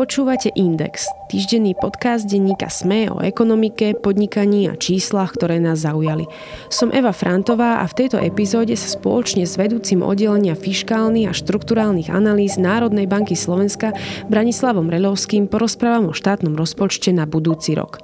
Počúvate 0.00 0.48
Index, 0.56 1.12
týždenný 1.28 1.76
podcast 1.76 2.24
denníka 2.24 2.72
SME 2.72 3.12
o 3.12 3.20
ekonomike, 3.20 3.92
podnikaní 4.00 4.64
a 4.64 4.72
číslach, 4.72 5.36
ktoré 5.36 5.60
nás 5.60 5.84
zaujali. 5.84 6.24
Som 6.72 6.88
Eva 6.88 7.12
Frantová 7.12 7.78
a 7.78 7.84
v 7.84 8.00
tejto 8.00 8.16
epizóde 8.16 8.72
sa 8.80 8.88
spoločne 8.88 9.44
s 9.44 9.60
vedúcim 9.60 10.00
oddelenia 10.00 10.56
fiškálnych 10.56 11.28
a 11.28 11.36
štrukturálnych 11.36 12.08
analýz 12.08 12.56
Národnej 12.56 13.04
banky 13.04 13.36
Slovenska 13.36 13.92
Branislavom 14.32 14.88
Relovským 14.88 15.52
porozprávam 15.52 16.08
o 16.08 16.16
štátnom 16.16 16.56
rozpočte 16.56 17.12
na 17.12 17.28
budúci 17.28 17.76
rok. 17.76 18.00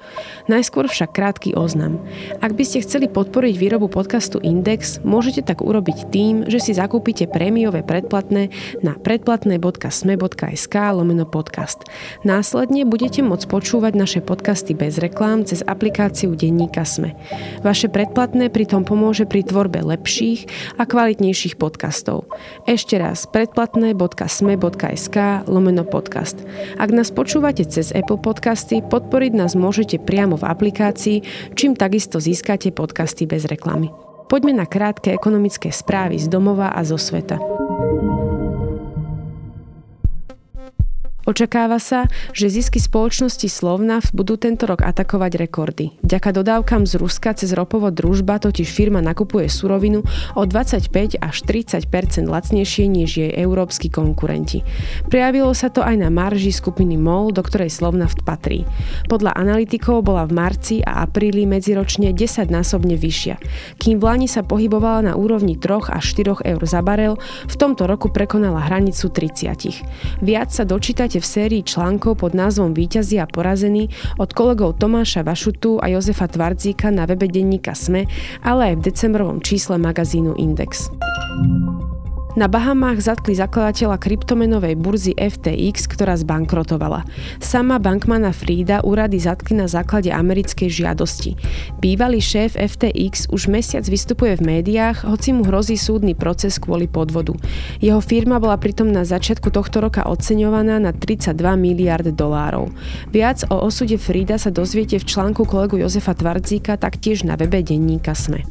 Najskôr 0.53 0.93
však 0.93 1.17
krátky 1.17 1.57
oznam. 1.57 2.05
Ak 2.45 2.53
by 2.53 2.65
ste 2.69 2.85
chceli 2.85 3.09
podporiť 3.09 3.57
výrobu 3.57 3.89
podcastu 3.89 4.37
Index, 4.45 5.01
môžete 5.01 5.49
tak 5.49 5.65
urobiť 5.65 6.13
tým, 6.13 6.45
že 6.45 6.61
si 6.61 6.77
zakúpite 6.77 7.25
prémiové 7.25 7.81
predplatné 7.81 8.53
na 8.85 9.01
predplatné.sme.sk 9.01 10.77
lomeno 10.93 11.25
podcast. 11.25 11.86
Následne 12.27 12.85
budete 12.85 13.23
môcť 13.23 13.47
počúvať 13.49 13.93
naše 13.97 14.21
podcasty 14.23 14.75
bez 14.75 14.99
reklám 14.99 15.45
cez 15.47 15.63
aplikáciu 15.63 16.35
denníka 16.35 16.85
Sme. 16.85 17.15
Vaše 17.63 17.89
predplatné 17.89 18.51
pritom 18.51 18.85
pomôže 18.85 19.25
pri 19.27 19.43
tvorbe 19.47 19.83
lepších 19.83 20.47
a 20.77 20.85
kvalitnejších 20.85 21.57
podcastov. 21.59 22.27
Ešte 22.67 22.99
raz 22.99 23.27
predplatné.sme.sk 23.31 25.17
lomeno 25.47 25.85
podcast. 25.87 26.43
Ak 26.77 26.91
nás 26.91 27.15
počúvate 27.15 27.65
cez 27.65 27.95
Apple 27.95 28.19
Podcasty, 28.19 28.83
podporiť 28.83 29.33
nás 29.37 29.55
môžete 29.55 30.03
priamo 30.03 30.37
v 30.37 30.45
aplikácii, 30.49 31.23
čím 31.55 31.79
takisto 31.79 32.19
získate 32.19 32.75
podcasty 32.75 33.25
bez 33.25 33.47
reklamy. 33.47 33.91
Poďme 34.27 34.59
na 34.59 34.67
krátke 34.67 35.15
ekonomické 35.15 35.71
správy 35.71 36.19
z 36.19 36.27
domova 36.27 36.75
a 36.75 36.83
zo 36.83 36.99
sveta. 36.99 37.39
Očakáva 41.27 41.83
sa, 41.83 42.07
že 42.31 42.47
zisky 42.47 42.79
spoločnosti 42.79 43.51
Slovnaft 43.51 44.15
budú 44.15 44.39
tento 44.39 44.63
rok 44.63 44.87
atakovať 44.87 45.43
rekordy. 45.43 45.91
Vďaka 46.07 46.31
dodávkam 46.31 46.87
z 46.87 47.03
Ruska 47.03 47.35
cez 47.35 47.51
ropovo 47.51 47.91
družba 47.91 48.39
totiž 48.39 48.71
firma 48.71 49.03
nakupuje 49.03 49.51
surovinu 49.51 50.07
o 50.39 50.43
25 50.47 51.19
až 51.19 51.37
30% 51.43 52.31
lacnejšie 52.31 52.87
než 52.87 53.19
jej 53.19 53.35
európsky 53.35 53.91
konkurenti. 53.91 54.63
Prejavilo 55.11 55.51
sa 55.51 55.67
to 55.67 55.83
aj 55.83 55.99
na 55.99 56.15
marži 56.15 56.55
skupiny 56.55 56.95
MOL, 56.95 57.35
do 57.35 57.43
ktorej 57.43 57.75
Slovnaft 57.75 58.23
patrí. 58.23 58.63
Podľa 59.11 59.35
analytikov 59.35 60.07
bola 60.07 60.31
v 60.31 60.39
marci 60.39 60.79
a 60.87 61.03
apríli 61.03 61.43
medziročne 61.43 62.15
10-násobne 62.15 62.95
vyššia. 62.95 63.35
Kým 63.83 63.99
v 63.99 64.05
Lani 64.07 64.31
sa 64.31 64.47
pohybovala 64.47 65.11
na 65.11 65.13
úrovni 65.19 65.59
3 65.59 65.91
až 65.91 66.05
4 66.23 66.47
eur 66.55 66.63
za 66.63 66.87
barel, 66.87 67.19
v 67.51 67.55
tomto 67.59 67.91
roku 67.91 68.15
prekonala 68.15 68.63
hranicu 68.71 69.11
30. 69.11 70.23
Viac 70.23 70.55
sa 70.55 70.63
dočítate 70.63 71.16
nájdete 71.17 71.33
v 71.33 71.35
sérii 71.41 71.63
článkov 71.65 72.21
pod 72.21 72.37
názvom 72.37 72.77
Výťazí 72.77 73.17
a 73.17 73.25
porazení 73.25 73.89
od 74.21 74.37
kolegov 74.37 74.77
Tomáša 74.77 75.25
Vašutu 75.25 75.81
a 75.81 75.89
Jozefa 75.89 76.29
Tvardzíka 76.29 76.93
na 76.93 77.09
webe 77.09 77.25
denníka 77.25 77.73
SME, 77.73 78.05
ale 78.45 78.73
aj 78.73 78.85
v 78.85 78.85
decembrovom 78.93 79.41
čísle 79.41 79.81
magazínu 79.81 80.37
Index. 80.37 80.93
Na 82.37 82.53
Bahamách 82.53 83.01
zatkli 83.01 83.33
zakladateľa 83.33 83.97
kryptomenovej 83.97 84.77
burzy 84.77 85.17
FTX, 85.17 85.89
ktorá 85.89 86.21
zbankrotovala. 86.21 87.09
Sama 87.41 87.81
bankmana 87.81 88.29
Frida 88.37 88.85
úrady 88.85 89.17
zatkli 89.17 89.57
na 89.57 89.65
základe 89.65 90.13
americkej 90.13 90.69
žiadosti. 90.69 91.33
Bývalý 91.81 92.21
šéf 92.21 92.53
FTX 92.61 93.33
už 93.33 93.49
mesiac 93.49 93.89
vystupuje 93.89 94.37
v 94.37 94.53
médiách, 94.53 95.09
hoci 95.09 95.33
mu 95.33 95.49
hrozí 95.49 95.81
súdny 95.81 96.13
proces 96.13 96.61
kvôli 96.61 96.85
podvodu. 96.85 97.33
Jeho 97.81 98.05
firma 98.05 98.37
bola 98.37 98.61
pritom 98.61 98.93
na 98.93 99.09
začiatku 99.09 99.49
tohto 99.49 99.81
roka 99.81 100.05
oceňovaná 100.05 100.77
na 100.77 100.93
32 100.93 101.33
miliard 101.57 102.05
dolárov. 102.05 102.69
Viac 103.17 103.49
o 103.49 103.65
osude 103.65 103.97
Frida 103.97 104.37
sa 104.37 104.53
dozviete 104.53 105.01
v 105.01 105.09
článku 105.09 105.49
kolegu 105.49 105.81
Jozefa 105.81 106.13
Tvardzíka 106.13 106.77
taktiež 106.77 107.25
na 107.25 107.41
webe 107.41 107.65
denníka 107.65 108.13
SME. 108.13 108.45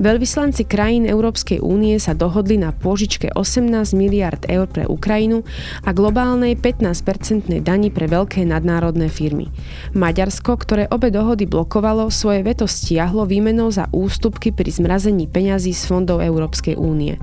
Veľvyslanci 0.00 0.64
krajín 0.64 1.04
Európskej 1.04 1.60
únie 1.60 2.00
sa 2.00 2.16
dohodli 2.16 2.56
na 2.56 2.72
pôžičke 2.90 3.30
18 3.38 3.94
miliard 3.94 4.42
eur 4.50 4.66
pre 4.66 4.82
Ukrajinu 4.82 5.46
a 5.86 5.94
globálnej 5.94 6.58
15-percentnej 6.58 7.62
dani 7.62 7.86
pre 7.94 8.10
veľké 8.10 8.42
nadnárodné 8.42 9.06
firmy. 9.06 9.46
Maďarsko, 9.94 10.58
ktoré 10.58 10.90
obe 10.90 11.14
dohody 11.14 11.46
blokovalo, 11.46 12.10
svoje 12.10 12.42
veto 12.42 12.66
stiahlo 12.66 13.30
výmenou 13.30 13.70
za 13.70 13.86
ústupky 13.94 14.50
pri 14.50 14.74
zmrazení 14.74 15.30
peňazí 15.30 15.70
z 15.70 15.86
fondov 15.86 16.18
Európskej 16.18 16.74
únie. 16.74 17.22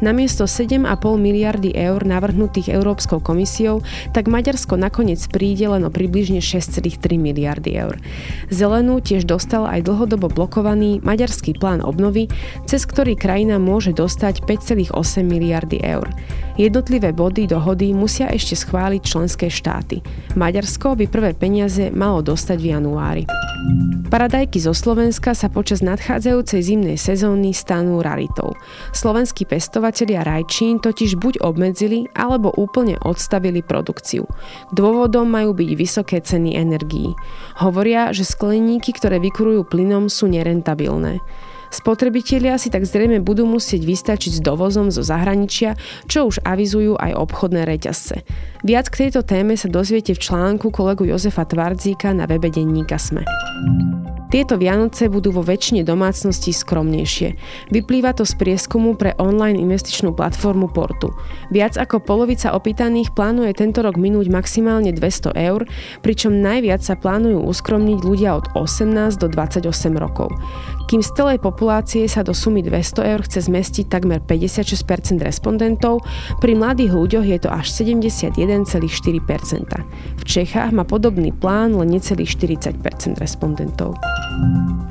Namiesto 0.00 0.48
7,5 0.48 0.88
miliardy 1.20 1.76
eur 1.76 2.00
navrhnutých 2.08 2.72
Európskou 2.72 3.20
komisiou, 3.20 3.84
tak 4.16 4.32
Maďarsko 4.32 4.80
nakoniec 4.80 5.20
príde 5.28 5.68
len 5.68 5.84
o 5.84 5.92
približne 5.92 6.40
6,3 6.40 7.20
miliardy 7.20 7.76
eur. 7.76 8.00
Zelenú 8.52 9.00
tiež 9.00 9.24
dostal 9.24 9.64
aj 9.64 9.88
dlhodobo 9.88 10.28
blokovaný 10.28 11.00
maďarský 11.00 11.56
plán 11.56 11.80
obnovy, 11.80 12.28
cez 12.68 12.84
ktorý 12.84 13.16
krajina 13.16 13.56
môže 13.56 13.96
dostať 13.96 14.44
5,8 14.44 14.92
8 14.92 15.24
miliardy 15.24 15.80
eur. 15.80 16.04
Jednotlivé 16.60 17.16
body 17.16 17.48
dohody 17.48 17.96
musia 17.96 18.28
ešte 18.28 18.52
schváliť 18.60 19.00
členské 19.00 19.48
štáty. 19.48 20.04
Maďarsko 20.36 21.00
by 21.00 21.08
prvé 21.08 21.32
peniaze 21.32 21.88
malo 21.88 22.20
dostať 22.20 22.58
v 22.60 22.66
januári. 22.76 23.24
Paradajky 24.12 24.60
zo 24.60 24.76
Slovenska 24.76 25.32
sa 25.32 25.48
počas 25.48 25.80
nadchádzajúcej 25.80 26.60
zimnej 26.60 26.98
sezóny 27.00 27.56
stanú 27.56 28.04
raritou. 28.04 28.52
Slovenskí 28.92 29.48
pestovatelia 29.48 30.20
rajčín 30.26 30.82
totiž 30.82 31.16
buď 31.16 31.40
obmedzili 31.40 32.10
alebo 32.12 32.52
úplne 32.52 33.00
odstavili 33.00 33.64
produkciu. 33.64 34.28
Dôvodom 34.76 35.30
majú 35.30 35.56
byť 35.56 35.70
vysoké 35.78 36.20
ceny 36.20 36.58
energií. 36.58 37.16
Hovoria, 37.62 38.12
že 38.12 38.28
skleníky, 38.42 38.90
ktoré 38.90 39.22
vykurujú 39.22 39.70
plynom, 39.70 40.10
sú 40.10 40.26
nerentabilné. 40.26 41.22
Spotrebitelia 41.70 42.58
si 42.58 42.74
tak 42.74 42.82
zrejme 42.82 43.22
budú 43.22 43.46
musieť 43.46 43.86
vystačiť 43.86 44.42
s 44.42 44.44
dovozom 44.44 44.90
zo 44.90 45.00
zahraničia, 45.00 45.78
čo 46.10 46.26
už 46.26 46.42
avizujú 46.42 46.98
aj 46.98 47.16
obchodné 47.16 47.62
reťazce. 47.64 48.26
Viac 48.66 48.90
k 48.90 49.08
tejto 49.08 49.22
téme 49.22 49.54
sa 49.54 49.70
dozviete 49.70 50.12
v 50.12 50.20
článku 50.20 50.74
kolegu 50.74 51.06
Jozefa 51.06 51.46
Tvardzíka 51.46 52.12
na 52.12 52.26
webe 52.26 52.50
denníka 52.50 52.98
Sme. 52.98 53.22
Tieto 54.32 54.56
Vianoce 54.56 55.12
budú 55.12 55.28
vo 55.28 55.44
väčšine 55.44 55.84
domácností 55.84 56.56
skromnejšie. 56.56 57.36
Vyplýva 57.68 58.16
to 58.16 58.24
z 58.24 58.32
prieskumu 58.40 58.96
pre 58.96 59.12
online 59.20 59.60
investičnú 59.60 60.16
platformu 60.16 60.72
Portu. 60.72 61.12
Viac 61.52 61.76
ako 61.76 62.00
polovica 62.00 62.56
opýtaných 62.56 63.12
plánuje 63.12 63.52
tento 63.52 63.84
rok 63.84 64.00
minúť 64.00 64.32
maximálne 64.32 64.88
200 64.88 65.36
eur, 65.36 65.68
pričom 66.00 66.32
najviac 66.32 66.80
sa 66.80 66.96
plánujú 66.96 67.44
uskromniť 67.44 67.98
ľudia 68.00 68.32
od 68.32 68.48
18 68.56 69.20
do 69.20 69.28
28 69.28 69.68
rokov. 70.00 70.32
Kým 70.88 71.04
z 71.04 71.12
celej 71.12 71.36
populácie 71.44 72.08
sa 72.08 72.24
do 72.24 72.32
sumy 72.32 72.64
200 72.64 73.12
eur 73.12 73.20
chce 73.28 73.52
zmestiť 73.52 73.92
takmer 73.92 74.24
56% 74.24 75.20
respondentov, 75.20 76.08
pri 76.40 76.56
mladých 76.56 76.96
ľuďoch 76.96 77.26
je 77.28 77.38
to 77.44 77.48
až 77.52 77.68
71,4%. 77.68 78.32
V 80.16 80.22
Čechách 80.24 80.72
má 80.72 80.88
podobný 80.88 81.36
plán 81.36 81.76
len 81.76 82.00
necelých 82.00 82.32
40% 82.32 83.20
respondentov. 83.20 83.92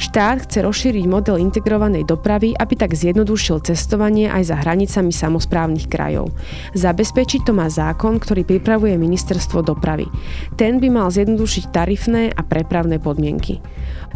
Štát 0.02 0.44
chce 0.44 0.66
rozšíriť 0.66 1.06
model 1.06 1.38
integrovanej 1.38 2.09
dopravy, 2.09 2.58
aby 2.58 2.74
tak 2.74 2.97
zjednodušil 2.97 3.62
cestovanie 3.62 4.28
aj 4.28 4.50
za 4.50 4.56
hranicami 4.58 5.14
samozprávnych 5.14 5.88
krajov. 5.88 6.34
Zabezpečiť 6.74 7.46
to 7.46 7.53
má 7.53 7.69
zákon, 7.69 8.18
ktorý 8.18 8.42
pripravuje 8.44 8.97
ministerstvo 8.97 9.62
dopravy. 9.62 10.09
Ten 10.58 10.81
by 10.81 10.90
mal 10.90 11.08
zjednodušiť 11.14 11.64
tarifné 11.69 12.34
a 12.34 12.42
prepravné 12.42 12.97
podmienky. 12.97 13.62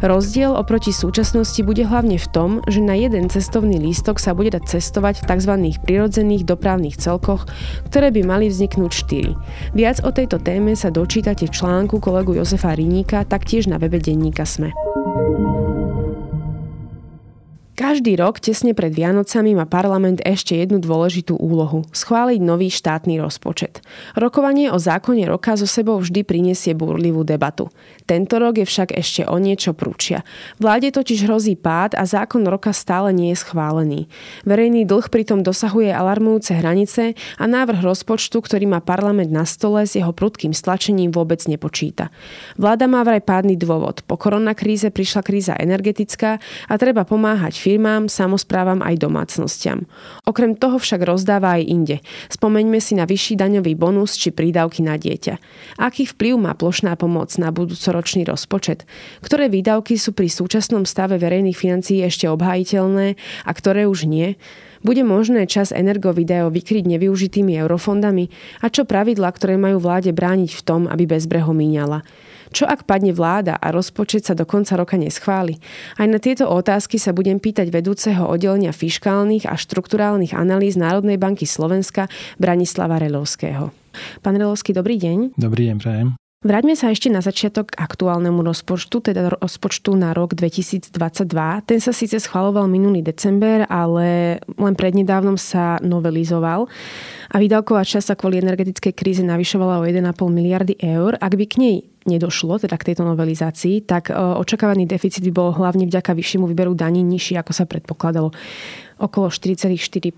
Rozdiel 0.01 0.51
oproti 0.51 0.91
súčasnosti 0.91 1.61
bude 1.63 1.87
hlavne 1.87 2.19
v 2.19 2.27
tom, 2.27 2.49
že 2.67 2.83
na 2.83 2.97
jeden 2.97 3.31
cestovný 3.31 3.79
lístok 3.79 4.19
sa 4.19 4.35
bude 4.35 4.51
dať 4.51 4.75
cestovať 4.75 5.23
v 5.23 5.27
tzv. 5.31 5.53
prirodzených 5.85 6.43
dopravných 6.43 6.99
celkoch, 6.99 7.47
ktoré 7.87 8.11
by 8.11 8.25
mali 8.25 8.51
vzniknúť 8.51 8.91
4. 9.71 9.77
Viac 9.77 10.03
o 10.03 10.11
tejto 10.11 10.41
téme 10.41 10.73
sa 10.73 10.91
dočítate 10.91 11.47
v 11.47 11.55
článku 11.55 12.01
kolegu 12.01 12.35
Jozefa 12.35 12.75
Riníka, 12.75 13.23
taktiež 13.23 13.71
na 13.71 13.79
webe 13.79 14.01
denníka 14.01 14.43
SME. 14.43 14.75
Thank 15.15 15.39
you. 15.39 15.64
Každý 17.75 18.15
rok, 18.15 18.39
tesne 18.39 18.71
pred 18.71 18.87
Vianocami, 18.87 19.51
má 19.51 19.67
parlament 19.67 20.23
ešte 20.23 20.55
jednu 20.55 20.79
dôležitú 20.79 21.35
úlohu– 21.35 21.83
schváliť 21.91 22.39
nový 22.39 22.71
štátny 22.71 23.19
rozpočet. 23.19 23.83
Rokovanie 24.15 24.71
o 24.71 24.79
zákone 24.79 25.27
roka 25.27 25.59
zo 25.59 25.67
sebou 25.67 25.99
vždy 25.99 26.23
prinesie 26.23 26.71
búrlivú 26.71 27.27
debatu. 27.27 27.67
Tento 28.07 28.39
rok 28.39 28.63
je 28.63 28.63
však 28.63 28.95
ešte 28.95 29.27
o 29.27 29.35
niečo 29.43 29.75
prúčia. 29.75 30.23
Vláde 30.55 30.87
totiž 30.87 31.27
hrozí 31.27 31.59
pád 31.59 31.99
a 31.99 32.07
zákon 32.07 32.47
roka 32.47 32.71
stále 32.71 33.11
nie 33.11 33.35
je 33.35 33.43
schválený. 33.43 34.07
Verejný 34.47 34.87
dlh 34.87 35.11
pritom 35.11 35.43
dosahuje 35.43 35.91
alarmujúce 35.91 36.55
hranice 36.55 37.11
a 37.35 37.43
návrh 37.43 37.83
rozpočtu, 37.83 38.39
ktorý 38.39 38.71
má 38.71 38.79
parlament 38.79 39.35
na 39.35 39.43
stole, 39.43 39.83
s 39.83 39.99
jeho 39.99 40.15
prudkým 40.15 40.55
stlačením 40.55 41.11
vôbec 41.11 41.43
nepočíta. 41.43 42.07
Vláda 42.55 42.87
má 42.87 43.03
vraj 43.03 43.19
pádny 43.19 43.59
dôvod. 43.59 43.99
Po 44.07 44.15
koronakríze 44.15 44.87
prišla 44.95 45.21
kríza 45.27 45.59
energetická 45.59 46.39
a 46.71 46.73
treba 46.79 47.03
pomáhať 47.03 47.64
firmám, 47.65 48.05
samozprávam 48.05 48.85
aj 48.85 49.01
domácnostiam. 49.01 49.89
Okrem 50.29 50.53
toho 50.53 50.77
však 50.77 51.01
rozdáva 51.01 51.57
aj 51.57 51.63
inde. 51.65 51.97
Spomeňme 52.29 52.77
si 52.77 52.93
na 52.93 53.09
vyšší 53.09 53.41
daňový 53.41 53.73
bonus 53.73 54.13
či 54.13 54.29
prídavky 54.29 54.85
na 54.85 55.01
dieťa. 55.01 55.41
Aký 55.81 56.05
vplyv 56.05 56.37
má 56.37 56.53
plošná 56.53 56.93
pomoc 56.93 57.33
na 57.41 57.49
budúcoročný 57.49 58.21
rozpočet? 58.29 58.85
Ktoré 59.25 59.49
výdavky 59.49 59.97
sú 59.97 60.13
pri 60.13 60.29
súčasnom 60.29 60.85
stave 60.85 61.17
verejných 61.17 61.57
financií 61.57 62.05
ešte 62.05 62.29
obhajiteľné 62.29 63.17
a 63.49 63.51
ktoré 63.57 63.89
už 63.89 64.05
nie? 64.05 64.37
Bude 64.85 65.01
možné 65.01 65.49
čas 65.49 65.73
energovideo 65.73 66.53
vykryť 66.53 66.85
nevyužitými 66.85 67.57
eurofondami? 67.65 68.29
A 68.61 68.69
čo 68.69 68.85
pravidla, 68.85 69.33
ktoré 69.33 69.57
majú 69.57 69.81
vláde 69.81 70.13
brániť 70.13 70.53
v 70.53 70.61
tom, 70.61 70.81
aby 70.85 71.09
bezbreho 71.09 71.49
míňala? 71.49 72.05
Čo 72.51 72.69
ak 72.69 72.85
padne 72.85 73.15
vláda 73.15 73.57
a 73.57 73.73
rozpočet 73.73 74.27
sa 74.27 74.37
do 74.37 74.45
konca 74.45 74.77
roka 74.77 74.99
neschváli? 74.99 75.57
Aj 75.97 76.05
na 76.05 76.21
tieto 76.21 76.49
otázky 76.49 77.01
sa 77.01 77.15
budem 77.15 77.41
pýtať 77.41 77.71
vedúceho 77.73 78.27
oddelenia 78.27 78.75
fiškálnych 78.75 79.49
a 79.49 79.57
štrukturálnych 79.57 80.35
analýz 80.37 80.77
Národnej 80.77 81.17
banky 81.17 81.49
Slovenska 81.49 82.11
Branislava 82.37 83.01
Relovského. 83.01 83.73
Pán 84.21 84.35
Relovský, 84.35 84.75
dobrý 84.75 84.99
deň. 84.99 85.39
Dobrý 85.39 85.71
deň, 85.71 85.77
prajem. 85.79 86.09
Vráťme 86.45 86.77
sa 86.77 86.93
ešte 86.93 87.09
na 87.09 87.25
začiatok 87.25 87.73
k 87.73 87.81
aktuálnemu 87.81 88.45
rozpočtu, 88.45 89.01
teda 89.01 89.41
rozpočtu 89.41 89.97
na 89.97 90.13
rok 90.13 90.37
2022. 90.37 90.93
Ten 91.65 91.81
sa 91.81 91.89
síce 91.89 92.21
schvaloval 92.21 92.69
minulý 92.69 93.01
december, 93.01 93.65
ale 93.65 94.37
len 94.45 94.75
prednedávnom 94.77 95.41
sa 95.41 95.81
novelizoval 95.81 96.69
a 97.33 97.35
výdavková 97.41 97.81
časť 97.81 98.13
sa 98.13 98.13
kvôli 98.13 98.45
energetickej 98.45 98.93
kríze 98.93 99.25
navyšovala 99.25 99.81
o 99.81 99.89
1,5 99.89 100.05
miliardy 100.29 100.77
eur. 100.85 101.17
Ak 101.17 101.33
by 101.33 101.45
k 101.49 101.55
nej 101.57 101.77
nedošlo, 102.05 102.61
teda 102.61 102.77
k 102.77 102.93
tejto 102.93 103.03
novelizácii, 103.03 103.83
tak 103.83 104.09
e, 104.09 104.13
očakávaný 104.13 104.85
deficit 104.85 105.25
by 105.25 105.33
bol 105.33 105.49
hlavne 105.51 105.89
vďaka 105.89 106.13
vyššiemu 106.13 106.45
výberu 106.45 106.77
daní 106.77 107.01
nižší, 107.01 107.35
ako 107.41 107.51
sa 107.51 107.65
predpokladalo 107.65 108.29
okolo 108.95 109.27
4,4% 109.27 110.15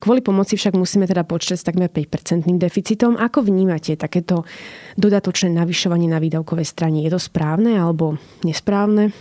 Kvôli 0.00 0.24
pomoci 0.24 0.56
však 0.56 0.72
musíme 0.72 1.04
teda 1.04 1.28
počítať 1.28 1.58
s 1.60 1.66
takmer 1.68 1.92
5 1.92 2.48
deficitom. 2.56 3.20
Ako 3.20 3.44
vnímate 3.44 3.92
takéto 4.00 4.48
dodatočné 4.96 5.52
navyšovanie 5.52 6.08
na 6.08 6.16
výdavkovej 6.16 6.64
strane? 6.64 7.04
Je 7.04 7.12
to 7.12 7.20
správne 7.20 7.76
alebo 7.76 8.16
nesprávne? 8.40 9.12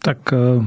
Tak 0.00 0.32
e, 0.32 0.64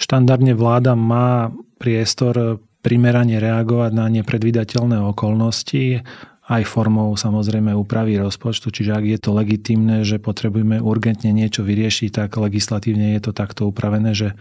štandardne 0.00 0.56
vláda 0.56 0.96
má 0.96 1.52
priestor 1.76 2.64
primerane 2.84 3.40
reagovať 3.40 3.90
na 3.96 4.08
nepredvídateľné 4.12 5.00
okolnosti 5.04 6.04
aj 6.44 6.62
formou 6.68 7.08
samozrejme 7.16 7.72
úpravy 7.72 8.20
rozpočtu, 8.20 8.68
čiže 8.68 8.92
ak 8.92 9.04
je 9.08 9.18
to 9.20 9.30
legitimné, 9.32 10.04
že 10.04 10.20
potrebujeme 10.20 10.76
urgentne 10.76 11.32
niečo 11.32 11.64
vyriešiť, 11.64 12.12
tak 12.12 12.36
legislatívne 12.36 13.16
je 13.16 13.20
to 13.24 13.32
takto 13.32 13.64
upravené, 13.64 14.12
že 14.12 14.36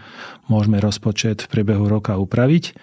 môžeme 0.51 0.83
rozpočet 0.83 1.47
v 1.47 1.51
priebehu 1.51 1.87
roka 1.87 2.19
upraviť. 2.19 2.75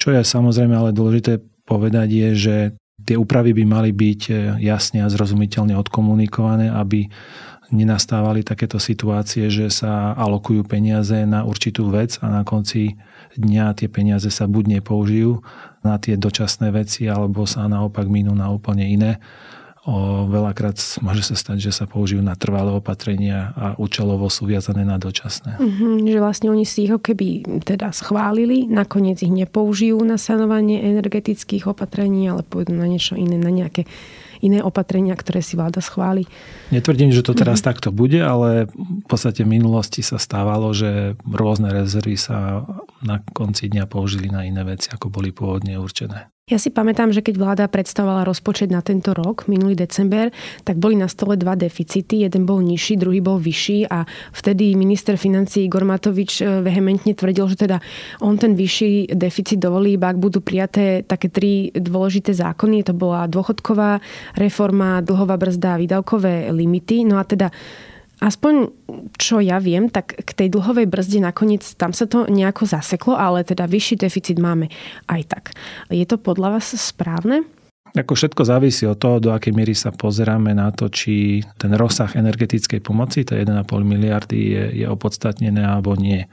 Čo 0.00 0.16
je 0.16 0.24
samozrejme 0.24 0.72
ale 0.72 0.96
dôležité 0.96 1.44
povedať 1.68 2.08
je, 2.08 2.28
že 2.32 2.56
tie 3.04 3.16
úpravy 3.18 3.52
by 3.52 3.64
mali 3.68 3.90
byť 3.92 4.20
jasne 4.62 5.04
a 5.04 5.12
zrozumiteľne 5.12 5.76
odkomunikované, 5.76 6.72
aby 6.72 7.12
nenastávali 7.74 8.46
takéto 8.46 8.78
situácie, 8.78 9.50
že 9.50 9.68
sa 9.74 10.14
alokujú 10.14 10.62
peniaze 10.64 11.26
na 11.26 11.42
určitú 11.42 11.90
vec 11.90 12.14
a 12.22 12.30
na 12.30 12.42
konci 12.46 12.94
dňa 13.36 13.74
tie 13.76 13.90
peniaze 13.90 14.30
sa 14.30 14.46
buď 14.46 14.80
nepoužijú 14.80 15.42
na 15.82 15.98
tie 15.98 16.14
dočasné 16.14 16.70
veci, 16.72 17.10
alebo 17.10 17.44
sa 17.44 17.66
naopak 17.66 18.06
minú 18.06 18.32
na 18.32 18.48
úplne 18.48 18.86
iné. 18.86 19.18
O, 19.86 20.26
veľakrát 20.26 20.74
môže 20.98 21.22
sa 21.22 21.38
stať, 21.38 21.70
že 21.70 21.72
sa 21.72 21.86
použijú 21.86 22.18
na 22.18 22.34
trvalé 22.34 22.74
opatrenia 22.74 23.54
a 23.54 23.78
účelovo 23.78 24.26
sú 24.26 24.42
viazané 24.42 24.82
na 24.82 24.98
dočasné. 24.98 25.62
Mm-hmm, 25.62 26.10
že 26.10 26.18
vlastne 26.18 26.50
oni 26.50 26.66
si 26.66 26.90
ich 26.90 26.92
keby 26.92 27.62
teda 27.62 27.94
schválili, 27.94 28.66
nakoniec 28.66 29.22
ich 29.22 29.30
nepoužijú 29.30 30.02
na 30.02 30.18
sanovanie 30.18 30.82
energetických 30.82 31.70
opatrení, 31.70 32.26
ale 32.26 32.42
pôjdu 32.42 32.74
na 32.74 32.90
niečo 32.90 33.14
iné, 33.14 33.38
na 33.38 33.54
nejaké 33.54 33.86
iné 34.42 34.58
opatrenia, 34.58 35.14
ktoré 35.14 35.38
si 35.38 35.54
vláda 35.54 35.78
schváli. 35.78 36.26
Netvrdím, 36.74 37.14
že 37.14 37.22
to 37.22 37.38
teraz 37.38 37.62
mm-hmm. 37.62 37.70
takto 37.70 37.88
bude, 37.94 38.18
ale 38.18 38.66
v 38.74 39.06
podstate 39.06 39.46
v 39.46 39.54
minulosti 39.54 40.02
sa 40.02 40.18
stávalo, 40.18 40.74
že 40.74 41.14
rôzne 41.22 41.70
rezervy 41.70 42.18
sa 42.18 42.66
na 43.06 43.22
konci 43.22 43.70
dňa 43.70 43.86
použili 43.86 44.34
na 44.34 44.42
iné 44.42 44.66
veci, 44.66 44.90
ako 44.90 45.14
boli 45.14 45.30
pôvodne 45.30 45.78
určené. 45.78 46.26
Ja 46.46 46.62
si 46.62 46.70
pamätám, 46.70 47.10
že 47.10 47.26
keď 47.26 47.42
vláda 47.42 47.64
predstavovala 47.66 48.22
rozpočet 48.22 48.70
na 48.70 48.78
tento 48.78 49.10
rok, 49.10 49.50
minulý 49.50 49.74
december, 49.74 50.30
tak 50.62 50.78
boli 50.78 50.94
na 50.94 51.10
stole 51.10 51.34
dva 51.34 51.58
deficity. 51.58 52.22
Jeden 52.22 52.46
bol 52.46 52.62
nižší, 52.62 52.94
druhý 52.94 53.18
bol 53.18 53.42
vyšší 53.42 53.90
a 53.90 54.06
vtedy 54.30 54.78
minister 54.78 55.18
financí 55.18 55.66
Igor 55.66 55.82
Matovič 55.82 56.38
e, 56.38 56.62
vehementne 56.62 57.18
tvrdil, 57.18 57.50
že 57.50 57.66
teda 57.66 57.82
on 58.22 58.38
ten 58.38 58.54
vyšší 58.54 59.18
deficit 59.18 59.58
dovolí, 59.58 59.98
iba 59.98 60.06
ak 60.06 60.22
budú 60.22 60.38
prijaté 60.38 61.02
také 61.02 61.34
tri 61.34 61.74
dôležité 61.74 62.30
zákony. 62.30 62.86
To 62.86 62.94
bola 62.94 63.26
dôchodková 63.26 63.98
reforma, 64.38 65.02
dlhová 65.02 65.34
brzda 65.34 65.74
a 65.74 65.80
výdavkové 65.82 66.54
limity. 66.54 67.10
No 67.10 67.18
a 67.18 67.26
teda 67.26 67.50
Aspoň 68.16 68.72
čo 69.20 69.44
ja 69.44 69.60
viem, 69.60 69.92
tak 69.92 70.16
k 70.16 70.30
tej 70.32 70.48
dlhovej 70.48 70.88
brzde 70.88 71.20
nakoniec 71.20 71.64
tam 71.76 71.92
sa 71.92 72.08
to 72.08 72.24
nejako 72.28 72.64
zaseklo, 72.64 73.12
ale 73.12 73.44
teda 73.44 73.68
vyšší 73.68 74.00
deficit 74.00 74.40
máme 74.40 74.72
aj 75.08 75.22
tak. 75.28 75.44
Je 75.92 76.04
to 76.08 76.16
podľa 76.16 76.56
vás 76.56 76.72
správne? 76.72 77.44
Ako 77.96 78.12
všetko 78.12 78.42
závisí 78.44 78.84
od 78.84 79.00
toho, 79.00 79.16
do 79.20 79.32
akej 79.32 79.56
miery 79.56 79.72
sa 79.72 79.88
pozeráme 79.88 80.52
na 80.52 80.68
to, 80.68 80.92
či 80.92 81.40
ten 81.56 81.72
rozsah 81.72 82.12
energetickej 82.12 82.84
pomoci, 82.84 83.24
to 83.24 83.32
1,5 83.32 83.64
miliardy, 83.84 84.52
je, 84.52 84.64
je 84.84 84.86
opodstatnené 84.88 85.64
alebo 85.64 85.96
nie 85.96 86.28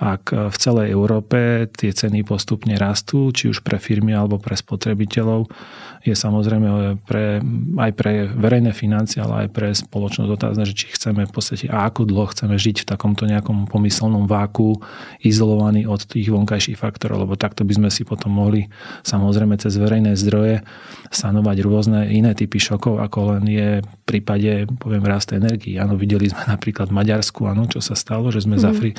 ak 0.00 0.32
v 0.32 0.56
celej 0.56 0.96
Európe 0.96 1.68
tie 1.76 1.92
ceny 1.92 2.24
postupne 2.24 2.72
rastú, 2.80 3.28
či 3.36 3.52
už 3.52 3.60
pre 3.60 3.76
firmy 3.76 4.16
alebo 4.16 4.40
pre 4.40 4.56
spotrebiteľov, 4.56 5.52
je 6.00 6.16
samozrejme 6.16 6.96
pre, 7.04 7.44
aj 7.76 7.90
pre 7.92 8.24
verejné 8.32 8.72
financie, 8.72 9.20
ale 9.20 9.44
aj 9.44 9.48
pre 9.52 9.68
spoločnosť 9.76 10.30
otázne, 10.32 10.64
že 10.64 10.72
či 10.72 10.88
chceme 10.96 11.28
v 11.28 11.32
podstate 11.32 11.68
a 11.68 11.84
ako 11.84 12.08
dlho 12.08 12.32
chceme 12.32 12.56
žiť 12.56 12.82
v 12.84 12.88
takomto 12.88 13.28
nejakom 13.28 13.68
pomyselnom 13.68 14.24
váku, 14.24 14.80
izolovaný 15.20 15.84
od 15.84 16.00
tých 16.08 16.32
vonkajších 16.32 16.80
faktorov, 16.80 17.28
lebo 17.28 17.36
takto 17.36 17.68
by 17.68 17.76
sme 17.76 17.88
si 17.92 18.08
potom 18.08 18.32
mohli 18.32 18.72
samozrejme 19.04 19.60
cez 19.60 19.76
verejné 19.76 20.16
zdroje 20.16 20.64
sanovať 21.12 21.56
rôzne 21.60 22.08
iné 22.08 22.32
typy 22.32 22.56
šokov, 22.56 22.96
ako 23.04 23.36
len 23.36 23.44
je 23.44 23.68
v 23.84 23.94
prípade, 24.08 24.64
poviem, 24.80 25.04
rast 25.04 25.36
energii. 25.36 25.76
Áno, 25.76 26.00
videli 26.00 26.32
sme 26.32 26.48
napríklad 26.48 26.88
v 26.88 26.96
Maďarsku, 26.96 27.44
áno, 27.44 27.68
čo 27.68 27.84
sa 27.84 27.92
stalo, 27.92 28.32
že 28.32 28.40
sme 28.40 28.56
mm. 28.56 28.62
zafri 28.62 28.90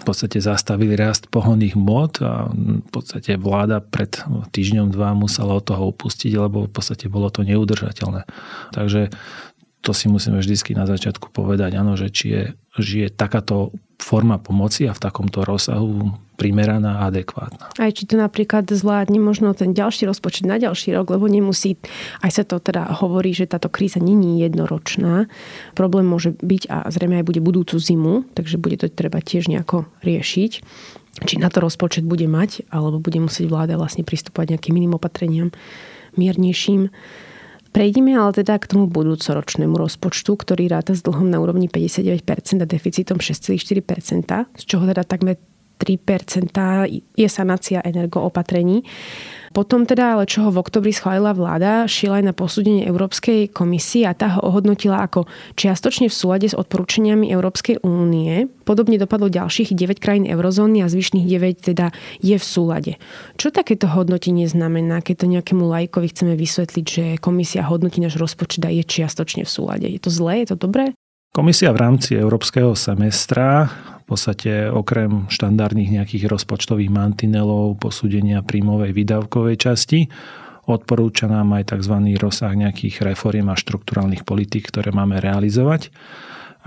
v 0.00 0.04
podstate 0.06 0.37
podstate 0.38 0.54
zastavili 0.54 0.94
rast 0.94 1.26
pohonných 1.26 1.74
mod 1.74 2.22
a 2.22 2.46
v 2.54 2.90
podstate 2.94 3.34
vláda 3.34 3.82
pred 3.82 4.22
týždňom 4.54 4.94
dva 4.94 5.12
musela 5.18 5.58
od 5.58 5.66
toho 5.66 5.90
upustiť, 5.90 6.32
lebo 6.38 6.70
v 6.70 6.72
podstate 6.72 7.10
bolo 7.10 7.26
to 7.28 7.42
neudržateľné. 7.42 8.22
Takže 8.70 9.10
to 9.82 9.90
si 9.90 10.06
musíme 10.06 10.38
vždy 10.38 10.54
na 10.78 10.86
začiatku 10.86 11.34
povedať, 11.34 11.74
áno, 11.78 11.98
že 11.98 12.10
či 12.10 12.26
je, 12.30 12.44
že 12.78 12.94
je 13.06 13.08
takáto 13.10 13.74
forma 13.98 14.38
pomoci 14.38 14.86
a 14.86 14.94
v 14.94 15.02
takomto 15.02 15.42
rozsahu 15.42 16.14
primeraná 16.38 17.02
a 17.02 17.10
adekvátna. 17.10 17.74
Aj 17.82 17.90
či 17.90 18.06
to 18.06 18.14
napríklad 18.14 18.70
zvládne 18.70 19.18
možno 19.18 19.50
ten 19.58 19.74
ďalší 19.74 20.06
rozpočet 20.06 20.46
na 20.46 20.62
ďalší 20.62 20.94
rok, 20.94 21.10
lebo 21.10 21.26
nemusí, 21.26 21.74
aj 22.22 22.30
sa 22.30 22.42
to 22.46 22.62
teda 22.62 22.86
hovorí, 23.02 23.34
že 23.34 23.50
táto 23.50 23.66
kríza 23.66 23.98
není 23.98 24.38
jednoročná. 24.38 25.26
Problém 25.74 26.06
môže 26.06 26.38
byť 26.38 26.70
a 26.70 26.86
zrejme 26.94 27.18
aj 27.18 27.26
bude 27.26 27.42
budúcu 27.42 27.74
zimu, 27.74 28.22
takže 28.38 28.62
bude 28.62 28.78
to 28.78 28.86
treba 28.86 29.18
tiež 29.18 29.50
nejako 29.50 29.90
riešiť 30.06 30.64
či 31.18 31.42
na 31.42 31.50
to 31.50 31.58
rozpočet 31.58 32.06
bude 32.06 32.30
mať, 32.30 32.70
alebo 32.70 33.02
bude 33.02 33.18
musieť 33.18 33.50
vláda 33.50 33.74
vlastne 33.74 34.06
pristúpať 34.06 34.54
nejakým 34.54 34.78
iným 34.78 35.02
opatreniam 35.02 35.50
miernejším. 36.14 36.94
Prejdime 37.74 38.14
ale 38.14 38.32
teda 38.38 38.54
k 38.56 38.70
tomu 38.70 38.86
budúcoročnému 38.86 39.74
rozpočtu, 39.74 40.30
ktorý 40.38 40.70
ráta 40.70 40.94
s 40.94 41.02
dlhom 41.02 41.26
na 41.26 41.42
úrovni 41.42 41.66
59% 41.66 42.22
a 42.62 42.66
deficitom 42.70 43.18
6,4%, 43.18 43.82
z 44.56 44.62
čoho 44.62 44.84
teda 44.86 45.02
takmer 45.02 45.36
3% 45.36 45.57
je 45.78 47.28
sanácia 47.30 47.80
energoopatrení. 47.84 48.82
Potom 49.52 49.88
teda, 49.88 50.14
ale 50.14 50.28
čo 50.28 50.44
ho 50.44 50.50
v 50.52 50.60
oktobri 50.60 50.92
schválila 50.92 51.32
vláda, 51.32 51.88
šiel 51.88 52.20
aj 52.20 52.24
na 52.30 52.34
posúdenie 52.36 52.84
Európskej 52.84 53.48
komisie 53.48 54.04
a 54.04 54.12
tá 54.12 54.36
ho 54.36 54.40
ohodnotila 54.44 55.00
ako 55.00 55.24
čiastočne 55.56 56.12
v 56.12 56.14
súlade 56.14 56.46
s 56.52 56.54
odporúčaniami 56.54 57.32
Európskej 57.32 57.80
únie. 57.80 58.44
Podobne 58.68 59.00
dopadlo 59.00 59.32
ďalších 59.32 59.72
9 59.72 59.98
krajín 59.98 60.28
eurozóny 60.28 60.84
a 60.84 60.92
zvyšných 60.92 61.26
9 61.26 61.72
teda 61.74 61.90
je 62.20 62.36
v 62.36 62.44
súlade. 62.44 62.92
Čo 63.40 63.48
takéto 63.48 63.88
hodnotenie 63.88 64.44
znamená, 64.44 65.00
keď 65.00 65.24
to 65.24 65.32
nejakému 65.32 65.64
lajkovi 65.64 66.06
chceme 66.12 66.36
vysvetliť, 66.36 66.84
že 66.84 67.04
komisia 67.16 67.64
hodnotí 67.64 68.04
náš 68.04 68.20
rozpočet 68.20 68.68
a 68.68 68.70
je 68.70 68.84
čiastočne 68.84 69.48
v 69.48 69.50
súlade? 69.50 69.86
Je 69.88 70.00
to 70.00 70.12
zlé? 70.12 70.44
Je 70.44 70.52
to 70.52 70.60
dobré? 70.60 70.92
Komisia 71.32 71.72
v 71.72 71.80
rámci 71.80 72.16
európskeho 72.16 72.72
semestra 72.72 73.68
podstate 74.08 74.72
okrem 74.72 75.28
štandardných 75.28 76.00
nejakých 76.00 76.32
rozpočtových 76.32 76.88
mantinelov, 76.88 77.76
posúdenia 77.76 78.40
príjmovej 78.40 78.96
výdavkovej 78.96 79.56
časti, 79.60 80.08
odporúča 80.68 81.28
nám 81.28 81.56
aj 81.56 81.76
tzv. 81.76 81.96
rozsah 82.16 82.52
nejakých 82.52 83.04
reforiem 83.04 83.52
a 83.52 83.56
štrukturálnych 83.56 84.24
politík, 84.24 84.68
ktoré 84.72 84.92
máme 84.92 85.20
realizovať. 85.20 85.92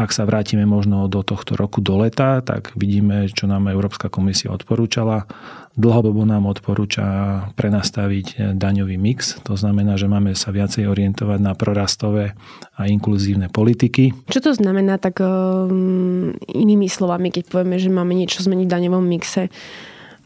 Ak 0.01 0.09
sa 0.09 0.25
vrátime 0.25 0.65
možno 0.65 1.05
do 1.05 1.21
tohto 1.21 1.53
roku 1.53 1.77
do 1.77 2.01
leta, 2.01 2.41
tak 2.41 2.73
vidíme, 2.73 3.29
čo 3.29 3.45
nám 3.45 3.69
Európska 3.69 4.09
komisia 4.09 4.49
odporúčala. 4.49 5.29
Dlhodobo 5.77 6.25
nám 6.25 6.49
odporúča 6.49 7.05
prenastaviť 7.53 8.57
daňový 8.57 8.97
mix. 8.97 9.37
To 9.45 9.53
znamená, 9.53 10.01
že 10.01 10.09
máme 10.09 10.33
sa 10.33 10.49
viacej 10.49 10.89
orientovať 10.89 11.39
na 11.45 11.53
prorastové 11.53 12.33
a 12.73 12.89
inkluzívne 12.89 13.53
politiky. 13.53 14.09
Čo 14.25 14.49
to 14.49 14.51
znamená 14.57 14.97
tak 14.97 15.21
um, 15.21 16.33
inými 16.49 16.89
slovami, 16.89 17.29
keď 17.29 17.53
povieme, 17.53 17.77
že 17.77 17.93
máme 17.93 18.17
niečo 18.17 18.41
zmeniť 18.41 18.65
v 18.65 18.73
daňovom 18.73 19.05
mixe 19.05 19.53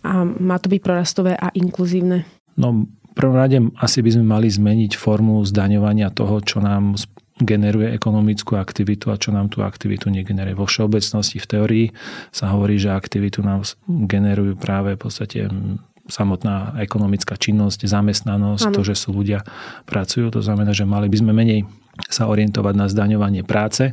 a 0.07 0.23
má 0.23 0.55
to 0.55 0.71
byť 0.71 0.79
prorastové 0.79 1.35
a 1.35 1.51
inkluzívne? 1.51 2.23
No, 2.55 2.87
prvom 3.15 3.35
rade 3.39 3.57
asi 3.79 4.03
by 4.03 4.11
sme 4.11 4.25
mali 4.27 4.51
zmeniť 4.51 4.99
formu 4.99 5.39
zdaňovania 5.47 6.11
toho, 6.11 6.43
čo 6.43 6.59
nám 6.59 6.99
generuje 7.35 7.91
ekonomickú 7.91 8.55
aktivitu 8.55 9.11
a 9.11 9.19
čo 9.19 9.35
nám 9.35 9.51
tú 9.51 9.59
aktivitu 9.59 10.07
negeneruje. 10.07 10.55
Vo 10.55 10.67
všeobecnosti 10.67 11.43
v 11.43 11.47
teórii 11.47 11.87
sa 12.31 12.55
hovorí, 12.55 12.79
že 12.79 12.95
aktivitu 12.95 13.43
nám 13.43 13.67
generujú 13.87 14.55
práve 14.55 14.95
v 14.95 15.01
podstate 15.03 15.39
samotná 16.07 16.79
ekonomická 16.79 17.35
činnosť, 17.35 17.89
zamestnanosť, 17.89 18.71
ano. 18.71 18.75
to, 18.77 18.81
že 18.87 18.95
sú 18.95 19.11
ľudia 19.11 19.43
pracujú. 19.83 20.31
To 20.31 20.39
znamená, 20.39 20.71
že 20.71 20.87
mali 20.87 21.11
by 21.11 21.17
sme 21.19 21.33
menej 21.35 21.67
sa 22.07 22.31
orientovať 22.31 22.73
na 22.77 22.87
zdaňovanie 22.87 23.43
práce 23.43 23.91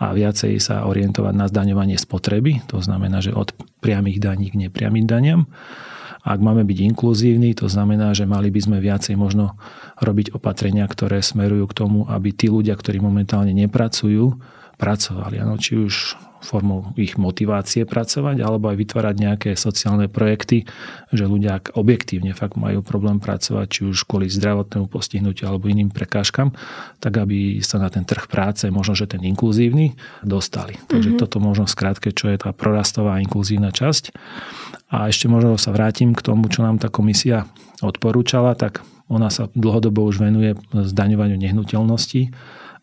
a 0.00 0.16
viacej 0.16 0.56
sa 0.62 0.88
orientovať 0.88 1.34
na 1.36 1.46
zdaňovanie 1.50 2.00
spotreby. 2.00 2.64
To 2.72 2.80
znamená, 2.80 3.20
že 3.20 3.36
od 3.36 3.52
priamých 3.84 4.22
daní 4.22 4.48
k 4.48 4.68
nepriamým 4.68 5.04
daniam. 5.04 5.50
Ak 6.20 6.38
máme 6.38 6.68
byť 6.68 6.78
inkluzívni, 6.92 7.56
to 7.56 7.66
znamená, 7.66 8.12
že 8.12 8.28
mali 8.28 8.52
by 8.52 8.60
sme 8.60 8.78
viacej 8.78 9.16
možno 9.16 9.56
robiť 10.00 10.36
opatrenia, 10.36 10.84
ktoré 10.84 11.24
smerujú 11.24 11.64
k 11.68 11.76
tomu, 11.76 11.98
aby 12.08 12.30
tí 12.36 12.52
ľudia, 12.52 12.76
ktorí 12.76 13.00
momentálne 13.00 13.56
nepracujú, 13.56 14.36
pracovali. 14.76 15.36
Ano, 15.40 15.56
či 15.60 15.80
už 15.80 16.16
formou 16.40 16.92
ich 16.96 17.20
motivácie 17.20 17.84
pracovať, 17.84 18.40
alebo 18.40 18.72
aj 18.72 18.76
vytvárať 18.80 19.14
nejaké 19.16 19.50
sociálne 19.54 20.08
projekty, 20.08 20.64
že 21.12 21.24
ľudia 21.28 21.60
ak 21.60 21.76
objektívne 21.76 22.32
fakt 22.32 22.56
majú 22.56 22.80
problém 22.80 23.20
pracovať, 23.20 23.66
či 23.68 23.80
už 23.86 24.08
kvôli 24.08 24.32
zdravotnému 24.32 24.88
postihnutiu 24.88 25.46
alebo 25.48 25.68
iným 25.68 25.92
prekážkam, 25.92 26.56
tak 26.98 27.20
aby 27.20 27.60
sa 27.60 27.76
na 27.76 27.92
ten 27.92 28.02
trh 28.08 28.26
práce, 28.26 28.64
možno 28.72 28.96
že 28.96 29.06
ten 29.06 29.22
inkluzívny, 29.22 29.94
dostali. 30.24 30.80
Takže 30.88 31.16
mm-hmm. 31.16 31.20
toto 31.20 31.36
možno 31.38 31.68
skrátke, 31.68 32.10
čo 32.10 32.32
je 32.32 32.40
tá 32.40 32.50
prorastová 32.56 33.20
inkluzívna 33.20 33.70
časť. 33.70 34.12
A 34.90 35.06
ešte 35.06 35.30
možno 35.30 35.54
sa 35.54 35.70
vrátim 35.70 36.16
k 36.16 36.24
tomu, 36.24 36.50
čo 36.50 36.66
nám 36.66 36.82
tá 36.82 36.90
komisia 36.90 37.46
odporúčala, 37.84 38.58
tak 38.58 38.82
ona 39.10 39.28
sa 39.28 39.50
dlhodobo 39.52 40.06
už 40.06 40.22
venuje 40.22 40.54
zdaňovaniu 40.70 41.34
nehnuteľností 41.38 42.30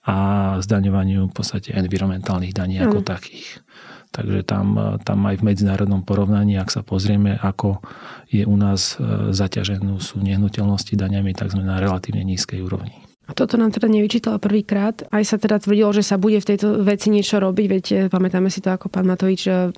a 0.08 0.18
zdaňovaniu 0.64 1.28
v 1.28 1.34
podstate 1.36 1.76
environmentálnych 1.76 2.56
daní 2.56 2.80
mm. 2.80 2.88
ako 2.88 3.00
takých. 3.04 3.60
Takže 4.16 4.48
tam, 4.48 4.98
tam 5.04 5.20
aj 5.28 5.44
v 5.44 5.46
medzinárodnom 5.52 6.02
porovnaní, 6.02 6.56
ak 6.58 6.72
sa 6.72 6.82
pozrieme, 6.82 7.36
ako 7.38 7.84
je 8.32 8.48
u 8.48 8.56
nás 8.56 8.96
e, 8.98 9.36
zaťaženú 9.36 10.00
sú 10.00 10.24
nehnuteľnosti 10.24 10.96
daňami, 10.96 11.36
tak 11.36 11.52
sme 11.52 11.68
na 11.68 11.78
relatívne 11.78 12.24
nízkej 12.24 12.64
úrovni. 12.64 13.07
A 13.28 13.36
toto 13.36 13.60
nám 13.60 13.76
teda 13.76 13.92
nevyčítala 13.92 14.40
prvýkrát. 14.40 15.04
Aj 15.12 15.20
sa 15.28 15.36
teda 15.36 15.60
tvrdilo, 15.60 15.92
že 15.92 16.00
sa 16.00 16.16
bude 16.16 16.40
v 16.40 16.48
tejto 16.56 16.80
veci 16.80 17.12
niečo 17.12 17.44
robiť. 17.44 17.66
Veď 17.68 17.86
eh, 17.92 17.98
pamätáme 18.08 18.48
si 18.48 18.64
to, 18.64 18.72
ako 18.72 18.88
pán 18.88 19.04
Matovič 19.04 19.52
eh, 19.52 19.76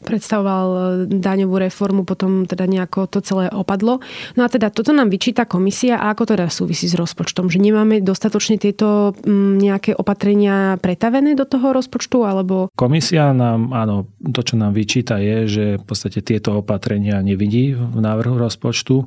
predstavoval 0.00 0.68
eh, 0.72 0.82
daňovú 1.12 1.60
reformu, 1.60 2.08
potom 2.08 2.48
teda 2.48 2.64
nejako 2.64 3.04
to 3.12 3.20
celé 3.20 3.52
opadlo. 3.52 4.00
No 4.40 4.42
a 4.44 4.48
teda 4.48 4.72
toto 4.72 4.96
nám 4.96 5.12
vyčíta 5.12 5.44
komisia 5.44 6.00
a 6.00 6.16
ako 6.16 6.32
teda 6.32 6.48
súvisí 6.48 6.88
s 6.88 6.96
rozpočtom? 6.96 7.52
Že 7.52 7.60
nemáme 7.60 8.00
dostatočne 8.00 8.56
tieto 8.56 9.12
mm, 9.12 9.60
nejaké 9.60 9.92
opatrenia 9.92 10.80
pretavené 10.80 11.36
do 11.36 11.44
toho 11.44 11.76
rozpočtu? 11.76 12.24
Alebo... 12.24 12.72
Komisia 12.72 13.36
nám, 13.36 13.76
áno, 13.76 14.08
to, 14.32 14.40
čo 14.40 14.56
nám 14.56 14.72
vyčíta 14.72 15.20
je, 15.20 15.44
že 15.44 15.64
v 15.76 15.84
podstate 15.84 16.24
tieto 16.24 16.64
opatrenia 16.64 17.20
nevidí 17.20 17.76
v 17.76 17.98
návrhu 18.00 18.40
rozpočtu 18.40 19.04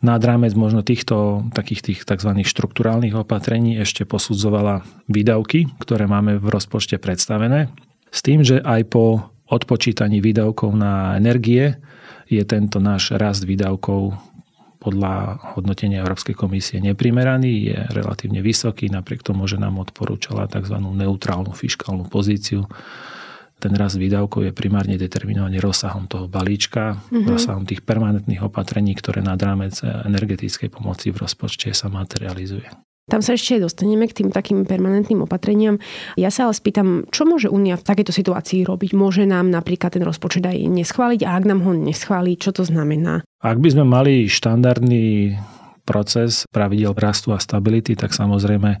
nad 0.00 0.20
rámec 0.22 0.56
možno 0.58 0.82
týchto 0.82 1.46
takých 1.54 1.80
tých 1.82 2.00
tzv. 2.08 2.30
štruktúrálnych 2.42 3.14
opatrení 3.14 3.78
ešte 3.78 4.08
posudzovala 4.08 4.82
výdavky, 5.06 5.70
ktoré 5.78 6.10
máme 6.10 6.40
v 6.40 6.46
rozpočte 6.50 6.98
predstavené. 6.98 7.70
S 8.10 8.22
tým, 8.22 8.46
že 8.46 8.62
aj 8.62 8.90
po 8.90 9.34
odpočítaní 9.50 10.24
výdavkov 10.24 10.72
na 10.74 11.14
energie 11.18 11.76
je 12.30 12.42
tento 12.46 12.80
náš 12.80 13.12
rast 13.14 13.44
výdavkov 13.44 14.16
podľa 14.84 15.40
hodnotenia 15.56 16.04
Európskej 16.04 16.36
komisie 16.36 16.76
neprimeraný, 16.76 17.72
je 17.72 17.78
relatívne 17.96 18.44
vysoký, 18.44 18.92
napriek 18.92 19.24
tomu, 19.24 19.48
že 19.48 19.56
nám 19.56 19.80
odporúčala 19.80 20.44
tzv. 20.44 20.76
neutrálnu 20.76 21.56
fiskálnu 21.56 22.04
pozíciu 22.12 22.68
ten 23.64 23.72
rast 23.80 23.96
výdavkov 23.96 24.44
je 24.44 24.52
primárne 24.52 25.00
determinovaný 25.00 25.56
rozsahom 25.64 26.04
toho 26.04 26.28
balíčka, 26.28 27.00
mm-hmm. 27.08 27.32
rozsahom 27.32 27.64
tých 27.64 27.80
permanentných 27.80 28.44
opatrení, 28.44 28.92
ktoré 28.92 29.24
nad 29.24 29.40
rámec 29.40 29.80
energetickej 29.80 30.68
pomoci 30.68 31.08
v 31.08 31.24
rozpočte 31.24 31.72
sa 31.72 31.88
materializuje. 31.88 32.68
Tam 33.04 33.20
sa 33.20 33.36
ešte 33.36 33.60
dostaneme 33.60 34.08
k 34.08 34.24
tým 34.24 34.32
takým 34.32 34.64
permanentným 34.64 35.28
opatreniam. 35.28 35.76
Ja 36.16 36.32
sa 36.32 36.48
ale 36.48 36.56
spýtam, 36.56 37.04
čo 37.12 37.28
môže 37.28 37.52
Únia 37.52 37.76
v 37.76 37.84
takejto 37.84 38.16
situácii 38.16 38.64
robiť? 38.64 38.96
Môže 38.96 39.28
nám 39.28 39.52
napríklad 39.52 39.92
ten 39.92 40.00
rozpočet 40.00 40.40
aj 40.40 40.56
neschváliť 40.56 41.20
a 41.28 41.36
ak 41.36 41.44
nám 41.44 41.60
ho 41.68 41.76
neschválí, 41.76 42.40
čo 42.40 42.56
to 42.56 42.64
znamená? 42.64 43.20
Ak 43.44 43.60
by 43.60 43.68
sme 43.76 43.84
mali 43.84 44.24
štandardný 44.24 45.36
proces 45.84 46.48
pravidel 46.48 46.96
rastu 46.96 47.36
a 47.36 47.38
stability, 47.40 47.92
tak 47.92 48.16
samozrejme 48.16 48.80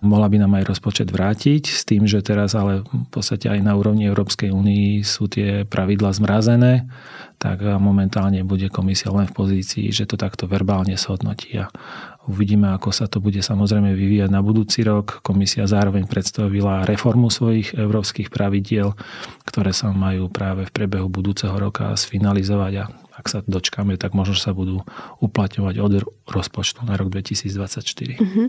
Mohla 0.00 0.32
by 0.32 0.36
nám 0.40 0.52
aj 0.56 0.64
rozpočet 0.72 1.12
vrátiť 1.12 1.68
s 1.68 1.84
tým, 1.84 2.08
že 2.08 2.24
teraz 2.24 2.56
ale 2.56 2.80
v 2.88 3.08
podstate 3.12 3.52
aj 3.52 3.60
na 3.60 3.76
úrovni 3.76 4.08
Európskej 4.08 4.48
únii 4.48 5.04
sú 5.04 5.28
tie 5.28 5.68
pravidla 5.68 6.16
zmrazené, 6.16 6.88
tak 7.36 7.60
momentálne 7.60 8.40
bude 8.40 8.72
komisia 8.72 9.12
len 9.12 9.28
v 9.28 9.36
pozícii, 9.36 9.92
že 9.92 10.08
to 10.08 10.16
takto 10.16 10.48
verbálne 10.48 10.96
shodnotí 10.96 11.52
a 11.60 11.68
uvidíme, 12.28 12.72
ako 12.72 12.96
sa 12.96 13.12
to 13.12 13.20
bude 13.20 13.44
samozrejme 13.44 13.92
vyvíjať 13.92 14.32
na 14.32 14.40
budúci 14.40 14.84
rok. 14.88 15.20
Komisia 15.20 15.68
zároveň 15.68 16.08
predstavila 16.08 16.88
reformu 16.88 17.28
svojich 17.28 17.76
európskych 17.76 18.32
pravidiel, 18.32 18.96
ktoré 19.44 19.76
sa 19.76 19.92
majú 19.92 20.32
práve 20.32 20.64
v 20.64 20.72
priebehu 20.72 21.12
budúceho 21.12 21.52
roka 21.56 21.92
sfinalizovať 21.92 22.72
a 22.80 22.84
ak 23.20 23.26
sa 23.28 23.38
dočkáme, 23.44 24.00
tak 24.00 24.16
možno 24.16 24.34
sa 24.34 24.56
budú 24.56 24.80
uplatňovať 25.20 25.74
od 25.76 25.92
rozpočtu 26.24 26.88
na 26.88 26.96
rok 26.96 27.12
2024. 27.12 28.16
Uh-huh. 28.16 28.24
Mhm. 28.24 28.44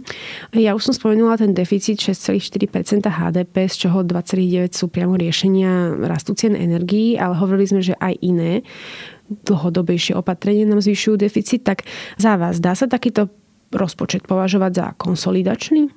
Ja 0.55 0.71
už 0.73 0.91
som 0.91 0.93
spomenula 0.95 1.35
ten 1.35 1.51
deficit 1.51 1.99
6,4% 1.99 3.03
HDP, 3.03 3.67
z 3.67 3.75
čoho 3.87 4.07
2,9 4.07 4.71
sú 4.71 4.87
priamo 4.87 5.19
riešenia 5.19 5.99
rastú 6.07 6.31
cien 6.33 6.55
energií, 6.55 7.19
ale 7.19 7.35
hovorili 7.35 7.67
sme, 7.67 7.81
že 7.83 7.99
aj 7.99 8.15
iné 8.23 8.63
dlhodobejšie 9.31 10.15
opatrenie 10.15 10.67
nám 10.67 10.83
zvyšujú 10.83 11.15
deficit. 11.19 11.63
Tak 11.63 11.87
za 12.19 12.35
vás 12.35 12.59
dá 12.59 12.75
sa 12.75 12.87
takýto 12.87 13.31
rozpočet 13.71 14.27
považovať 14.27 14.71
za 14.75 14.87
konsolidačný? 14.99 15.87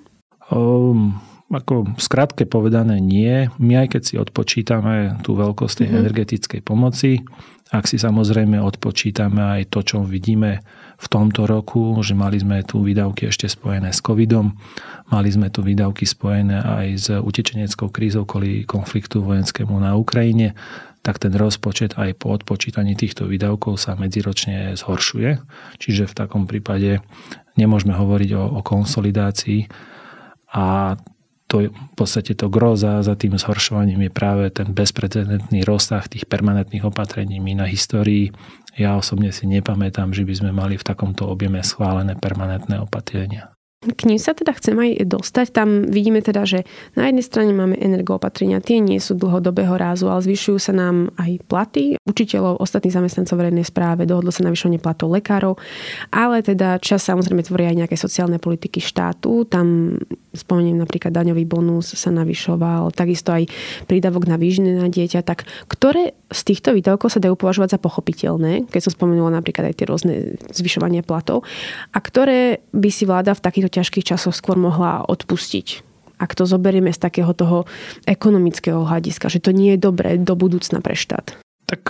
Um, 0.55 1.19
ako 1.51 1.99
skrátke 1.99 2.47
povedané 2.47 3.03
nie. 3.03 3.51
My 3.59 3.87
aj 3.87 3.99
keď 3.99 4.03
si 4.03 4.15
odpočítame 4.17 5.21
tú 5.27 5.35
veľkosť 5.35 5.75
tej 5.83 5.87
mm-hmm. 5.91 6.01
energetickej 6.03 6.61
pomoci, 6.63 7.11
ak 7.75 7.91
si 7.91 7.99
samozrejme 7.99 8.63
odpočítame 8.63 9.59
aj 9.59 9.75
to, 9.75 9.83
čo 9.83 9.99
vidíme 10.07 10.63
v 10.95 11.07
tomto 11.11 11.51
roku, 11.51 11.99
že 12.07 12.15
mali 12.15 12.39
sme 12.39 12.63
tu 12.63 12.87
výdavky 12.87 13.27
ešte 13.35 13.51
spojené 13.51 13.91
s 13.91 13.99
covidom, 13.99 14.55
mali 15.11 15.27
sme 15.27 15.51
tu 15.51 15.67
výdavky 15.67 16.07
spojené 16.07 16.63
aj 16.63 16.87
s 16.95 17.07
utečeneckou 17.11 17.91
krízou 17.91 18.23
kvôli 18.23 18.63
konfliktu 18.63 19.27
vojenskému 19.27 19.75
na 19.83 19.99
Ukrajine, 19.99 20.55
tak 21.03 21.19
ten 21.19 21.35
rozpočet 21.35 21.99
aj 21.99 22.15
po 22.17 22.33
odpočítaní 22.33 22.95
týchto 22.95 23.27
výdavkov 23.27 23.77
sa 23.77 23.99
medziročne 23.99 24.79
zhoršuje. 24.79 25.43
Čiže 25.77 26.09
v 26.09 26.15
takom 26.17 26.47
prípade 26.47 27.03
nemôžeme 27.59 27.93
hovoriť 27.93 28.31
o, 28.39 28.43
o 28.57 28.61
konsolidácii 28.63 29.67
a 30.55 30.95
to 31.47 31.71
v 31.71 31.95
podstate 31.95 32.35
to 32.35 32.51
gro 32.51 32.75
za, 32.75 33.05
za 33.05 33.15
tým 33.15 33.39
zhoršovaním 33.39 34.09
je 34.09 34.13
práve 34.13 34.45
ten 34.51 34.75
bezprecedentný 34.75 35.63
rozsah 35.63 36.03
tých 36.09 36.27
permanentných 36.27 36.89
opatrení 36.89 37.39
my 37.39 37.63
na 37.63 37.67
histórii. 37.69 38.35
Ja 38.75 38.99
osobne 38.99 39.31
si 39.31 39.47
nepamätám, 39.47 40.11
že 40.11 40.27
by 40.27 40.35
sme 40.35 40.51
mali 40.51 40.75
v 40.75 40.87
takomto 40.87 41.31
objeme 41.31 41.63
schválené 41.63 42.19
permanentné 42.19 42.83
opatrenia. 42.83 43.54
K 43.85 44.09
ním 44.09 44.17
sa 44.17 44.33
teda 44.33 44.57
chcem 44.57 44.77
aj 44.81 44.91
dostať. 45.05 45.47
Tam 45.53 45.85
vidíme 45.85 46.25
teda, 46.25 46.49
že 46.49 46.65
na 46.97 47.09
jednej 47.09 47.25
strane 47.25 47.53
máme 47.53 47.77
energoopatrenia, 47.77 48.65
tie 48.65 48.81
nie 48.81 48.97
sú 48.97 49.13
dlhodobého 49.15 49.77
rázu, 49.77 50.09
ale 50.09 50.25
zvyšujú 50.25 50.59
sa 50.59 50.73
nám 50.73 51.13
aj 51.21 51.45
platy 51.45 52.01
učiteľov, 52.09 52.61
ostatných 52.61 52.97
zamestnancov 52.97 53.37
verejnej 53.37 53.67
správe, 53.67 54.09
dohodlo 54.09 54.33
sa 54.33 54.45
navyšovanie 54.49 54.81
platov 54.81 55.13
lekárov, 55.13 55.61
ale 56.09 56.41
teda 56.41 56.81
čas 56.81 57.05
samozrejme 57.05 57.45
tvoria 57.45 57.73
aj 57.73 57.85
nejaké 57.85 57.97
sociálne 58.01 58.41
politiky 58.41 58.81
štátu. 58.81 59.45
Tam 59.49 59.99
spomeniem 60.35 60.81
napríklad 60.81 61.15
daňový 61.15 61.45
bonus 61.47 61.95
sa 61.95 62.11
navyšoval, 62.11 62.91
takisto 62.93 63.31
aj 63.31 63.47
prídavok 63.87 64.27
na 64.27 64.41
výžne 64.41 64.77
na 64.77 64.89
dieťa. 64.91 65.23
Tak 65.23 65.47
ktoré 65.71 66.17
z 66.35 66.41
týchto 66.43 66.75
výdavkov 66.75 67.15
sa 67.15 67.23
dajú 67.23 67.39
považovať 67.39 67.79
za 67.79 67.81
pochopiteľné, 67.81 68.67
keď 68.67 68.81
som 68.91 68.93
spomenula 68.93 69.31
napríklad 69.31 69.71
aj 69.71 69.75
tie 69.79 69.87
rôzne 69.87 70.15
zvyšovanie 70.51 71.07
platov, 71.07 71.47
a 71.95 71.99
ktoré 72.03 72.65
by 72.75 72.91
si 72.91 73.07
vláda 73.07 73.33
v 73.39 73.45
takýchto 73.45 73.71
ťažkých 73.75 74.15
časoch 74.15 74.35
skôr 74.37 74.55
mohla 74.55 75.03
odpustiť. 75.03 75.83
Ak 76.23 76.39
to 76.39 76.47
zoberieme 76.47 76.95
z 76.95 77.03
takého 77.03 77.35
toho 77.35 77.67
ekonomického 78.07 78.87
hľadiska, 78.87 79.27
že 79.27 79.43
to 79.43 79.51
nie 79.51 79.75
je 79.75 79.83
dobré 79.83 80.15
do 80.15 80.39
budúcna 80.39 80.79
pre 80.79 80.95
štát. 80.95 81.35
Tak 81.67 81.83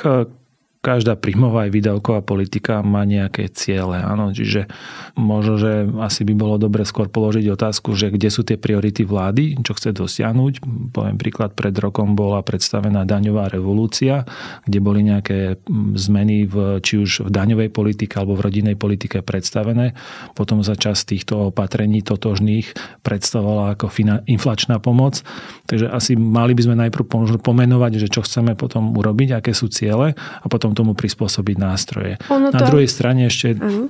každá 0.85 1.17
príjmová 1.17 1.65
aj 1.65 1.73
výdavková 1.73 2.21
politika 2.21 2.85
má 2.85 3.09
nejaké 3.09 3.49
ciele. 3.49 3.97
Áno, 3.97 4.37
čiže 4.37 4.69
možno, 5.17 5.57
že 5.57 5.89
asi 6.05 6.29
by 6.29 6.37
bolo 6.37 6.61
dobre 6.61 6.85
skôr 6.85 7.09
položiť 7.09 7.49
otázku, 7.49 7.97
že 7.97 8.13
kde 8.13 8.29
sú 8.29 8.45
tie 8.45 8.61
priority 8.61 9.09
vlády, 9.09 9.57
čo 9.65 9.73
chce 9.73 9.97
dosiahnuť. 9.97 10.61
Poviem 10.93 11.17
príklad, 11.17 11.57
pred 11.57 11.73
rokom 11.81 12.13
bola 12.13 12.45
predstavená 12.45 13.09
daňová 13.09 13.49
revolúcia, 13.49 14.29
kde 14.69 14.79
boli 14.85 15.01
nejaké 15.09 15.57
zmeny 15.97 16.45
v, 16.45 16.85
či 16.85 17.01
už 17.01 17.25
v 17.25 17.31
daňovej 17.33 17.73
politike 17.73 18.21
alebo 18.21 18.37
v 18.37 18.45
rodinnej 18.45 18.77
politike 18.77 19.25
predstavené. 19.25 19.97
Potom 20.37 20.61
za 20.61 20.77
čas 20.77 21.09
týchto 21.09 21.49
opatrení 21.49 22.05
totožných 22.05 23.01
predstavovala 23.01 23.81
ako 23.81 23.89
inflačná 24.29 24.77
pomoc. 24.83 25.25
Takže 25.65 25.89
asi 25.89 26.13
mali 26.19 26.53
by 26.53 26.63
sme 26.67 26.77
najprv 26.77 27.41
pomenovať, 27.41 27.93
že 27.97 28.13
čo 28.13 28.21
chceme 28.21 28.53
potom 28.53 28.93
urobiť, 28.93 29.41
aké 29.41 29.57
sú 29.57 29.73
ciele 29.73 30.13
a 30.19 30.47
potom 30.51 30.74
tomu 30.75 30.93
prispôsobiť 30.93 31.57
nástroje. 31.57 32.21
Ono 32.29 32.51
to... 32.51 32.59
Na 32.59 32.67
druhej 32.67 32.91
strane 32.91 33.31
ešte 33.31 33.57
uh-huh. 33.57 33.89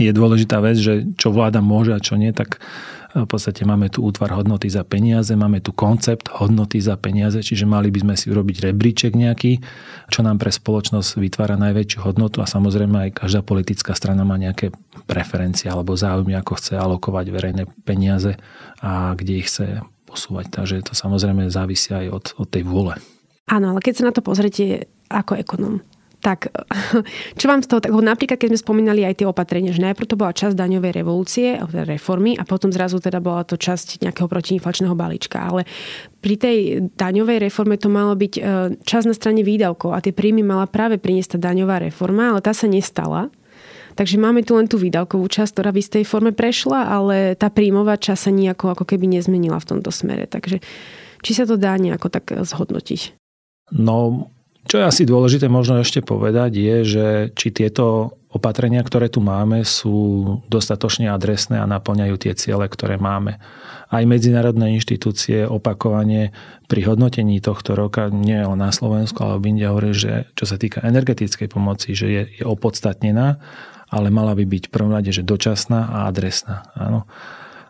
je 0.00 0.10
dôležitá 0.10 0.58
vec, 0.58 0.80
že 0.80 1.06
čo 1.14 1.30
vláda 1.30 1.60
môže 1.60 1.92
a 1.92 2.02
čo 2.02 2.16
nie, 2.18 2.32
tak 2.32 2.58
e, 3.14 3.22
v 3.22 3.28
podstate 3.28 3.62
máme 3.62 3.92
tu 3.92 4.02
útvar 4.02 4.34
hodnoty 4.34 4.72
za 4.72 4.82
peniaze, 4.82 5.30
máme 5.36 5.60
tu 5.60 5.70
koncept 5.70 6.32
hodnoty 6.32 6.80
za 6.80 6.96
peniaze, 6.96 7.38
čiže 7.44 7.68
mali 7.68 7.92
by 7.92 8.00
sme 8.02 8.14
si 8.16 8.26
urobiť 8.32 8.72
rebríček 8.72 9.12
nejaký, 9.14 9.60
čo 10.08 10.20
nám 10.24 10.40
pre 10.40 10.50
spoločnosť 10.50 11.20
vytvára 11.20 11.54
najväčšiu 11.60 12.00
hodnotu 12.02 12.42
a 12.42 12.50
samozrejme 12.50 13.08
aj 13.08 13.10
každá 13.22 13.44
politická 13.44 13.92
strana 13.94 14.26
má 14.26 14.40
nejaké 14.40 14.74
preferencie 15.04 15.68
alebo 15.68 15.94
záujmy, 15.94 16.34
ako 16.34 16.52
chce 16.58 16.74
alokovať 16.80 17.26
verejné 17.28 17.64
peniaze 17.84 18.40
a 18.80 19.12
kde 19.12 19.44
ich 19.44 19.48
chce 19.52 19.84
posúvať. 20.14 20.46
Takže 20.54 20.86
to 20.86 20.94
samozrejme 20.94 21.50
závisí 21.50 21.90
aj 21.90 22.06
od, 22.14 22.24
od 22.38 22.48
tej 22.48 22.62
vôle. 22.62 22.94
Áno, 23.50 23.74
ale 23.74 23.80
keď 23.82 23.94
sa 23.98 24.06
na 24.08 24.12
to 24.14 24.24
pozriete 24.24 24.88
ako 25.10 25.36
ekonom, 25.36 25.74
tak 26.24 26.48
čo 27.38 27.46
vám 27.52 27.60
z 27.60 27.68
toho, 27.68 27.84
tak 27.84 27.92
napríklad 27.92 28.40
keď 28.40 28.56
sme 28.56 28.64
spomínali 28.64 29.04
aj 29.04 29.20
tie 29.20 29.28
opatrenia, 29.28 29.76
že 29.76 29.84
najprv 29.84 30.08
to 30.08 30.16
bola 30.16 30.32
časť 30.32 30.56
daňovej 30.56 30.92
revolúcie, 30.96 31.60
teda 31.60 31.84
reformy 31.84 32.40
a 32.40 32.48
potom 32.48 32.72
zrazu 32.72 32.96
teda 32.96 33.20
bola 33.20 33.44
to 33.44 33.60
časť 33.60 34.00
nejakého 34.00 34.24
protiinflačného 34.24 34.96
balíčka. 34.96 35.36
Ale 35.44 35.68
pri 36.24 36.34
tej 36.40 36.58
daňovej 36.96 37.44
reforme 37.44 37.76
to 37.76 37.92
malo 37.92 38.16
byť 38.16 38.32
e, 38.40 38.42
čas 38.88 39.04
na 39.04 39.12
strane 39.12 39.44
výdavkov 39.44 39.92
a 39.92 40.00
tie 40.00 40.16
príjmy 40.16 40.40
mala 40.40 40.64
práve 40.64 40.96
priniesť 40.96 41.36
tá 41.36 41.52
daňová 41.52 41.84
reforma, 41.84 42.32
ale 42.32 42.40
tá 42.40 42.56
sa 42.56 42.64
nestala. 42.64 43.28
Takže 43.94 44.18
máme 44.18 44.42
tu 44.42 44.58
len 44.58 44.66
tú 44.66 44.74
výdavkovú 44.74 45.30
časť, 45.30 45.54
ktorá 45.54 45.70
v 45.70 45.78
istej 45.78 46.02
forme 46.02 46.34
prešla, 46.34 46.90
ale 46.90 47.38
tá 47.38 47.46
príjmová 47.46 47.94
časť 47.94 48.20
sa 48.26 48.32
nejako 48.34 48.74
ako 48.74 48.84
keby 48.90 49.06
nezmenila 49.06 49.62
v 49.62 49.68
tomto 49.70 49.94
smere. 49.94 50.26
Takže 50.26 50.58
či 51.22 51.30
sa 51.30 51.46
to 51.46 51.54
dá 51.54 51.78
nejako 51.78 52.10
tak 52.10 52.26
zhodnotiť? 52.42 53.14
No, 53.70 54.26
čo 54.64 54.80
je 54.80 54.84
asi 54.84 55.02
dôležité 55.04 55.46
možno 55.52 55.80
ešte 55.80 56.00
povedať 56.00 56.56
je, 56.56 56.76
že 56.84 57.06
či 57.36 57.52
tieto 57.52 58.16
opatrenia, 58.34 58.82
ktoré 58.82 59.06
tu 59.06 59.22
máme, 59.22 59.62
sú 59.62 60.42
dostatočne 60.50 61.06
adresné 61.06 61.62
a 61.62 61.70
naplňajú 61.70 62.14
tie 62.18 62.32
ciele, 62.34 62.66
ktoré 62.66 62.98
máme. 62.98 63.38
Aj 63.94 64.02
medzinárodné 64.02 64.74
inštitúcie 64.74 65.46
opakovane 65.46 66.34
pri 66.66 66.80
hodnotení 66.82 67.38
tohto 67.38 67.78
roka, 67.78 68.10
nie 68.10 68.42
len 68.42 68.58
na 68.58 68.74
Slovensku, 68.74 69.22
ale 69.22 69.38
v 69.38 69.54
Indii 69.54 69.70
hovorí, 69.70 69.94
že 69.94 70.26
čo 70.34 70.50
sa 70.50 70.58
týka 70.58 70.82
energetickej 70.82 71.46
pomoci, 71.46 71.94
že 71.94 72.06
je, 72.10 72.22
je 72.42 72.44
opodstatnená, 72.44 73.38
ale 73.94 74.10
mala 74.10 74.34
by 74.34 74.42
byť 74.42 74.74
prvom 74.74 74.90
rade, 74.90 75.14
že 75.14 75.22
dočasná 75.22 75.94
a 75.94 76.10
adresná. 76.10 76.66
Áno. 76.74 77.06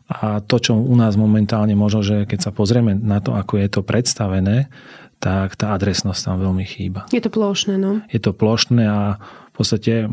A 0.09 0.41
to, 0.41 0.61
čo 0.61 0.77
u 0.77 0.95
nás 0.97 1.17
momentálne 1.17 1.73
možno, 1.77 2.05
že 2.05 2.25
keď 2.25 2.49
sa 2.49 2.51
pozrieme 2.53 2.93
na 2.97 3.21
to, 3.25 3.37
ako 3.37 3.61
je 3.61 3.69
to 3.69 3.81
predstavené, 3.81 4.69
tak 5.25 5.57
tá 5.57 5.73
adresnosť 5.73 6.21
tam 6.21 6.37
veľmi 6.37 6.69
chýba. 6.69 7.09
Je 7.09 7.25
to 7.25 7.33
plošné, 7.33 7.81
no? 7.81 8.05
Je 8.13 8.21
to 8.21 8.37
plošné 8.37 8.85
a 8.85 9.17
v 9.17 9.53
podstate, 9.57 10.05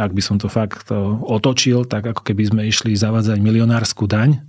ak 0.00 0.10
by 0.16 0.22
som 0.24 0.40
to 0.40 0.48
fakt 0.48 0.88
otočil, 1.28 1.84
tak 1.84 2.08
ako 2.08 2.24
keby 2.24 2.48
sme 2.48 2.62
išli 2.64 2.96
zavádzať 2.96 3.36
milionárskú 3.42 4.08
daň 4.08 4.40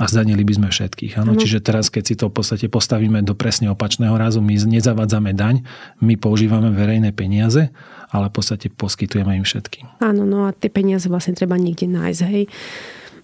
a 0.00 0.08
zdanili 0.08 0.46
by 0.46 0.54
sme 0.56 0.68
všetkých. 0.72 1.20
Ano? 1.20 1.36
Mm. 1.36 1.42
Čiže 1.44 1.58
teraz, 1.60 1.92
keď 1.92 2.04
si 2.06 2.14
to 2.16 2.32
v 2.32 2.40
podstate 2.40 2.66
postavíme 2.72 3.20
do 3.20 3.36
presne 3.36 3.68
opačného 3.68 4.16
razu, 4.16 4.40
my 4.40 4.56
nezavádzame 4.56 5.36
daň, 5.36 5.66
my 6.00 6.16
používame 6.16 6.72
verejné 6.72 7.12
peniaze, 7.12 7.68
ale 8.08 8.30
v 8.30 8.34
podstate 8.40 8.72
poskytujeme 8.72 9.36
im 9.36 9.44
všetkým. 9.44 10.00
Áno, 10.00 10.24
no 10.24 10.48
a 10.48 10.56
tie 10.56 10.72
peniaze 10.72 11.10
vlastne 11.10 11.36
treba 11.36 11.60
niekde 11.60 11.90
nájsť, 11.90 12.20
hej 12.32 12.48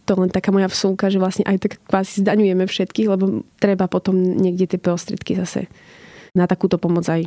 to 0.06 0.14
len 0.14 0.30
taká 0.30 0.54
moja 0.54 0.70
vsúka, 0.70 1.10
že 1.10 1.18
vlastne 1.18 1.42
aj 1.42 1.66
tak 1.66 1.72
kvázi 1.82 2.22
zdaňujeme 2.22 2.62
všetkých, 2.70 3.10
lebo 3.10 3.42
treba 3.58 3.90
potom 3.90 4.14
niekde 4.14 4.70
tie 4.70 4.78
prostriedky 4.78 5.34
zase 5.34 5.66
na 6.36 6.44
takúto 6.44 6.76
pomoc 6.76 7.08
aj 7.08 7.24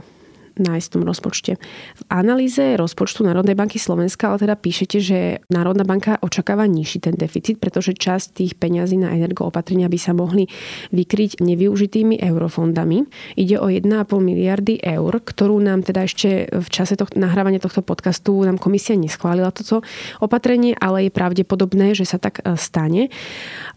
nájsť 0.59 0.87
v 0.87 0.93
tom 0.93 1.03
rozpočte. 1.07 1.51
V 1.95 2.01
analýze 2.11 2.75
rozpočtu 2.75 3.23
Národnej 3.23 3.55
banky 3.55 3.79
Slovenska 3.79 4.29
ale 4.29 4.43
teda 4.43 4.55
píšete, 4.59 4.97
že 4.99 5.19
Národná 5.49 5.87
banka 5.87 6.19
očakáva 6.21 6.67
nižší 6.67 7.01
ten 7.01 7.15
deficit, 7.15 7.57
pretože 7.57 7.95
časť 7.95 8.43
tých 8.43 8.53
peňazí 8.59 8.99
na 8.99 9.15
energoopatrenia 9.15 9.87
by 9.87 9.99
sa 9.99 10.11
mohli 10.13 10.45
vykryť 10.91 11.39
nevyužitými 11.39 12.19
eurofondami. 12.19 12.97
Ide 13.39 13.55
o 13.57 13.71
1,5 13.71 13.87
miliardy 14.19 14.83
eur, 14.83 15.13
ktorú 15.23 15.57
nám 15.63 15.87
teda 15.87 16.05
ešte 16.05 16.51
v 16.51 16.67
čase 16.69 16.99
tohto, 16.99 17.15
nahrávania 17.17 17.63
tohto 17.63 17.81
podcastu 17.81 18.35
nám 18.43 18.59
komisia 18.59 18.99
neschválila 18.99 19.49
toto 19.55 19.81
opatrenie, 20.19 20.75
ale 20.77 21.07
je 21.07 21.11
pravdepodobné, 21.15 21.95
že 21.95 22.05
sa 22.05 22.19
tak 22.19 22.43
e, 22.43 22.55
stane. 22.59 23.09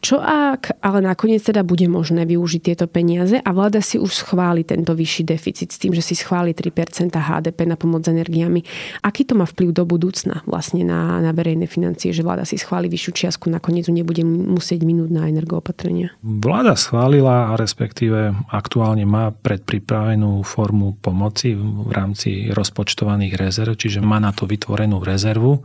Čo 0.03 0.19
ak 0.19 0.83
ale 0.83 0.99
nakoniec 1.05 1.45
teda 1.45 1.63
bude 1.63 1.87
možné 1.87 2.27
využiť 2.27 2.61
tieto 2.73 2.87
peniaze 2.91 3.39
a 3.39 3.51
vláda 3.55 3.79
si 3.85 4.01
už 4.01 4.27
schváli 4.27 4.67
tento 4.67 4.97
vyšší 4.97 5.23
deficit 5.29 5.71
s 5.71 5.79
tým, 5.79 5.93
že 5.95 6.03
si 6.03 6.19
schváli 6.19 6.57
3% 6.57 6.72
HDP 6.73 7.69
na 7.69 7.77
pomoc 7.77 8.05
s 8.05 8.11
energiami. 8.11 8.65
Aký 9.05 9.29
to 9.29 9.37
má 9.37 9.45
vplyv 9.45 9.77
do 9.77 9.85
budúcna 9.85 10.41
vlastne 10.49 10.83
na, 10.83 11.21
na 11.21 11.31
verejné 11.31 11.69
financie, 11.69 12.11
že 12.11 12.25
vláda 12.25 12.49
si 12.49 12.57
schváli 12.57 12.89
vyššiu 12.89 13.13
čiastku, 13.13 13.47
nakoniec 13.53 13.87
ju 13.87 13.95
nebude 13.95 14.25
musieť 14.25 14.83
minúť 14.83 15.11
na 15.13 15.29
energoopatrenia? 15.29 16.15
Vláda 16.23 16.75
schválila 16.75 17.53
a 17.53 17.59
respektíve 17.59 18.33
aktuálne 18.51 19.05
má 19.05 19.31
predpripravenú 19.31 20.41
formu 20.43 20.97
pomoci 20.99 21.55
v 21.59 21.91
rámci 21.93 22.51
rozpočtovaných 22.51 23.37
rezerv, 23.37 23.77
čiže 23.77 24.01
má 24.01 24.19
na 24.23 24.33
to 24.33 24.49
vytvorenú 24.49 25.03
rezervu 25.03 25.63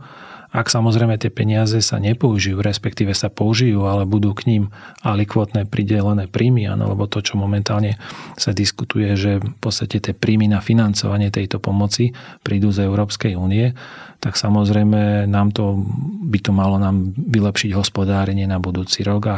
ak 0.48 0.72
samozrejme 0.72 1.20
tie 1.20 1.28
peniaze 1.28 1.76
sa 1.84 2.00
nepoužijú, 2.00 2.64
respektíve 2.64 3.12
sa 3.12 3.28
použijú, 3.28 3.84
ale 3.84 4.08
budú 4.08 4.32
k 4.32 4.48
ním 4.48 4.62
alikvotné 5.04 5.68
pridelené 5.68 6.24
príjmy, 6.24 6.64
áno, 6.64 6.88
lebo 6.88 7.04
to, 7.04 7.20
čo 7.20 7.36
momentálne 7.36 8.00
sa 8.40 8.56
diskutuje, 8.56 9.12
že 9.12 9.44
v 9.44 9.56
podstate 9.60 10.00
tie 10.00 10.16
príjmy 10.16 10.48
na 10.48 10.64
financovanie 10.64 11.28
tejto 11.28 11.60
pomoci 11.60 12.16
prídu 12.40 12.72
z 12.72 12.88
Európskej 12.88 13.36
únie, 13.36 13.76
tak 14.18 14.40
samozrejme 14.40 15.28
nám 15.28 15.52
to, 15.52 15.84
by 16.26 16.40
to 16.40 16.50
malo 16.50 16.80
nám 16.80 17.12
vylepšiť 17.14 17.76
hospodárenie 17.76 18.48
na 18.48 18.56
budúci 18.56 19.04
rok 19.04 19.22
a 19.28 19.36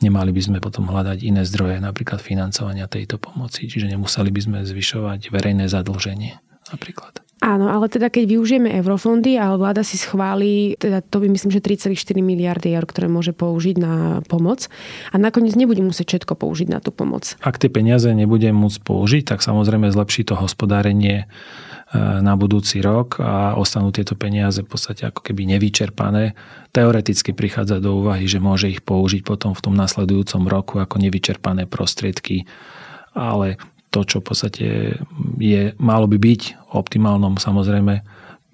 nemali 0.00 0.30
by 0.30 0.40
sme 0.40 0.58
potom 0.62 0.86
hľadať 0.86 1.18
iné 1.26 1.42
zdroje, 1.42 1.82
napríklad 1.82 2.22
financovania 2.22 2.86
tejto 2.86 3.18
pomoci. 3.18 3.66
Čiže 3.66 3.90
nemuseli 3.90 4.30
by 4.30 4.40
sme 4.40 4.58
zvyšovať 4.62 5.34
verejné 5.34 5.66
zadlženie 5.66 6.38
napríklad. 6.70 7.23
Áno, 7.42 7.66
ale 7.66 7.90
teda 7.90 8.14
keď 8.14 8.30
využijeme 8.30 8.70
eurofondy 8.78 9.34
a 9.34 9.58
vláda 9.58 9.82
si 9.82 9.98
schváli, 9.98 10.78
teda 10.78 11.02
to 11.02 11.18
by 11.18 11.26
myslím, 11.26 11.50
že 11.50 11.60
3,4 11.60 12.22
miliardy 12.22 12.70
eur, 12.70 12.86
ktoré 12.86 13.10
môže 13.10 13.34
použiť 13.34 13.76
na 13.82 13.94
pomoc 14.30 14.70
a 15.10 15.18
nakoniec 15.18 15.58
nebude 15.58 15.82
musieť 15.82 16.14
všetko 16.14 16.38
použiť 16.38 16.68
na 16.70 16.78
tú 16.78 16.94
pomoc. 16.94 17.34
Ak 17.42 17.58
tie 17.58 17.66
peniaze 17.66 18.06
nebude 18.14 18.46
môcť 18.54 18.80
použiť, 18.86 19.22
tak 19.34 19.42
samozrejme 19.42 19.90
zlepší 19.90 20.30
to 20.30 20.38
hospodárenie 20.38 21.26
e, 21.26 21.26
na 21.98 22.38
budúci 22.38 22.78
rok 22.78 23.18
a 23.18 23.58
ostanú 23.58 23.90
tieto 23.90 24.14
peniaze 24.14 24.62
v 24.62 24.70
podstate 24.70 25.10
ako 25.10 25.26
keby 25.26 25.58
nevyčerpané. 25.58 26.38
Teoreticky 26.70 27.34
prichádza 27.34 27.82
do 27.82 27.98
úvahy, 27.98 28.30
že 28.30 28.38
môže 28.38 28.70
ich 28.70 28.80
použiť 28.86 29.26
potom 29.26 29.58
v 29.58 29.62
tom 29.68 29.74
nasledujúcom 29.74 30.46
roku 30.46 30.78
ako 30.78 31.02
nevyčerpané 31.02 31.66
prostriedky, 31.66 32.46
ale 33.10 33.58
to, 33.94 34.02
čo 34.02 34.18
v 34.18 34.26
podstate 34.26 34.66
je, 35.38 35.70
malo 35.78 36.10
by 36.10 36.18
byť 36.18 36.74
optimálnom 36.74 37.38
samozrejme 37.38 38.02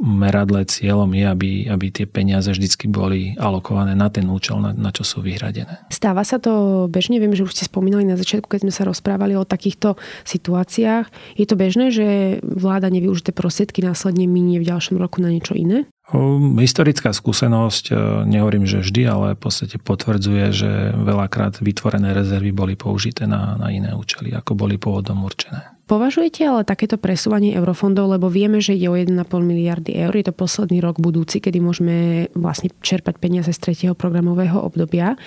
meradle 0.01 0.65
cieľom 0.65 1.13
je, 1.13 1.25
aby, 1.29 1.51
aby 1.69 1.87
tie 1.93 2.09
peniaze 2.09 2.49
vždy 2.49 2.89
boli 2.89 3.37
alokované 3.37 3.93
na 3.93 4.09
ten 4.09 4.25
účel, 4.33 4.57
na, 4.57 4.73
na 4.73 4.89
čo 4.89 5.05
sú 5.05 5.21
vyhradené. 5.21 5.85
Stáva 5.93 6.25
sa 6.25 6.41
to 6.41 6.89
bežne? 6.89 7.21
Viem, 7.21 7.37
že 7.37 7.45
už 7.45 7.53
ste 7.53 7.69
spomínali 7.69 8.09
na 8.09 8.17
začiatku, 8.17 8.49
keď 8.49 8.65
sme 8.65 8.73
sa 8.73 8.89
rozprávali 8.89 9.37
o 9.37 9.45
takýchto 9.45 10.01
situáciách. 10.25 11.37
Je 11.37 11.45
to 11.45 11.53
bežné, 11.53 11.93
že 11.93 12.41
vláda 12.41 12.89
nevyužité 12.89 13.37
prostriedky 13.37 13.85
následne 13.85 14.25
minie 14.25 14.57
v 14.57 14.73
ďalšom 14.73 14.97
roku 14.97 15.21
na 15.21 15.29
niečo 15.29 15.53
iné? 15.53 15.85
Historická 16.59 17.15
skúsenosť, 17.15 17.85
e, 17.91 17.95
nehovorím, 18.27 18.67
že 18.67 18.83
vždy, 18.83 19.03
ale 19.07 19.27
v 19.39 19.41
podstate 19.47 19.79
potvrdzuje, 19.79 20.45
že 20.51 20.71
veľakrát 20.99 21.63
vytvorené 21.63 22.11
rezervy 22.11 22.51
boli 22.51 22.75
použité 22.75 23.31
na, 23.31 23.55
na 23.55 23.71
iné 23.71 23.95
účely, 23.95 24.35
ako 24.35 24.59
boli 24.59 24.75
pôvodom 24.75 25.23
určené. 25.23 25.80
Považujete 25.91 26.47
ale 26.47 26.63
takéto 26.63 27.03
presúvanie 27.03 27.59
eurofondov, 27.59 28.15
lebo 28.15 28.31
vieme, 28.31 28.63
že 28.63 28.79
ide 28.79 28.87
o 28.87 28.95
1,5 28.95 29.11
miliardy 29.43 29.99
eur, 29.99 30.15
je 30.15 30.31
to 30.31 30.31
posledný 30.31 30.79
rok 30.79 31.03
budúci, 31.03 31.43
kedy 31.43 31.59
môžeme 31.59 32.31
vlastne 32.39 32.71
čerpať 32.79 33.19
peniaze 33.19 33.51
z 33.51 33.59
tretieho 33.59 33.99
programového 33.99 34.55
obdobia. 34.55 35.19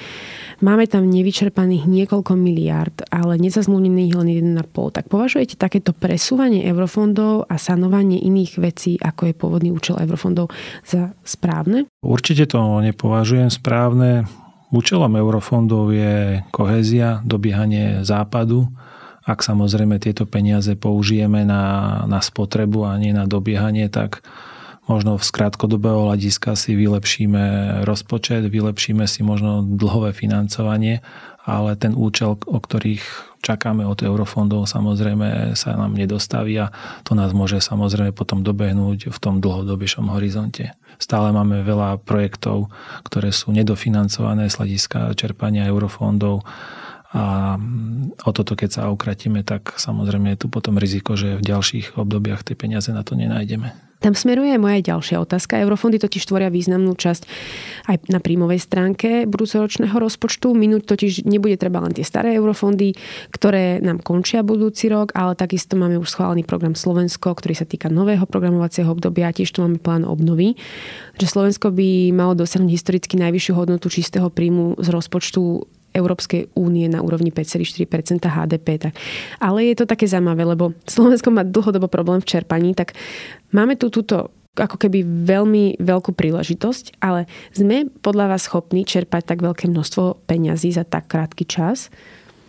máme 0.63 0.87
tam 0.87 1.11
nevyčerpaných 1.11 1.83
niekoľko 1.83 2.39
miliard, 2.39 2.95
ale 3.11 3.35
nezazmluvnených 3.43 4.15
len 4.15 4.29
1,5. 4.63 4.95
Tak 4.95 5.11
považujete 5.11 5.59
takéto 5.59 5.91
presúvanie 5.91 6.63
eurofondov 6.71 7.51
a 7.51 7.59
sanovanie 7.59 8.23
iných 8.23 8.55
vecí, 8.55 8.95
ako 8.95 9.27
je 9.27 9.33
pôvodný 9.35 9.69
účel 9.75 9.99
eurofondov, 9.99 10.47
za 10.87 11.11
správne? 11.27 11.91
Určite 11.99 12.47
to 12.47 12.79
nepovažujem 12.79 13.51
správne. 13.51 14.31
Účelom 14.71 15.11
eurofondov 15.11 15.91
je 15.91 16.39
kohézia, 16.55 17.19
dobiehanie 17.27 18.07
západu. 18.07 18.71
Ak 19.23 19.39
samozrejme 19.39 20.03
tieto 20.03 20.27
peniaze 20.27 20.75
použijeme 20.75 21.47
na, 21.47 22.03
na 22.11 22.19
spotrebu 22.19 22.83
a 22.83 22.99
nie 22.99 23.15
na 23.15 23.23
dobiehanie, 23.23 23.87
tak 23.87 24.19
možno 24.83 25.15
z 25.15 25.29
krátkodobého 25.31 26.11
hľadiska 26.11 26.59
si 26.59 26.75
vylepšíme 26.75 27.43
rozpočet, 27.87 28.43
vylepšíme 28.51 29.07
si 29.07 29.23
možno 29.23 29.63
dlhové 29.63 30.11
financovanie, 30.11 30.99
ale 31.43 31.75
ten 31.79 31.95
účel, 31.95 32.35
o 32.35 32.59
ktorých 32.59 33.03
čakáme 33.43 33.83
od 33.83 33.99
eurofondov, 33.99 34.67
samozrejme 34.67 35.55
sa 35.59 35.75
nám 35.75 35.95
nedostaví 35.95 36.55
a 36.59 36.71
to 37.03 37.15
nás 37.15 37.35
môže 37.35 37.59
samozrejme 37.59 38.15
potom 38.15 38.39
dobehnúť 38.43 39.11
v 39.11 39.17
tom 39.19 39.43
dlhodobejšom 39.43 40.07
horizonte. 40.11 40.71
Stále 40.99 41.35
máme 41.35 41.67
veľa 41.67 41.99
projektov, 42.07 42.71
ktoré 43.03 43.35
sú 43.35 43.51
nedofinancované 43.51 44.47
z 44.47 44.55
hľadiska 44.55 45.11
čerpania 45.19 45.67
eurofondov 45.67 46.47
a 47.13 47.55
o 48.25 48.31
toto, 48.33 48.57
keď 48.57 48.69
sa 48.73 48.81
ukratíme, 48.89 49.45
tak 49.45 49.77
samozrejme 49.77 50.33
je 50.33 50.41
tu 50.41 50.47
potom 50.49 50.81
riziko, 50.81 51.13
že 51.13 51.37
v 51.37 51.45
ďalších 51.45 51.93
obdobiach 52.01 52.41
tie 52.41 52.57
peniaze 52.57 52.89
na 52.89 53.05
to 53.05 53.13
nenájdeme. 53.13 53.93
Tam 54.03 54.11
smeruje 54.11 54.59
moja 54.59 54.83
ďalšia 54.83 55.15
otázka. 55.23 55.63
Eurofondy 55.63 55.95
totiž 55.95 56.27
tvoria 56.27 56.51
významnú 56.51 56.91
časť 56.91 57.23
aj 57.87 58.11
na 58.11 58.19
príjmovej 58.19 58.59
stránke 58.59 59.23
budúcoročného 59.23 59.95
rozpočtu. 59.95 60.51
Minúť 60.51 60.91
totiž 60.91 61.23
nebude 61.23 61.55
treba 61.55 61.79
len 61.79 61.95
tie 61.95 62.03
staré 62.03 62.35
eurofondy, 62.35 62.99
ktoré 63.31 63.79
nám 63.79 64.03
končia 64.03 64.43
budúci 64.43 64.91
rok, 64.91 65.15
ale 65.15 65.39
takisto 65.39 65.79
máme 65.79 65.95
už 66.03 66.11
schválený 66.11 66.43
program 66.43 66.75
Slovensko, 66.75 67.31
ktorý 67.31 67.55
sa 67.55 67.63
týka 67.63 67.87
nového 67.87 68.27
programovacieho 68.27 68.91
obdobia. 68.91 69.31
Tiež 69.31 69.55
tu 69.55 69.63
máme 69.63 69.79
plán 69.79 70.03
obnovy. 70.03 70.59
Že 71.15 71.39
Slovensko 71.39 71.71
by 71.71 72.11
malo 72.11 72.35
dosiahnuť 72.35 72.75
historicky 72.75 73.15
najvyššiu 73.15 73.55
hodnotu 73.55 73.87
čistého 73.87 74.27
príjmu 74.27 74.83
z 74.83 74.87
rozpočtu 74.91 75.63
Európskej 75.93 76.51
únie 76.57 76.89
na 76.89 77.05
úrovni 77.05 77.29
5,4% 77.29 78.25
HDP. 78.25 78.67
Tak. 78.89 78.93
Ale 79.39 79.69
je 79.69 79.75
to 79.77 79.85
také 79.85 80.09
zaujímavé, 80.09 80.43
lebo 80.43 80.73
Slovensko 80.89 81.29
má 81.29 81.45
dlhodobo 81.45 81.87
problém 81.87 82.19
v 82.19 82.29
čerpaní, 82.29 82.73
tak 82.73 82.97
máme 83.53 83.77
tu 83.77 83.93
túto 83.93 84.33
ako 84.53 84.77
keby 84.77 85.01
veľmi 85.25 85.81
veľkú 85.81 86.13
príležitosť, 86.13 87.01
ale 87.01 87.25
sme 87.57 87.89
podľa 87.89 88.37
vás 88.37 88.45
schopní 88.45 88.85
čerpať 88.85 89.33
tak 89.33 89.39
veľké 89.41 89.65
množstvo 89.65 90.29
peňazí 90.29 90.69
za 90.69 90.85
tak 90.85 91.09
krátky 91.09 91.49
čas? 91.49 91.89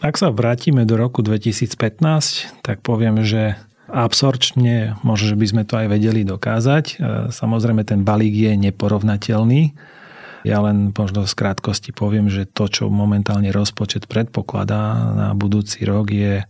Ak 0.05 0.21
sa 0.21 0.29
vrátime 0.29 0.85
do 0.85 1.01
roku 1.01 1.25
2015, 1.25 2.61
tak 2.61 2.85
poviem, 2.85 3.25
že 3.25 3.57
absorčne 3.89 5.01
možno, 5.01 5.33
že 5.33 5.37
by 5.41 5.47
sme 5.49 5.63
to 5.65 5.81
aj 5.81 5.87
vedeli 5.89 6.29
dokázať. 6.29 6.85
E, 6.85 6.95
samozrejme, 7.33 7.89
ten 7.89 8.05
balík 8.05 8.37
je 8.37 8.53
neporovnateľný 8.69 9.73
ja 10.45 10.61
len 10.61 10.93
možno 10.93 11.25
z 11.25 11.35
krátkosti 11.35 11.91
poviem, 11.97 12.29
že 12.29 12.45
to, 12.45 12.69
čo 12.69 12.93
momentálne 12.93 13.49
rozpočet 13.49 14.05
predpokladá 14.05 15.17
na 15.17 15.29
budúci 15.33 15.89
rok, 15.89 16.13
je 16.13 16.45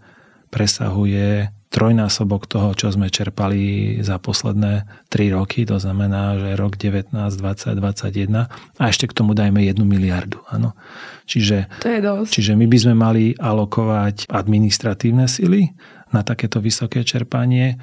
presahuje 0.50 1.54
trojnásobok 1.74 2.46
toho, 2.46 2.70
čo 2.78 2.94
sme 2.94 3.11
čerpali 3.11 3.98
za 3.98 4.22
posledné 4.22 4.87
3 5.11 5.35
roky, 5.35 5.66
to 5.66 5.83
znamená, 5.83 6.38
že 6.38 6.54
rok 6.54 6.78
19, 6.78 7.11
20, 7.11 7.74
21 7.83 8.46
a 8.78 8.83
ešte 8.87 9.11
k 9.11 9.16
tomu 9.18 9.35
dajme 9.35 9.59
1 9.59 9.83
miliardu. 9.83 10.38
Áno. 10.54 10.78
Čiže, 11.26 11.66
to 11.83 11.90
je 11.90 11.98
dosť. 11.98 12.30
čiže 12.30 12.52
my 12.54 12.70
by 12.70 12.78
sme 12.78 12.94
mali 12.94 13.24
alokovať 13.35 14.30
administratívne 14.30 15.26
sily 15.26 15.74
na 16.14 16.22
takéto 16.22 16.62
vysoké 16.62 17.02
čerpanie 17.02 17.74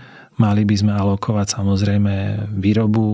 Mali 0.41 0.65
by 0.65 0.73
sme 0.73 0.97
alokovať 0.97 1.61
samozrejme 1.61 2.13
výrobu 2.49 3.05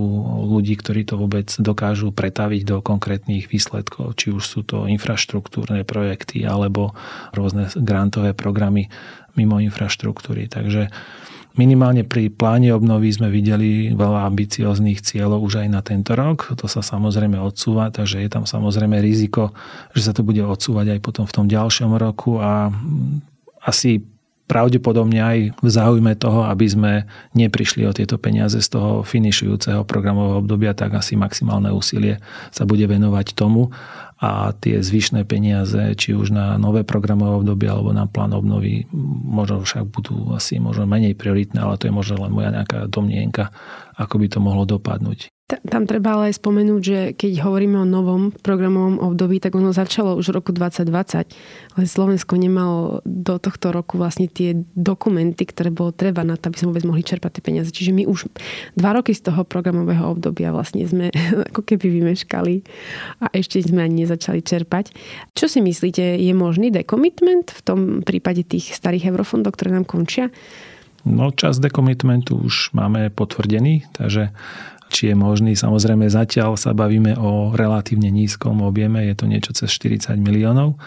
ľudí, 0.48 0.80
ktorí 0.80 1.04
to 1.04 1.20
vôbec 1.20 1.52
dokážu 1.60 2.16
pretaviť 2.16 2.64
do 2.64 2.78
konkrétnych 2.80 3.52
výsledkov, 3.52 4.16
či 4.16 4.32
už 4.32 4.44
sú 4.48 4.64
to 4.64 4.88
infraštruktúrne 4.88 5.84
projekty 5.84 6.48
alebo 6.48 6.96
rôzne 7.36 7.68
grantové 7.76 8.32
programy 8.32 8.88
mimo 9.36 9.60
infraštruktúry. 9.60 10.48
Takže 10.48 10.88
Minimálne 11.58 12.06
pri 12.06 12.30
pláne 12.30 12.70
obnovy 12.70 13.10
sme 13.10 13.34
videli 13.34 13.90
veľa 13.90 14.30
ambicióznych 14.30 15.02
cieľov 15.02 15.42
už 15.42 15.66
aj 15.66 15.68
na 15.74 15.82
tento 15.82 16.14
rok. 16.14 16.54
To 16.54 16.70
sa 16.70 16.86
samozrejme 16.86 17.34
odsúva, 17.42 17.90
takže 17.90 18.22
je 18.22 18.30
tam 18.30 18.46
samozrejme 18.46 19.02
riziko, 19.02 19.58
že 19.98 20.06
sa 20.06 20.14
to 20.14 20.22
bude 20.22 20.38
odsúvať 20.38 20.94
aj 20.94 21.00
potom 21.02 21.26
v 21.26 21.34
tom 21.34 21.50
ďalšom 21.50 21.98
roku 21.98 22.38
a 22.38 22.70
asi 23.66 24.06
pravdepodobne 24.48 25.20
aj 25.20 25.38
v 25.60 25.70
záujme 25.70 26.16
toho, 26.16 26.48
aby 26.48 26.66
sme 26.66 26.92
neprišli 27.36 27.84
o 27.84 27.92
tieto 27.92 28.16
peniaze 28.16 28.64
z 28.64 28.68
toho 28.72 29.04
finišujúceho 29.04 29.84
programového 29.84 30.40
obdobia, 30.42 30.72
tak 30.72 30.96
asi 30.96 31.20
maximálne 31.20 31.70
úsilie 31.76 32.24
sa 32.50 32.64
bude 32.64 32.88
venovať 32.88 33.36
tomu 33.36 33.70
a 34.18 34.50
tie 34.58 34.82
zvyšné 34.82 35.30
peniaze, 35.30 35.94
či 35.94 36.18
už 36.18 36.34
na 36.34 36.58
nové 36.58 36.82
programové 36.82 37.46
obdobie 37.46 37.70
alebo 37.70 37.94
na 37.94 38.10
plán 38.10 38.34
obnovy, 38.34 38.90
možno 39.30 39.62
však 39.62 39.86
budú 39.94 40.34
asi 40.34 40.58
možno 40.58 40.90
menej 40.90 41.14
prioritné, 41.14 41.62
ale 41.62 41.78
to 41.78 41.92
je 41.92 41.94
možno 41.94 42.26
len 42.26 42.34
moja 42.34 42.50
nejaká 42.50 42.90
domnienka, 42.90 43.54
ako 43.94 44.18
by 44.18 44.28
to 44.32 44.40
mohlo 44.42 44.66
dopadnúť. 44.66 45.30
Tam 45.48 45.88
treba 45.88 46.20
ale 46.20 46.36
aj 46.36 46.44
spomenúť, 46.44 46.82
že 46.84 47.00
keď 47.16 47.48
hovoríme 47.48 47.80
o 47.80 47.88
novom 47.88 48.36
programovom 48.36 49.00
období, 49.00 49.40
tak 49.40 49.56
ono 49.56 49.72
začalo 49.72 50.20
už 50.20 50.36
v 50.36 50.44
roku 50.44 50.52
2020, 50.52 51.24
ale 51.80 51.86
Slovensko 51.88 52.36
nemalo 52.36 53.00
do 53.08 53.40
tohto 53.40 53.72
roku 53.72 53.96
vlastne 53.96 54.28
tie 54.28 54.60
dokumenty, 54.76 55.48
ktoré 55.48 55.72
bolo 55.72 55.96
treba 55.96 56.28
na 56.28 56.36
to, 56.36 56.52
aby 56.52 56.60
sme 56.60 56.76
vôbec 56.76 56.84
mohli 56.84 57.00
čerpať 57.00 57.40
tie 57.40 57.44
peniaze. 57.48 57.72
Čiže 57.72 57.96
my 57.96 58.04
už 58.12 58.28
dva 58.76 59.00
roky 59.00 59.16
z 59.16 59.32
toho 59.32 59.48
programového 59.48 60.20
obdobia 60.20 60.52
vlastne 60.52 60.84
sme 60.84 61.16
ako 61.56 61.64
keby 61.64 61.96
vymeškali 61.96 62.68
a 63.24 63.32
ešte 63.32 63.64
sme 63.64 63.88
ani 63.88 64.04
nezačali 64.04 64.44
čerpať. 64.44 64.92
Čo 65.32 65.48
si 65.48 65.64
myslíte, 65.64 66.20
je 66.20 66.34
možný 66.36 66.76
dekomitment 66.76 67.56
v 67.56 67.62
tom 67.64 67.80
prípade 68.04 68.44
tých 68.44 68.76
starých 68.76 69.16
eurofondov, 69.16 69.56
ktoré 69.56 69.72
nám 69.72 69.88
končia? 69.88 70.28
No 71.08 71.32
čas 71.32 71.64
dekomitmentu 71.64 72.36
už 72.36 72.76
máme 72.76 73.08
potvrdený, 73.16 73.88
takže 73.96 74.36
či 74.88 75.12
je 75.12 75.16
možný. 75.16 75.54
Samozrejme 75.54 76.08
zatiaľ 76.08 76.56
sa 76.56 76.72
bavíme 76.72 77.16
o 77.20 77.54
relatívne 77.54 78.08
nízkom 78.12 78.64
objeme, 78.64 79.08
je 79.08 79.16
to 79.16 79.26
niečo 79.28 79.52
cez 79.54 79.70
40 79.72 80.16
miliónov, 80.20 80.80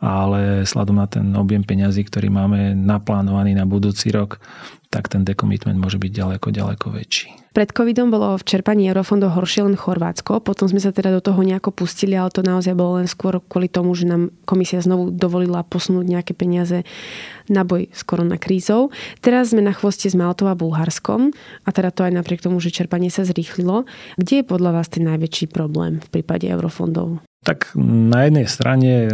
ale 0.00 0.68
sladom 0.68 1.00
na 1.00 1.08
ten 1.08 1.32
objem 1.34 1.64
peňazí, 1.64 2.04
ktorý 2.04 2.28
máme 2.28 2.76
naplánovaný 2.76 3.56
na 3.56 3.64
budúci 3.64 4.12
rok, 4.12 4.40
tak 4.90 5.10
ten 5.10 5.26
dekomitment 5.26 5.76
môže 5.76 5.98
byť 5.98 6.12
ďaleko, 6.12 6.46
ďaleko 6.54 6.86
väčší. 6.94 7.28
Pred 7.56 7.72
covidom 7.72 8.12
bolo 8.12 8.36
v 8.36 8.44
čerpaní 8.44 8.84
eurofondov 8.92 9.32
horšie 9.32 9.64
len 9.64 9.80
Chorvátsko, 9.80 10.44
potom 10.44 10.68
sme 10.68 10.76
sa 10.76 10.92
teda 10.92 11.08
do 11.08 11.24
toho 11.24 11.40
nejako 11.40 11.72
pustili, 11.72 12.12
ale 12.12 12.28
to 12.28 12.44
naozaj 12.44 12.76
bolo 12.76 13.00
len 13.00 13.08
skôr 13.08 13.40
kvôli 13.40 13.72
tomu, 13.72 13.96
že 13.96 14.04
nám 14.04 14.28
komisia 14.44 14.76
znovu 14.84 15.08
dovolila 15.08 15.64
posunúť 15.64 16.04
nejaké 16.04 16.32
peniaze 16.36 16.84
na 17.48 17.64
boj 17.64 17.88
s 17.96 18.04
koronakrízou. 18.04 18.92
Teraz 19.24 19.56
sme 19.56 19.64
na 19.64 19.72
chvoste 19.72 20.04
s 20.04 20.12
Maltou 20.12 20.52
a 20.52 20.54
Bulharskom 20.54 21.32
a 21.64 21.68
teda 21.72 21.88
to 21.96 22.04
aj 22.04 22.12
napriek 22.12 22.44
tomu, 22.44 22.60
že 22.60 22.68
čerpanie 22.72 23.08
sa 23.08 23.24
zrýchlilo. 23.24 23.88
Kde 24.20 24.44
je 24.44 24.44
podľa 24.44 24.76
vás 24.76 24.92
ten 24.92 25.08
najväčší 25.08 25.48
problém 25.48 26.04
v 26.04 26.08
prípade 26.12 26.44
eurofondov? 26.44 27.25
Tak 27.46 27.78
na 27.78 28.26
jednej 28.26 28.50
strane 28.50 29.06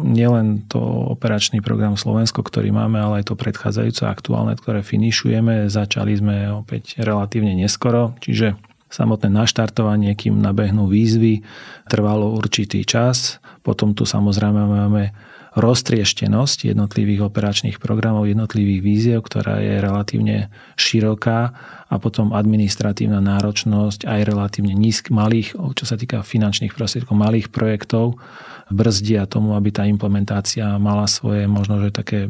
nielen 0.00 0.64
to 0.64 0.80
operačný 1.12 1.60
program 1.60 2.00
Slovensko, 2.00 2.40
ktorý 2.40 2.72
máme, 2.72 2.96
ale 2.96 3.20
aj 3.20 3.32
to 3.32 3.34
predchádzajúce 3.36 4.08
aktuálne, 4.08 4.56
ktoré 4.56 4.80
finišujeme. 4.80 5.68
Začali 5.68 6.12
sme 6.16 6.36
opäť 6.56 6.96
relatívne 6.96 7.52
neskoro, 7.52 8.16
čiže 8.24 8.56
samotné 8.88 9.28
naštartovanie, 9.28 10.16
kým 10.16 10.40
nabehnú 10.40 10.88
výzvy, 10.88 11.44
trvalo 11.84 12.32
určitý 12.32 12.88
čas. 12.88 13.44
Potom 13.60 13.92
tu 13.92 14.08
samozrejme 14.08 14.62
máme 14.64 15.12
roztrieštenosť 15.56 16.76
jednotlivých 16.76 17.32
operačných 17.32 17.80
programov, 17.80 18.28
jednotlivých 18.28 18.80
víziev, 18.84 19.18
ktorá 19.24 19.56
je 19.64 19.80
relatívne 19.80 20.52
široká 20.76 21.56
a 21.88 21.94
potom 21.96 22.36
administratívna 22.36 23.24
náročnosť 23.24 24.04
aj 24.04 24.20
relatívne 24.28 24.76
nízk 24.76 25.08
malých, 25.08 25.56
čo 25.56 25.84
sa 25.88 25.96
týka 25.96 26.20
finančných 26.20 26.76
prostriedkov, 26.76 27.16
malých 27.16 27.48
projektov, 27.48 28.20
brzdia 28.68 29.24
tomu, 29.24 29.56
aby 29.56 29.72
tá 29.72 29.88
implementácia 29.88 30.76
mala 30.76 31.08
svoje 31.08 31.48
možno, 31.48 31.80
že 31.80 31.94
také 31.94 32.28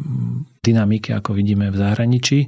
dynamiky, 0.62 1.10
ako 1.10 1.34
vidíme 1.34 1.72
v 1.74 1.76
zahraničí 1.82 2.46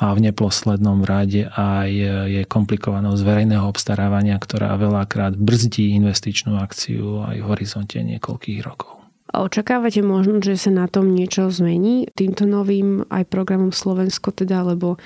a 0.00 0.14
v 0.14 0.30
neposlednom 0.30 1.02
rade 1.02 1.50
aj 1.50 1.90
je 2.30 2.42
komplikovanosť 2.46 3.20
verejného 3.20 3.66
obstarávania, 3.66 4.38
ktorá 4.38 4.78
veľakrát 4.78 5.34
brzdí 5.34 5.92
investičnú 5.98 6.56
akciu 6.56 7.26
aj 7.26 7.36
v 7.42 7.48
horizonte 7.50 7.98
niekoľkých 7.98 8.60
rokov. 8.62 8.99
A 9.30 9.46
očakávate 9.46 10.02
možno, 10.02 10.42
že 10.42 10.58
sa 10.58 10.74
na 10.74 10.90
tom 10.90 11.14
niečo 11.14 11.46
zmení 11.54 12.10
týmto 12.18 12.50
novým 12.50 13.06
aj 13.06 13.30
programom 13.30 13.70
Slovensko 13.70 14.34
teda, 14.34 14.66
lebo 14.66 14.98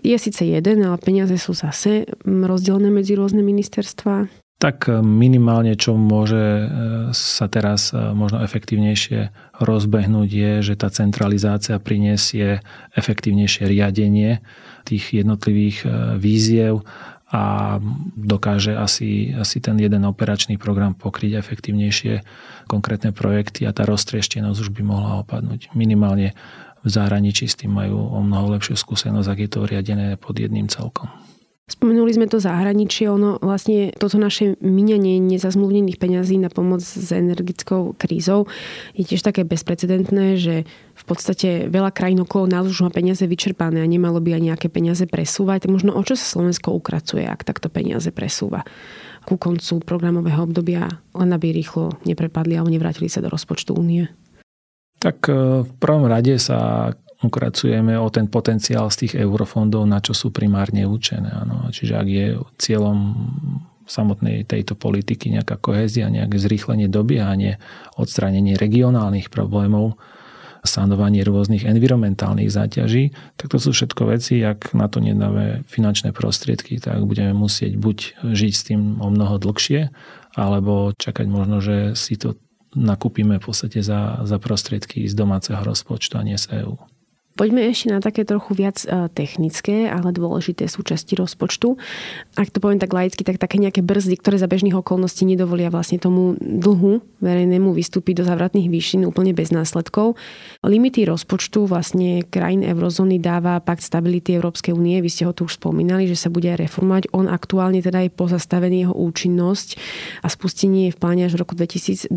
je 0.00 0.16
síce 0.16 0.46
jeden, 0.46 0.80
ale 0.86 0.96
peniaze 0.96 1.36
sú 1.36 1.52
zase 1.52 2.08
rozdelené 2.24 2.88
medzi 2.88 3.18
rôzne 3.18 3.44
ministerstva? 3.44 4.30
Tak 4.58 4.90
minimálne, 5.06 5.78
čo 5.78 5.94
môže 5.94 6.34
e, 6.34 6.66
sa 7.14 7.46
teraz 7.46 7.94
e, 7.94 8.10
možno 8.10 8.42
efektívnejšie 8.42 9.30
rozbehnúť, 9.62 10.28
je, 10.34 10.52
že 10.66 10.74
tá 10.74 10.90
centralizácia 10.90 11.78
prinesie 11.78 12.58
efektívnejšie 12.98 13.70
riadenie 13.70 14.42
tých 14.82 15.14
jednotlivých 15.14 15.86
e, 15.86 15.88
víziev 16.18 16.82
a 17.28 17.76
dokáže 18.16 18.72
asi, 18.72 19.36
asi 19.36 19.60
ten 19.60 19.76
jeden 19.76 20.00
operačný 20.08 20.56
program 20.56 20.96
pokryť 20.96 21.36
efektívnejšie 21.36 22.24
konkrétne 22.64 23.12
projekty 23.12 23.68
a 23.68 23.76
tá 23.76 23.84
roztrieštenosť 23.84 24.58
už 24.64 24.70
by 24.72 24.82
mohla 24.84 25.20
opadnúť. 25.20 25.76
Minimálne 25.76 26.32
v 26.80 26.88
zahraničí 26.88 27.44
s 27.44 27.58
tým 27.60 27.76
majú 27.76 28.00
o 28.00 28.18
mnoho 28.24 28.56
lepšiu 28.56 28.80
skúsenosť, 28.80 29.28
ak 29.28 29.38
je 29.44 29.50
to 29.50 29.60
riadené 29.68 30.16
pod 30.16 30.40
jedným 30.40 30.72
celkom. 30.72 31.12
Spomenuli 31.68 32.16
sme 32.16 32.32
to 32.32 32.40
zahraničie, 32.40 33.12
ono 33.12 33.36
vlastne 33.44 33.92
toto 33.92 34.16
naše 34.16 34.56
minenie 34.64 35.20
nezazmluvnených 35.20 36.00
peňazí 36.00 36.40
na 36.40 36.48
pomoc 36.48 36.80
s 36.80 37.12
energickou 37.12 37.92
krízou 37.92 38.48
je 38.96 39.04
tiež 39.04 39.20
také 39.20 39.44
bezprecedentné, 39.44 40.40
že 40.40 40.64
v 40.96 41.04
podstate 41.04 41.68
veľa 41.68 41.92
krajín 41.92 42.24
okolo 42.24 42.48
nás 42.48 42.64
už 42.64 42.88
má 42.88 42.90
peniaze 42.90 43.20
vyčerpané 43.20 43.84
a 43.84 43.86
nemalo 43.86 44.16
by 44.16 44.40
aj 44.40 44.42
nejaké 44.48 44.68
peniaze 44.72 45.04
presúvať. 45.04 45.68
Tak 45.68 45.76
možno 45.76 45.92
o 45.92 46.00
čo 46.00 46.16
sa 46.16 46.24
Slovensko 46.24 46.72
ukracuje, 46.72 47.28
ak 47.28 47.44
takto 47.44 47.68
peniaze 47.68 48.08
presúva 48.16 48.64
ku 49.28 49.36
koncu 49.36 49.84
programového 49.84 50.48
obdobia, 50.48 50.88
len 51.12 51.30
aby 51.36 51.52
rýchlo 51.52 52.00
neprepadli 52.08 52.56
alebo 52.56 52.72
nevrátili 52.72 53.12
sa 53.12 53.20
do 53.20 53.28
rozpočtu 53.28 53.76
únie? 53.76 54.08
Tak 55.04 55.28
e, 55.28 55.68
v 55.68 55.72
prvom 55.76 56.08
rade 56.08 56.32
sa 56.40 56.90
ukracujeme 57.18 57.98
o 57.98 58.06
ten 58.14 58.30
potenciál 58.30 58.90
z 58.94 59.06
tých 59.06 59.14
eurofondov, 59.18 59.82
na 59.90 59.98
čo 59.98 60.14
sú 60.14 60.30
primárne 60.30 60.86
určené. 60.86 61.34
Ano. 61.34 61.66
Čiže 61.70 61.94
ak 61.98 62.08
je 62.08 62.26
cieľom 62.62 62.98
samotnej 63.88 64.44
tejto 64.44 64.76
politiky 64.76 65.32
nejaká 65.32 65.58
kohézia, 65.58 66.12
nejaké 66.12 66.38
zrýchlenie 66.38 66.86
dobiehanie, 66.86 67.56
odstránenie 67.96 68.54
regionálnych 68.54 69.32
problémov, 69.32 69.96
sanovanie 70.62 71.24
rôznych 71.24 71.64
environmentálnych 71.64 72.52
záťaží, 72.52 73.16
tak 73.40 73.48
to 73.48 73.58
sú 73.58 73.72
všetko 73.72 74.12
veci, 74.12 74.44
ak 74.44 74.76
na 74.76 74.86
to 74.90 75.00
nedáme 75.00 75.64
finančné 75.64 76.12
prostriedky, 76.12 76.76
tak 76.82 77.00
budeme 77.08 77.32
musieť 77.32 77.80
buď 77.80 78.28
žiť 78.36 78.52
s 78.52 78.62
tým 78.68 78.80
o 79.00 79.08
mnoho 79.08 79.40
dlhšie, 79.40 79.88
alebo 80.36 80.92
čakať 80.92 81.26
možno, 81.26 81.64
že 81.64 81.96
si 81.96 82.20
to 82.20 82.36
nakúpime 82.76 83.40
v 83.40 83.44
podstate 83.48 83.80
za, 83.80 84.20
za 84.28 84.36
prostriedky 84.36 85.08
z 85.08 85.14
domáceho 85.16 85.58
rozpočtu 85.64 86.20
a 86.20 86.26
nie 86.26 86.36
z 86.36 86.62
EÚ. 86.62 86.97
Poďme 87.38 87.70
ešte 87.70 87.94
na 87.94 88.02
také 88.02 88.26
trochu 88.26 88.50
viac 88.58 88.82
e, 88.82 89.06
technické, 89.14 89.86
ale 89.86 90.10
dôležité 90.10 90.66
súčasti 90.66 91.14
rozpočtu. 91.14 91.78
Ak 92.34 92.50
to 92.50 92.58
poviem 92.58 92.82
tak 92.82 92.90
laicky, 92.90 93.22
tak 93.22 93.38
také 93.38 93.62
nejaké 93.62 93.78
brzdy, 93.78 94.18
ktoré 94.18 94.42
za 94.42 94.50
bežných 94.50 94.74
okolností 94.74 95.22
nedovolia 95.22 95.70
vlastne 95.70 96.02
tomu 96.02 96.34
dlhu 96.34 96.98
verejnému 97.22 97.70
vystúpiť 97.70 98.22
do 98.22 98.24
zavratných 98.26 98.66
výšin 98.66 99.06
úplne 99.06 99.38
bez 99.38 99.54
následkov. 99.54 100.18
Limity 100.66 101.06
rozpočtu 101.06 101.70
vlastne 101.70 102.26
krajín 102.26 102.66
eurozóny 102.66 103.22
dáva 103.22 103.62
Pakt 103.62 103.86
stability 103.86 104.34
Európskej 104.34 104.74
únie. 104.74 104.98
Vy 104.98 105.06
ste 105.06 105.22
ho 105.22 105.30
tu 105.30 105.46
už 105.46 105.62
spomínali, 105.62 106.10
že 106.10 106.18
sa 106.18 106.34
bude 106.34 106.50
reformovať. 106.50 107.14
On 107.14 107.30
aktuálne 107.30 107.78
teda 107.78 108.02
je 108.02 108.10
pozastavený 108.10 108.90
jeho 108.90 108.94
účinnosť 108.98 109.78
a 110.22 110.28
spustenie 110.32 110.90
je 110.90 110.94
v 110.94 110.98
pláne 110.98 111.22
až 111.22 111.38
v 111.38 111.46
roku 111.46 111.54
2024. 111.54 112.10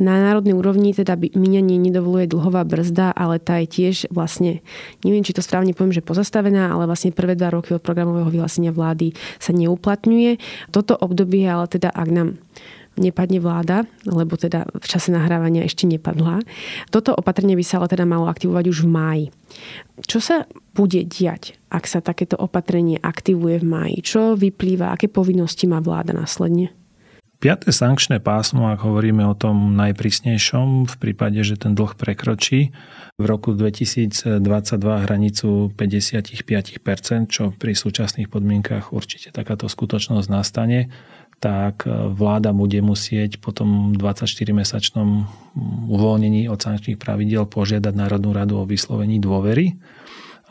Na 0.00 0.16
národnej 0.16 0.56
úrovni 0.56 0.96
teda 0.96 1.20
minanie 1.36 1.76
nedovoluje 1.76 2.24
dlhová 2.24 2.64
brzda, 2.64 3.12
ale 3.12 3.36
tá 3.36 3.60
je 3.60 3.68
tiež 3.68 3.81
tiež 3.82 4.14
vlastne, 4.14 4.62
neviem, 5.02 5.26
či 5.26 5.34
to 5.34 5.42
správne 5.42 5.74
poviem, 5.74 5.90
že 5.90 6.06
pozastavená, 6.06 6.70
ale 6.70 6.86
vlastne 6.86 7.10
prvé 7.10 7.34
dva 7.34 7.50
roky 7.50 7.74
od 7.74 7.82
programového 7.82 8.30
vyhlásenia 8.30 8.70
vlády 8.70 9.10
sa 9.42 9.50
neuplatňuje. 9.50 10.38
Toto 10.70 10.94
obdobie, 10.94 11.42
ale 11.50 11.66
teda 11.66 11.90
ak 11.90 12.08
nám 12.14 12.38
nepadne 12.96 13.40
vláda, 13.40 13.88
lebo 14.04 14.36
teda 14.36 14.68
v 14.68 14.84
čase 14.84 15.08
nahrávania 15.10 15.64
ešte 15.64 15.88
nepadla. 15.88 16.44
Toto 16.92 17.16
opatrenie 17.16 17.56
by 17.56 17.64
sa 17.64 17.80
ale 17.80 17.88
teda 17.88 18.04
malo 18.04 18.28
aktivovať 18.28 18.64
už 18.68 18.78
v 18.84 18.88
máji. 18.92 19.26
Čo 20.04 20.18
sa 20.20 20.36
bude 20.76 21.00
diať, 21.04 21.56
ak 21.72 21.88
sa 21.88 22.04
takéto 22.04 22.36
opatrenie 22.36 23.00
aktivuje 23.00 23.64
v 23.64 23.66
máji? 23.68 23.96
Čo 24.04 24.36
vyplýva, 24.36 24.92
aké 24.92 25.08
povinnosti 25.08 25.64
má 25.64 25.80
vláda 25.80 26.12
následne? 26.12 26.72
Piaté 27.42 27.74
sankčné 27.74 28.22
pásmo, 28.22 28.70
ak 28.70 28.86
hovoríme 28.86 29.26
o 29.26 29.34
tom 29.34 29.74
najprísnejšom, 29.74 30.86
v 30.86 30.94
prípade, 30.94 31.42
že 31.42 31.58
ten 31.58 31.74
dlh 31.74 31.98
prekročí 31.98 32.70
v 33.18 33.24
roku 33.26 33.50
2022 33.58 34.38
hranicu 34.78 35.74
55%, 35.74 36.38
čo 37.26 37.50
pri 37.50 37.74
súčasných 37.74 38.30
podmienkach 38.30 38.94
určite 38.94 39.34
takáto 39.34 39.66
skutočnosť 39.66 40.30
nastane, 40.30 40.94
tak 41.42 41.82
vláda 41.90 42.54
bude 42.54 42.78
musieť 42.78 43.42
po 43.42 43.50
tom 43.50 43.98
24-mesačnom 43.98 45.26
uvoľnení 45.90 46.46
od 46.46 46.62
sankčných 46.62 46.94
pravidel 46.94 47.50
požiadať 47.50 47.90
Národnú 47.90 48.30
radu 48.30 48.62
o 48.62 48.70
vyslovení 48.70 49.18
dôvery 49.18 49.74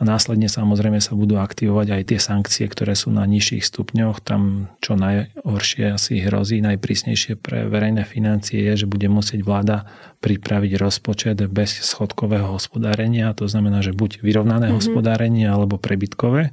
a 0.02 0.18
následne 0.18 0.50
samozrejme 0.50 0.98
sa 0.98 1.14
budú 1.14 1.38
aktivovať 1.38 1.94
aj 1.94 2.02
tie 2.10 2.18
sankcie, 2.18 2.66
ktoré 2.66 2.98
sú 2.98 3.14
na 3.14 3.22
nižších 3.22 3.62
stupňoch. 3.62 4.18
Tam 4.18 4.66
čo 4.82 4.98
najhoršie 4.98 5.94
asi 5.94 6.18
hrozí, 6.18 6.58
najprísnejšie 6.58 7.38
pre 7.38 7.70
verejné 7.70 8.02
financie 8.02 8.66
je, 8.66 8.82
že 8.82 8.90
bude 8.90 9.06
musieť 9.06 9.46
vláda 9.46 9.86
pripraviť 10.18 10.74
rozpočet 10.74 11.38
bez 11.46 11.78
schodkového 11.86 12.50
hospodárenia. 12.50 13.30
To 13.38 13.46
znamená, 13.46 13.78
že 13.78 13.94
buď 13.94 14.26
vyrovnané 14.26 14.74
mm-hmm. 14.74 14.82
hospodárenie 14.82 15.46
alebo 15.46 15.78
prebytkové. 15.78 16.50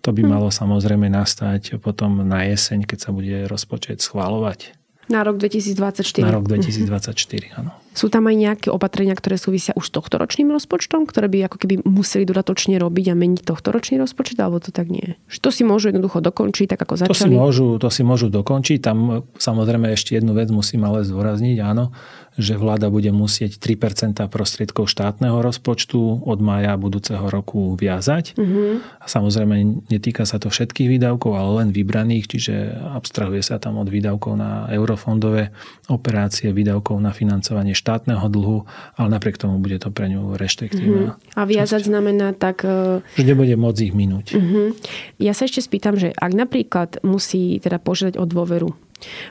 To 0.00 0.16
by 0.16 0.24
mm. 0.24 0.30
malo 0.32 0.48
samozrejme 0.48 1.12
nastať 1.12 1.76
potom 1.76 2.24
na 2.24 2.48
jeseň, 2.48 2.88
keď 2.88 2.98
sa 2.98 3.10
bude 3.12 3.44
rozpočet 3.44 4.00
schválovať. 4.00 4.72
Na 5.12 5.20
rok 5.20 5.36
2024. 5.36 6.24
Na 6.24 6.32
rok 6.32 6.48
2024, 6.48 7.12
mm-hmm. 7.12 7.60
áno. 7.60 7.76
Sú 7.96 8.12
tam 8.12 8.28
aj 8.28 8.36
nejaké 8.36 8.68
opatrenia, 8.68 9.16
ktoré 9.16 9.40
súvisia 9.40 9.72
už 9.72 9.88
tohto 9.88 10.20
ročným 10.20 10.52
rozpočtom, 10.52 11.08
ktoré 11.08 11.32
by 11.32 11.48
ako 11.48 11.56
keby 11.64 11.74
museli 11.88 12.28
dodatočne 12.28 12.76
robiť 12.76 13.06
a 13.08 13.14
meniť 13.16 13.40
tohto 13.40 13.72
ročný 13.72 13.96
rozpočet, 13.96 14.36
alebo 14.36 14.60
to 14.60 14.68
tak 14.68 14.92
nie? 14.92 15.16
Že 15.32 15.38
to 15.40 15.48
si 15.48 15.62
môžu 15.64 15.88
jednoducho 15.88 16.20
dokončiť, 16.20 16.76
tak 16.76 16.84
ako 16.84 17.08
začali? 17.08 17.16
To 17.16 17.24
si 17.24 17.32
môžu, 17.32 17.66
to 17.80 17.88
si 17.88 18.02
môžu 18.04 18.28
dokončiť. 18.28 18.78
Tam 18.84 19.24
samozrejme 19.40 19.96
ešte 19.96 20.12
jednu 20.12 20.36
vec 20.36 20.52
musím 20.52 20.84
ale 20.84 21.08
zdôrazniť, 21.08 21.56
áno, 21.64 21.96
že 22.36 22.60
vláda 22.60 22.92
bude 22.92 23.08
musieť 23.16 23.56
3% 23.56 24.20
prostriedkov 24.28 24.92
štátneho 24.92 25.40
rozpočtu 25.40 26.20
od 26.20 26.38
mája 26.44 26.76
budúceho 26.76 27.24
roku 27.32 27.72
viazať. 27.80 28.36
Uh-huh. 28.36 28.84
A 29.00 29.06
samozrejme 29.08 29.88
netýka 29.88 30.28
sa 30.28 30.36
to 30.36 30.52
všetkých 30.52 31.00
výdavkov, 31.00 31.32
ale 31.32 31.64
len 31.64 31.68
vybraných, 31.72 32.28
čiže 32.28 32.54
abstrahuje 32.92 33.40
sa 33.40 33.56
tam 33.56 33.80
od 33.80 33.88
výdavkov 33.88 34.36
na 34.36 34.68
eurofondové 34.68 35.48
operácie, 35.88 36.52
výdavkov 36.52 37.00
na 37.00 37.16
financovanie 37.16 37.72
štátneho 37.72 37.85
dlhu, 37.86 38.66
ale 38.98 39.08
napriek 39.08 39.38
tomu 39.38 39.62
bude 39.62 39.78
to 39.78 39.94
pre 39.94 40.10
ňu 40.10 40.34
reštriktívne. 40.34 41.14
Uh-huh. 41.14 41.38
A 41.38 41.40
viazať 41.46 41.86
časť. 41.86 41.90
znamená 41.90 42.34
tak... 42.34 42.66
Že 43.14 43.24
nebude 43.24 43.54
môcť 43.54 43.80
ich 43.86 43.94
minúť. 43.94 44.26
Uh-huh. 44.34 44.74
Ja 45.22 45.32
sa 45.32 45.46
ešte 45.46 45.62
spýtam, 45.62 45.94
že 45.94 46.10
ak 46.10 46.32
napríklad 46.34 47.00
musí 47.06 47.62
teda 47.62 47.78
požiadať 47.78 48.18
o 48.18 48.26
dôveru 48.26 48.74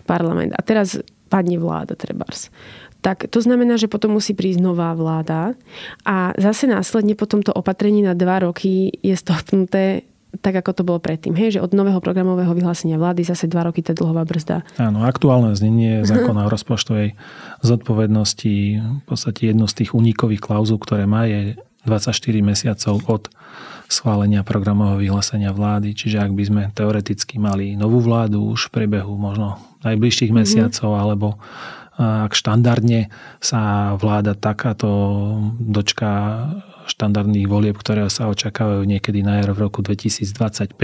parlament 0.07 0.55
a 0.55 0.61
teraz 0.63 0.95
padne 1.27 1.57
vláda 1.59 1.97
trebárs 1.97 2.53
tak 3.05 3.29
to 3.29 3.37
znamená, 3.37 3.77
že 3.77 3.85
potom 3.85 4.17
musí 4.17 4.33
prísť 4.33 4.65
nová 4.65 4.89
vláda 4.97 5.53
a 6.09 6.33
zase 6.41 6.65
následne 6.65 7.13
po 7.13 7.29
tomto 7.29 7.53
opatrení 7.53 8.01
na 8.01 8.17
dva 8.17 8.41
roky 8.41 8.89
je 8.97 9.13
stopnuté 9.13 10.09
tak, 10.39 10.55
ako 10.59 10.71
to 10.71 10.83
bolo 10.87 10.99
predtým. 10.99 11.35
Hej, 11.35 11.59
že 11.59 11.63
od 11.63 11.71
nového 11.75 11.99
programového 11.99 12.51
vyhlásenia 12.55 12.99
vlády 12.99 13.23
zase 13.23 13.47
dva 13.47 13.67
roky 13.67 13.83
tá 13.85 13.91
dlhová 13.91 14.23
brzda. 14.27 14.63
Áno, 14.79 15.03
aktuálne 15.05 15.53
znenie 15.53 16.03
zákona 16.09 16.47
o 16.47 16.51
rozpočtovej 16.51 17.15
zodpovednosti, 17.61 18.55
v 19.01 19.03
podstate 19.05 19.51
jedno 19.53 19.65
z 19.65 19.83
tých 19.83 19.91
unikových 19.95 20.41
klauzul, 20.43 20.79
ktoré 20.81 21.07
má, 21.07 21.27
je 21.27 21.59
24 21.85 22.15
mesiacov 22.41 22.97
od 23.05 23.23
schválenia 23.85 24.41
programového 24.41 24.97
vyhlásenia 24.97 25.53
vlády. 25.53 25.93
Čiže 25.93 26.17
ak 26.25 26.31
by 26.33 26.43
sme 26.43 26.61
teoreticky 26.73 27.37
mali 27.37 27.77
novú 27.77 28.01
vládu 28.01 28.41
už 28.57 28.69
v 28.69 28.81
priebehu 28.81 29.13
možno 29.13 29.61
najbližších 29.85 30.33
mhm. 30.33 30.37
mesiacov 30.37 30.89
mm-hmm. 30.89 31.03
alebo 31.05 31.27
ak 31.95 32.35
štandardne 32.35 33.07
sa 33.39 33.95
vláda 33.95 34.35
takáto 34.35 34.91
dočka 35.63 36.11
štandardných 36.85 37.49
volieb, 37.49 37.75
ktoré 37.75 38.07
sa 38.07 38.29
očakávajú 38.29 38.85
niekedy 38.85 39.25
na 39.25 39.41
jar 39.41 39.51
v 39.51 39.67
roku 39.67 39.81
2025, 39.81 40.77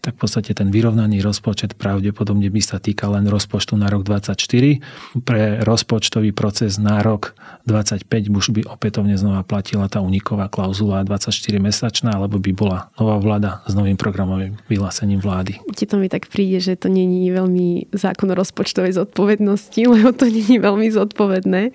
tak 0.00 0.12
v 0.16 0.18
podstate 0.18 0.56
ten 0.56 0.72
vyrovnaný 0.72 1.20
rozpočet 1.20 1.76
pravdepodobne 1.76 2.48
by 2.48 2.62
sa 2.64 2.80
týkal 2.80 3.14
len 3.16 3.28
rozpočtu 3.28 3.76
na 3.76 3.92
rok 3.92 4.04
2024. 4.08 5.22
Pre 5.22 5.42
rozpočtový 5.62 6.32
proces 6.32 6.80
na 6.80 7.04
rok 7.04 7.36
25 7.68 8.06
už 8.30 8.52
by 8.54 8.62
opätovne 8.68 9.18
znova 9.18 9.42
platila 9.42 9.90
tá 9.90 9.98
uniková 9.98 10.46
klauzula 10.46 11.02
24-mesačná, 11.02 12.14
alebo 12.14 12.38
by 12.38 12.52
bola 12.54 12.88
nová 12.94 13.16
vláda 13.18 13.50
s 13.66 13.72
novým 13.74 13.98
programovým 13.98 14.54
vyhlásením 14.70 15.18
vlády. 15.18 15.58
Ti 15.74 15.84
to 15.88 15.98
mi 15.98 16.06
tak 16.06 16.30
príde, 16.30 16.62
že 16.62 16.78
to 16.78 16.86
není 16.86 17.26
veľmi 17.32 17.90
zákon 17.90 18.30
o 18.30 18.38
rozpočtovej 18.38 18.94
zodpovednosti, 18.94 19.80
lebo 19.94 20.14
to 20.14 20.30
není 20.30 20.62
veľmi 20.62 20.88
zodpovedné. 20.94 21.74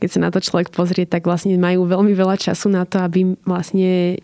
Keď 0.00 0.08
sa 0.08 0.20
na 0.24 0.30
to 0.32 0.40
človek 0.40 0.72
pozrie, 0.72 1.04
tak 1.04 1.28
vlastne 1.28 1.54
majú 1.60 1.84
veľmi 1.84 2.16
veľa 2.16 2.40
času 2.40 2.72
na 2.72 2.88
to, 2.88 2.95
to, 2.96 3.04
aby 3.04 3.36
vlastne 3.44 4.16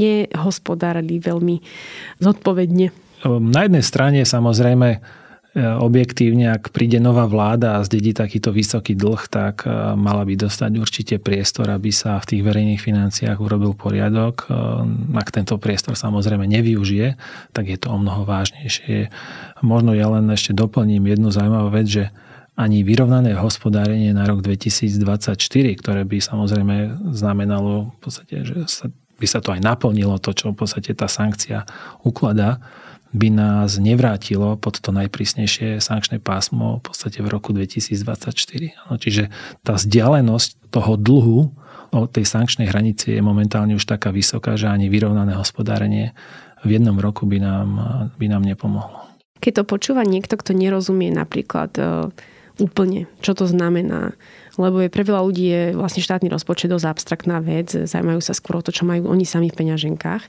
nehospodárali 0.00 1.20
veľmi 1.20 1.60
zodpovedne. 2.24 2.88
Na 3.24 3.60
jednej 3.64 3.84
strane 3.84 4.20
samozrejme 4.24 4.88
e, 4.92 4.98
objektívne, 5.80 6.52
ak 6.52 6.68
príde 6.68 7.00
nová 7.00 7.24
vláda 7.24 7.80
a 7.80 7.84
zdedí 7.84 8.12
takýto 8.12 8.52
vysoký 8.52 8.92
dlh, 8.92 9.22
tak 9.32 9.64
e, 9.64 9.72
mala 9.96 10.28
by 10.28 10.36
dostať 10.36 10.72
určite 10.76 11.14
priestor, 11.16 11.72
aby 11.72 11.88
sa 11.88 12.20
v 12.20 12.36
tých 12.36 12.42
verejných 12.44 12.80
financiách 12.80 13.40
urobil 13.40 13.72
poriadok. 13.72 14.48
Ak 15.16 15.32
tento 15.32 15.56
priestor 15.56 15.96
samozrejme 15.96 16.44
nevyužije, 16.44 17.16
tak 17.56 17.72
je 17.72 17.80
to 17.80 17.92
o 17.92 17.96
mnoho 17.96 18.28
vážnejšie. 18.28 19.08
Možno 19.64 19.96
ja 19.96 20.12
len 20.12 20.28
ešte 20.28 20.52
doplním 20.52 21.08
jednu 21.08 21.32
zaujímavú 21.32 21.72
vec, 21.72 21.88
že 21.88 22.04
ani 22.56 22.80
vyrovnané 22.80 23.36
hospodárenie 23.36 24.16
na 24.16 24.24
rok 24.24 24.40
2024, 24.40 25.36
ktoré 25.76 26.02
by 26.08 26.18
samozrejme 26.24 27.04
znamenalo 27.12 27.92
v 27.92 27.98
podstate, 28.00 28.48
že 28.48 28.64
sa, 28.64 28.88
by 29.20 29.26
sa 29.28 29.44
to 29.44 29.52
aj 29.52 29.60
naplnilo, 29.60 30.16
to, 30.16 30.32
čo 30.32 30.56
v 30.56 30.64
podstate 30.64 30.96
tá 30.96 31.04
sankcia 31.04 31.68
ukladá, 32.00 32.64
by 33.12 33.28
nás 33.28 33.76
nevrátilo 33.76 34.56
pod 34.56 34.80
to 34.80 34.90
najprísnejšie 34.92 35.78
sankčné 35.84 36.18
pásmo 36.18 36.80
v 36.80 36.82
podstate 36.90 37.20
v 37.20 37.28
roku 37.28 37.52
2024. 37.52 38.32
No, 38.88 38.96
čiže 38.96 39.28
tá 39.60 39.76
vzdialenosť 39.76 40.72
toho 40.72 40.96
dlhu 40.96 41.40
od 41.92 42.08
tej 42.10 42.24
sankčnej 42.26 42.68
hranice 42.68 43.14
je 43.14 43.22
momentálne 43.22 43.76
už 43.76 43.84
taká 43.84 44.10
vysoká, 44.10 44.58
že 44.58 44.68
ani 44.68 44.90
vyrovnané 44.90 45.38
hospodárenie 45.38 46.12
v 46.64 46.80
jednom 46.80 46.98
roku 46.98 47.28
by 47.28 47.38
nám, 47.38 47.68
by 48.16 48.26
nám 48.26 48.42
nepomohlo. 48.42 49.06
Keď 49.38 49.62
to 49.62 49.64
počúva 49.68 50.02
niekto, 50.02 50.34
kto 50.40 50.56
nerozumie 50.56 51.12
napríklad 51.12 51.70
e, 51.76 51.84
úplne, 52.56 53.04
čo 53.20 53.36
to 53.36 53.44
znamená. 53.44 54.16
Lebo 54.56 54.80
je 54.80 54.88
pre 54.88 55.04
veľa 55.04 55.20
ľudí 55.20 55.44
je 55.44 55.62
vlastne 55.76 56.00
štátny 56.00 56.32
rozpočet 56.32 56.72
dosť 56.72 56.86
abstraktná 56.88 57.44
vec, 57.44 57.76
zaujímajú 57.76 58.20
sa 58.24 58.32
skôr 58.32 58.60
o 58.60 58.64
to, 58.64 58.72
čo 58.72 58.88
majú 58.88 59.12
oni 59.12 59.28
sami 59.28 59.52
v 59.52 59.58
peňaženkách. 59.60 60.22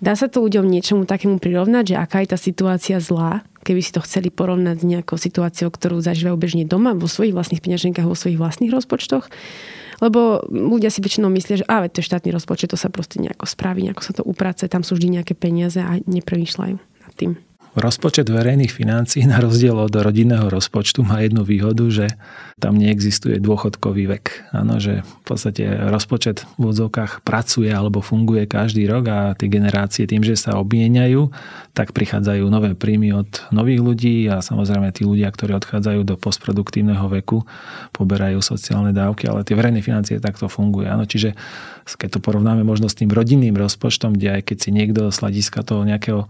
Dá 0.00 0.16
sa 0.16 0.32
to 0.32 0.40
ľuďom 0.40 0.64
niečomu 0.64 1.04
takému 1.04 1.36
prirovnať, 1.36 1.92
že 1.92 1.96
aká 2.00 2.24
je 2.24 2.32
tá 2.32 2.38
situácia 2.40 2.96
zlá, 2.96 3.44
keby 3.68 3.84
si 3.84 3.92
to 3.92 4.00
chceli 4.00 4.32
porovnať 4.32 4.80
s 4.80 4.88
nejakou 4.88 5.20
situáciou, 5.20 5.68
ktorú 5.68 6.00
zažívajú 6.00 6.36
bežne 6.40 6.64
doma, 6.64 6.96
vo 6.96 7.04
svojich 7.04 7.36
vlastných 7.36 7.60
peňaženkách, 7.60 8.08
vo 8.08 8.16
svojich 8.16 8.40
vlastných 8.40 8.72
rozpočtoch. 8.72 9.28
Lebo 9.98 10.46
ľudia 10.48 10.88
si 10.94 11.02
väčšinou 11.02 11.28
myslia, 11.34 11.60
že 11.60 11.68
a 11.68 11.84
to 11.90 12.00
je 12.00 12.08
štátny 12.08 12.30
rozpočet, 12.30 12.72
to 12.72 12.78
sa 12.78 12.88
proste 12.88 13.18
nejako 13.20 13.44
spraví, 13.44 13.84
nejako 13.84 14.02
sa 14.06 14.12
to 14.16 14.22
uprace, 14.24 14.64
tam 14.70 14.86
sú 14.86 14.96
vždy 14.96 15.20
nejaké 15.20 15.34
peniaze 15.36 15.82
a 15.82 15.98
nepremýšľajú 16.06 16.76
nad 16.78 17.12
tým. 17.18 17.36
Rozpočet 17.76 18.32
verejných 18.32 18.72
financií 18.72 19.28
na 19.28 19.44
rozdiel 19.44 19.76
od 19.76 19.92
rodinného 19.92 20.48
rozpočtu 20.48 21.04
má 21.04 21.20
jednu 21.20 21.44
výhodu, 21.44 21.84
že 21.92 22.06
tam 22.58 22.74
neexistuje 22.74 23.38
dôchodkový 23.38 24.08
vek. 24.08 24.50
Áno, 24.50 24.82
že 24.82 25.06
v 25.06 25.24
podstate 25.28 25.62
rozpočet 25.92 26.48
v 26.56 26.66
úvodzovkách 26.66 27.22
pracuje 27.22 27.70
alebo 27.70 28.02
funguje 28.02 28.50
každý 28.50 28.88
rok 28.90 29.04
a 29.12 29.18
tie 29.38 29.46
generácie 29.46 30.10
tým, 30.10 30.26
že 30.26 30.34
sa 30.34 30.58
obmieniajú, 30.58 31.30
tak 31.76 31.94
prichádzajú 31.94 32.48
nové 32.50 32.74
príjmy 32.74 33.14
od 33.14 33.30
nových 33.54 33.80
ľudí 33.84 34.26
a 34.26 34.42
samozrejme 34.42 34.90
tí 34.90 35.06
ľudia, 35.06 35.30
ktorí 35.30 35.54
odchádzajú 35.62 36.00
do 36.02 36.18
postproduktívneho 36.18 37.06
veku, 37.20 37.46
poberajú 37.94 38.42
sociálne 38.42 38.90
dávky, 38.90 39.30
ale 39.30 39.46
tie 39.46 39.54
verejné 39.54 39.84
financie 39.84 40.18
takto 40.18 40.50
funguje. 40.50 40.90
Áno, 40.90 41.06
čiže 41.06 41.38
keď 41.94 42.18
to 42.18 42.20
porovnáme 42.20 42.66
možno 42.66 42.90
s 42.90 42.98
tým 42.98 43.08
rodinným 43.08 43.54
rozpočtom, 43.54 44.18
kde 44.18 44.40
aj 44.40 44.50
keď 44.50 44.56
si 44.58 44.70
niekto 44.74 45.14
z 45.14 45.16
hľadiska 45.22 45.62
toho 45.62 45.86
nejakého 45.86 46.26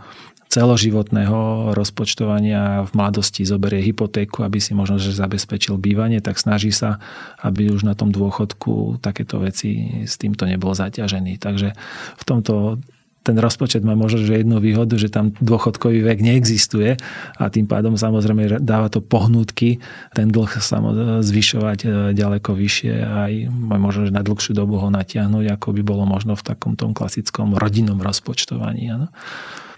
celoživotného 0.49 1.71
rozpočtovania 1.77 2.89
v 2.89 2.91
mladosti 2.97 3.45
zoberie 3.45 3.85
hypotéku, 3.85 4.41
aby 4.43 4.59
si 4.59 4.73
možno 4.73 4.97
že 4.97 5.13
zabezpečil 5.13 5.77
bývanie, 5.77 6.25
tak 6.25 6.41
snaží 6.41 6.73
sa, 6.73 6.99
aby 7.45 7.69
už 7.69 7.85
na 7.85 7.93
tom 7.93 8.09
dôchodku 8.09 8.99
takéto 9.05 9.45
veci 9.45 10.03
s 10.09 10.17
týmto 10.17 10.49
nebol 10.49 10.73
zaťažený. 10.73 11.37
Takže 11.37 11.77
v 12.17 12.23
tomto 12.25 12.81
ten 13.29 13.37
rozpočet 13.37 13.85
má 13.85 13.93
možno 13.93 14.25
že 14.25 14.41
jednu 14.41 14.57
výhodu, 14.57 14.97
že 14.97 15.13
tam 15.13 15.37
dôchodkový 15.37 16.01
vek 16.01 16.25
neexistuje 16.25 16.97
a 17.37 17.43
tým 17.53 17.69
pádom 17.69 18.01
samozrejme 18.01 18.65
dáva 18.65 18.89
to 18.89 19.05
pohnutky 19.05 19.85
ten 20.17 20.33
dlh 20.33 20.49
zvyšovať 21.21 21.79
e, 21.85 21.89
ďaleko 22.17 22.57
vyššie 22.57 22.93
a 23.05 23.29
aj 23.29 23.33
možno 23.77 24.09
že 24.09 24.13
na 24.17 24.25
dlhšiu 24.25 24.57
dobu 24.57 24.81
ho 24.81 24.89
natiahnuť, 24.89 25.61
ako 25.61 25.77
by 25.77 25.83
bolo 25.85 26.09
možno 26.09 26.33
v 26.33 26.43
takom 26.43 26.73
tom 26.73 26.97
klasickom 26.97 27.53
rodinnom 27.61 28.01
rozpočtovaní. 28.01 28.89
Ano. 28.89 29.13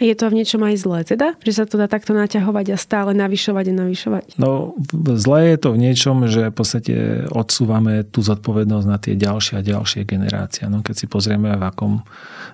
Je 0.01 0.17
to 0.17 0.33
v 0.33 0.41
niečom 0.41 0.65
aj 0.65 0.77
zlé 0.81 1.05
teda? 1.05 1.37
Že 1.45 1.53
sa 1.53 1.65
to 1.69 1.77
dá 1.77 1.85
takto 1.85 2.17
naťahovať 2.17 2.73
a 2.73 2.77
stále 2.81 3.13
navyšovať 3.13 3.65
a 3.69 3.75
navyšovať? 3.85 4.27
No, 4.41 4.73
zlé 5.13 5.53
je 5.53 5.59
to 5.61 5.69
v 5.77 5.79
niečom, 5.85 6.17
že 6.25 6.49
v 6.49 6.57
podstate 6.57 6.95
odsúvame 7.29 8.09
tú 8.09 8.25
zodpovednosť 8.25 8.87
na 8.89 8.97
tie 8.97 9.13
ďalšie 9.13 9.61
a 9.61 9.67
ďalšie 9.67 10.09
generácie. 10.09 10.65
No, 10.73 10.81
keď 10.81 11.05
si 11.05 11.05
pozrieme, 11.05 11.53
v 11.53 11.65
akom, 11.69 12.01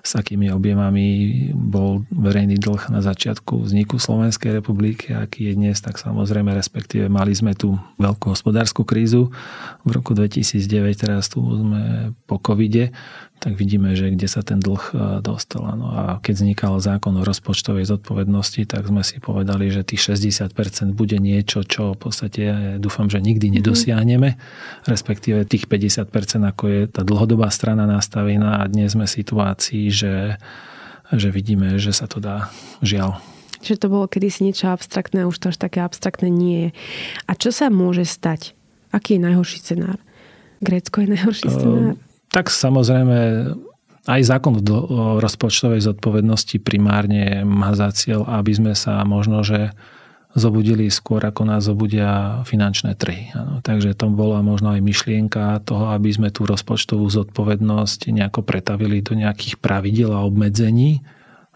s 0.01 0.11
akými 0.17 0.51
objemami 0.53 1.05
bol 1.53 2.03
verejný 2.09 2.57
dlh 2.57 2.89
na 2.93 3.01
začiatku 3.01 3.65
vzniku 3.65 3.97
Slovenskej 3.97 4.59
republiky, 4.59 5.13
aký 5.13 5.51
je 5.51 5.53
dnes, 5.57 5.77
tak 5.79 6.01
samozrejme, 6.01 6.53
respektíve 6.53 7.07
mali 7.07 7.33
sme 7.33 7.53
tú 7.53 7.77
veľkú 8.01 8.33
hospodárskú 8.33 8.83
krízu. 8.83 9.29
V 9.85 9.89
roku 9.91 10.17
2009, 10.17 10.63
teraz 10.97 11.29
tu 11.29 11.41
sme 11.41 12.13
po 12.25 12.41
covide, 12.41 12.91
tak 13.37 13.53
vidíme, 13.53 13.93
že 13.93 14.09
kde 14.09 14.25
sa 14.25 14.41
ten 14.41 14.57
dlh 14.57 14.83
e, 14.91 14.93
dostal. 15.21 15.61
No 15.77 15.93
a 15.93 16.01
keď 16.25 16.41
vznikal 16.41 16.73
zákon 16.81 17.13
o 17.21 17.23
rozpočtovej 17.23 17.85
zodpovednosti, 17.85 18.65
tak 18.65 18.89
sme 18.89 19.05
si 19.05 19.21
povedali, 19.21 19.69
že 19.69 19.85
tých 19.85 20.17
60% 20.17 20.49
bude 20.97 21.21
niečo, 21.21 21.61
čo 21.61 21.93
v 21.93 21.99
podstate 22.01 22.39
ja 22.41 22.57
dúfam, 22.81 23.05
že 23.13 23.21
nikdy 23.21 23.53
mhm. 23.53 23.55
nedosiahneme, 23.61 24.29
respektíve 24.89 25.45
tých 25.45 25.69
50%, 25.69 26.09
ako 26.49 26.63
je 26.65 26.81
tá 26.89 27.05
dlhodobá 27.05 27.53
strana 27.53 27.85
nastavená 27.85 28.65
a 28.65 28.69
dnes 28.69 28.97
sme 28.97 29.05
v 29.05 29.15
situácii, 29.21 29.85
že, 29.93 30.41
že 31.13 31.29
vidíme, 31.29 31.77
že 31.77 31.93
sa 31.93 32.09
to 32.09 32.17
dá 32.17 32.49
žiaľ 32.81 33.21
že 33.57 33.73
to 33.73 33.89
bolo 33.89 34.05
kedysi 34.05 34.45
niečo 34.45 34.69
abstraktné, 34.69 35.25
už 35.25 35.41
to 35.41 35.49
až 35.49 35.57
také 35.57 35.81
abstraktné 35.81 36.29
nie 36.29 36.57
je. 36.61 36.69
A 37.25 37.33
čo 37.33 37.49
sa 37.49 37.73
môže 37.73 38.05
stať? 38.05 38.53
Aký 38.93 39.17
je 39.17 39.25
najhorší 39.25 39.57
scenár? 39.57 39.97
Grécko 40.61 41.01
je 41.01 41.07
najhorší 41.17 41.49
scenár? 41.49 41.97
Tak 42.37 42.53
samozrejme 42.53 43.49
aj 44.05 44.21
zákon 44.21 44.61
o 44.61 45.17
rozpočtovej 45.17 45.81
zodpovednosti 45.81 46.61
primárne 46.61 47.41
má 47.41 47.73
za 47.73 47.89
cieľ, 47.89 48.29
aby 48.29 48.53
sme 48.53 48.73
sa 48.77 49.01
možno, 49.09 49.41
že 49.41 49.73
zobudili 50.37 50.85
skôr, 50.93 51.17
ako 51.25 51.49
nás 51.49 51.65
zobudia 51.65 52.45
finančné 52.45 52.93
trhy. 52.93 53.33
Ano, 53.33 53.57
takže 53.65 53.97
to 53.97 54.13
bola 54.13 54.45
možno 54.45 54.77
aj 54.77 54.85
myšlienka 54.85 55.65
toho, 55.65 55.89
aby 55.97 56.13
sme 56.13 56.29
tú 56.29 56.45
rozpočtovú 56.45 57.09
zodpovednosť 57.09 58.13
nejako 58.13 58.45
pretavili 58.45 59.01
do 59.01 59.17
nejakých 59.17 59.57
pravidel 59.57 60.13
a 60.13 60.21
obmedzení. 60.21 61.01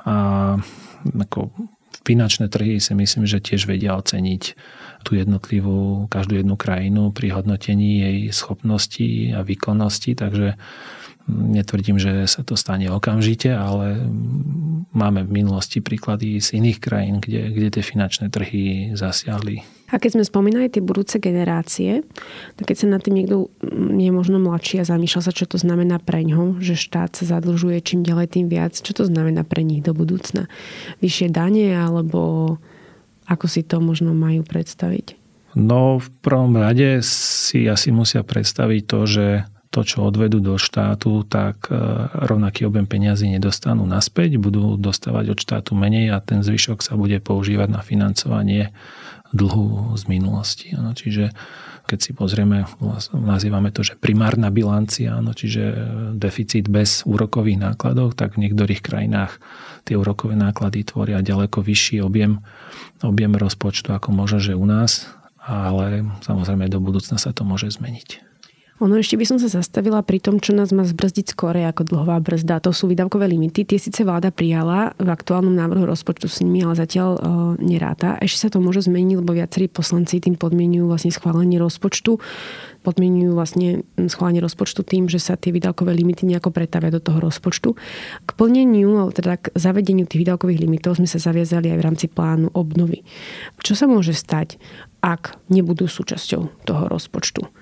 A 0.01 0.57
ako 1.05 1.53
finančné 2.01 2.49
trhy 2.49 2.81
si 2.81 2.97
myslím, 2.97 3.29
že 3.29 3.37
tiež 3.37 3.69
vedia 3.69 3.93
oceniť 4.01 4.57
tú 5.01 5.17
jednotlivú, 5.17 6.07
každú 6.07 6.39
jednu 6.39 6.55
krajinu 6.55 7.11
pri 7.11 7.33
hodnotení 7.35 8.01
jej 8.01 8.17
schopností 8.31 9.33
a 9.33 9.41
výkonnosti, 9.41 10.15
takže 10.15 10.55
netvrdím, 11.29 12.01
že 12.01 12.25
sa 12.25 12.41
to 12.41 12.57
stane 12.57 12.89
okamžite, 12.89 13.53
ale 13.53 14.09
máme 14.91 15.23
v 15.23 15.43
minulosti 15.43 15.79
príklady 15.79 16.41
z 16.41 16.57
iných 16.57 16.79
krajín, 16.81 17.15
kde, 17.21 17.53
kde 17.53 17.67
tie 17.79 17.83
finančné 17.85 18.27
trhy 18.33 18.93
zasiahli. 18.97 19.61
A 19.91 19.99
keď 19.99 20.15
sme 20.15 20.23
spomínali 20.23 20.71
tie 20.71 20.79
budúce 20.79 21.19
generácie, 21.19 22.07
tak 22.55 22.71
keď 22.71 22.77
sa 22.79 22.87
na 22.87 22.99
tým 23.03 23.21
niekto 23.21 23.51
je 23.91 24.11
možno 24.11 24.39
mladší 24.39 24.79
a 24.79 24.87
zamýšľa 24.87 25.21
sa, 25.27 25.35
čo 25.35 25.43
to 25.51 25.59
znamená 25.59 25.99
pre 25.99 26.23
ňo, 26.23 26.63
že 26.63 26.79
štát 26.79 27.11
sa 27.11 27.27
zadlžuje 27.37 27.83
čím 27.83 27.99
ďalej 28.07 28.39
tým 28.39 28.47
viac, 28.47 28.71
čo 28.71 28.95
to 28.95 29.03
znamená 29.03 29.43
pre 29.43 29.67
nich 29.67 29.83
do 29.83 29.91
budúcna? 29.91 30.47
Vyššie 31.03 31.27
dane 31.35 31.75
alebo 31.75 32.55
ako 33.31 33.47
si 33.47 33.63
to 33.63 33.79
možno 33.79 34.11
majú 34.11 34.43
predstaviť? 34.43 35.15
No 35.55 35.99
v 35.99 36.07
prvom 36.19 36.59
rade 36.59 36.99
si 37.03 37.63
asi 37.67 37.95
musia 37.95 38.27
predstaviť 38.27 38.81
to, 38.83 38.99
že 39.07 39.27
to, 39.71 39.87
čo 39.87 40.03
odvedú 40.03 40.43
do 40.43 40.59
štátu, 40.59 41.23
tak 41.23 41.71
e, 41.71 41.75
rovnaký 42.27 42.67
objem 42.67 42.83
peňazí 42.83 43.31
nedostanú 43.31 43.87
naspäť, 43.87 44.35
budú 44.35 44.75
dostávať 44.75 45.31
od 45.31 45.39
štátu 45.39 45.79
menej 45.79 46.11
a 46.11 46.19
ten 46.19 46.43
zvyšok 46.43 46.83
sa 46.83 46.99
bude 46.99 47.23
používať 47.23 47.71
na 47.71 47.79
financovanie 47.79 48.75
dlhu 49.31 49.95
z 49.95 50.03
minulosti. 50.07 50.75
Ano, 50.75 50.91
čiže 50.95 51.31
keď 51.87 51.99
si 51.99 52.11
pozrieme, 52.15 52.67
nazývame 53.11 53.73
to, 53.73 53.83
že 53.83 53.99
primárna 53.99 54.47
bilancia, 54.53 55.17
ano, 55.17 55.35
čiže 55.35 55.63
deficit 56.15 56.71
bez 56.71 57.03
úrokových 57.03 57.59
nákladov, 57.59 58.15
tak 58.15 58.39
v 58.39 58.47
niektorých 58.47 58.79
krajinách 58.79 59.41
tie 59.83 59.97
úrokové 59.97 60.37
náklady 60.39 60.87
tvoria 60.87 61.19
ďaleko 61.25 61.59
vyšší 61.59 61.99
objem 62.05 62.43
objem 63.01 63.33
rozpočtu, 63.33 63.97
ako 63.97 64.13
možno, 64.13 64.37
že 64.37 64.53
u 64.53 64.65
nás, 64.69 65.09
ale 65.41 66.05
samozrejme 66.21 66.69
do 66.69 66.77
budúcna 66.77 67.17
sa 67.17 67.33
to 67.33 67.41
môže 67.41 67.73
zmeniť. 67.73 68.30
Ono 68.81 68.97
ešte 68.97 69.13
by 69.13 69.25
som 69.29 69.37
sa 69.37 69.45
zastavila 69.45 70.01
pri 70.01 70.17
tom, 70.17 70.41
čo 70.41 70.57
nás 70.57 70.73
má 70.73 70.81
zbrzdiť 70.81 71.37
skore 71.37 71.61
ako 71.69 71.85
dlhová 71.85 72.17
brzda. 72.17 72.65
To 72.65 72.73
sú 72.73 72.89
výdavkové 72.89 73.29
limity. 73.29 73.61
Tie 73.61 73.77
síce 73.77 74.01
vláda 74.01 74.33
prijala 74.33 74.97
v 74.97 75.05
aktuálnom 75.05 75.53
návrhu 75.53 75.85
rozpočtu 75.85 76.25
s 76.25 76.41
nimi, 76.41 76.65
ale 76.65 76.73
zatiaľ 76.73 77.09
e, 77.13 77.19
neráta. 77.61 78.17
Ešte 78.17 78.49
sa 78.49 78.49
to 78.49 78.57
môže 78.57 78.89
zmeniť, 78.89 79.21
lebo 79.21 79.37
viacerí 79.37 79.69
poslanci 79.69 80.17
tým 80.17 80.33
podmienujú 80.33 80.89
vlastne 80.89 81.13
schválenie 81.13 81.61
rozpočtu. 81.61 82.17
podmienujú 82.81 83.37
vlastne 83.37 83.85
schválenie 84.01 84.41
rozpočtu 84.41 84.81
tým, 84.81 85.05
že 85.05 85.21
sa 85.21 85.37
tie 85.37 85.53
výdavkové 85.53 85.93
limity 85.93 86.25
nejako 86.25 86.49
pretavia 86.49 86.89
do 86.89 86.97
toho 86.97 87.21
rozpočtu. 87.21 87.77
K 88.25 88.29
plneniu, 88.33 89.13
teda 89.13 89.37
k 89.37 89.53
zavedeniu 89.53 90.09
tých 90.09 90.25
výdavkových 90.25 90.57
limitov 90.57 90.97
sme 90.97 91.05
sa 91.05 91.21
zaviazali 91.21 91.69
aj 91.69 91.77
v 91.77 91.85
rámci 91.85 92.05
plánu 92.09 92.49
obnovy. 92.57 93.05
Čo 93.61 93.77
sa 93.77 93.85
môže 93.85 94.17
stať, 94.17 94.57
ak 95.05 95.37
nebudú 95.53 95.85
súčasťou 95.85 96.65
toho 96.65 96.83
rozpočtu? 96.89 97.60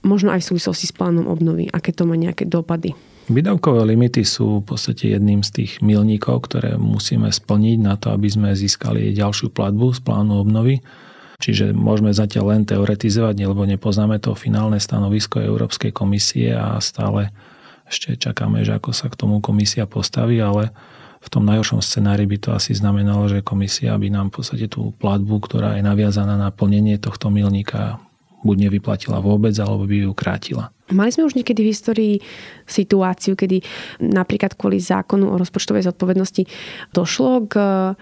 Možno 0.00 0.32
aj 0.32 0.40
v 0.44 0.48
súvislosti 0.54 0.88
s 0.88 0.96
plánom 0.96 1.28
obnovy, 1.28 1.68
aké 1.68 1.92
to 1.92 2.08
má 2.08 2.16
nejaké 2.16 2.48
dopady 2.48 2.96
Výdavkové 3.30 3.86
limity 3.86 4.26
sú 4.26 4.58
v 4.58 4.74
podstate 4.74 5.14
jedným 5.14 5.46
z 5.46 5.62
tých 5.62 5.72
milníkov, 5.86 6.50
ktoré 6.50 6.74
musíme 6.74 7.30
splniť 7.30 7.78
na 7.78 7.94
to, 7.94 8.10
aby 8.10 8.26
sme 8.26 8.58
získali 8.58 9.14
ďalšiu 9.14 9.54
platbu 9.54 9.94
z 9.94 10.02
plánu 10.02 10.42
obnovy. 10.42 10.82
Čiže 11.38 11.70
môžeme 11.70 12.10
zatiaľ 12.10 12.58
len 12.58 12.66
teoretizovať, 12.66 13.38
lebo 13.46 13.62
nepoznáme 13.62 14.18
to 14.18 14.34
finálne 14.34 14.82
stanovisko 14.82 15.38
Európskej 15.38 15.94
komisie 15.94 16.58
a 16.58 16.74
stále 16.82 17.30
ešte 17.86 18.18
čakáme, 18.18 18.66
že 18.66 18.74
ako 18.74 18.90
sa 18.90 19.06
k 19.06 19.14
tomu 19.14 19.38
komisia 19.38 19.86
postaví, 19.86 20.42
ale 20.42 20.74
v 21.22 21.28
tom 21.30 21.46
najhoršom 21.46 21.86
scenári 21.86 22.26
by 22.26 22.34
to 22.42 22.50
asi 22.50 22.74
znamenalo, 22.74 23.30
že 23.30 23.46
komisia 23.46 23.94
by 23.94 24.10
nám 24.10 24.34
v 24.34 24.42
podstate 24.42 24.66
tú 24.66 24.90
platbu, 24.98 25.38
ktorá 25.38 25.78
je 25.78 25.86
naviazaná 25.86 26.34
na 26.34 26.50
plnenie 26.50 26.98
tohto 26.98 27.30
milníka, 27.30 28.02
buď 28.40 28.56
nevyplatila 28.68 29.20
vôbec, 29.20 29.52
alebo 29.60 29.84
by 29.84 30.08
ju 30.08 30.12
krátila. 30.16 30.72
Mali 30.90 31.14
sme 31.14 31.22
už 31.22 31.38
niekedy 31.38 31.62
v 31.62 31.70
histórii 31.70 32.14
situáciu, 32.66 33.38
kedy 33.38 33.62
napríklad 34.02 34.58
kvôli 34.58 34.82
zákonu 34.82 35.30
o 35.30 35.38
rozpočtovej 35.38 35.86
zodpovednosti 35.86 36.50
došlo 36.90 37.46
k 37.46 37.54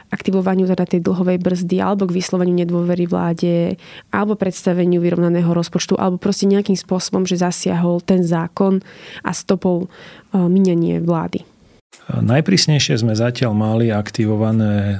aktivovaniu 0.09 0.65
teda 0.65 0.89
tej 0.89 1.05
dlhovej 1.05 1.37
brzdy 1.37 1.85
alebo 1.85 2.09
k 2.09 2.17
vysloveniu 2.17 2.57
nedôvery 2.57 3.05
vláde 3.05 3.77
alebo 4.09 4.41
predstaveniu 4.41 5.05
vyrovnaného 5.05 5.53
rozpočtu 5.53 6.01
alebo 6.01 6.17
proste 6.17 6.49
nejakým 6.49 6.81
spôsobom, 6.81 7.29
že 7.29 7.37
zasiahol 7.37 8.01
ten 8.01 8.25
zákon 8.25 8.81
a 9.21 9.37
stopol 9.37 9.85
e, 9.85 9.89
minenie 10.49 11.05
vlády. 11.05 11.45
Najprísnejšie 12.09 13.05
sme 13.05 13.13
zatiaľ 13.13 13.53
mali 13.53 13.93
aktivované 13.93 14.73
e, 14.73 14.99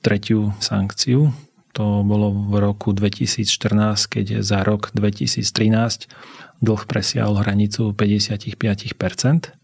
tretiu 0.00 0.56
sankciu, 0.56 1.28
to 1.72 2.02
bolo 2.02 2.34
v 2.34 2.58
roku 2.58 2.90
2014, 2.90 4.10
keď 4.10 4.26
za 4.42 4.66
rok 4.66 4.90
2013 4.94 6.10
dlh 6.60 6.82
presiahol 6.84 7.40
hranicu 7.40 7.94
55%. 7.96 9.54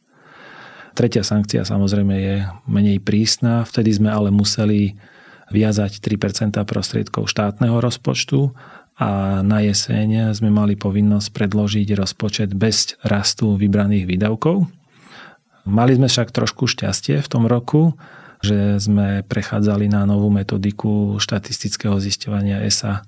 Tretia 0.96 1.20
sankcia 1.20 1.68
samozrejme 1.68 2.14
je 2.16 2.36
menej 2.64 3.04
prísna, 3.04 3.68
vtedy 3.68 3.92
sme 3.92 4.08
ale 4.08 4.32
museli 4.32 4.96
viazať 5.52 6.00
3% 6.00 6.56
prostriedkov 6.64 7.28
štátneho 7.28 7.78
rozpočtu 7.78 8.56
a 8.96 9.42
na 9.44 9.60
jeseň 9.60 10.32
sme 10.32 10.48
mali 10.48 10.72
povinnosť 10.72 11.28
predložiť 11.36 11.88
rozpočet 11.92 12.56
bez 12.56 12.96
rastu 13.04 13.60
vybraných 13.60 14.08
výdavkov. 14.08 14.64
Mali 15.68 15.92
sme 15.98 16.08
však 16.08 16.32
trošku 16.32 16.64
šťastie 16.64 17.20
v 17.20 17.28
tom 17.28 17.44
roku, 17.44 17.92
že 18.46 18.78
sme 18.78 19.26
prechádzali 19.26 19.90
na 19.90 20.06
novú 20.06 20.30
metodiku 20.30 21.18
štatistického 21.18 21.98
zisťovania 21.98 22.62
ESA 22.62 23.02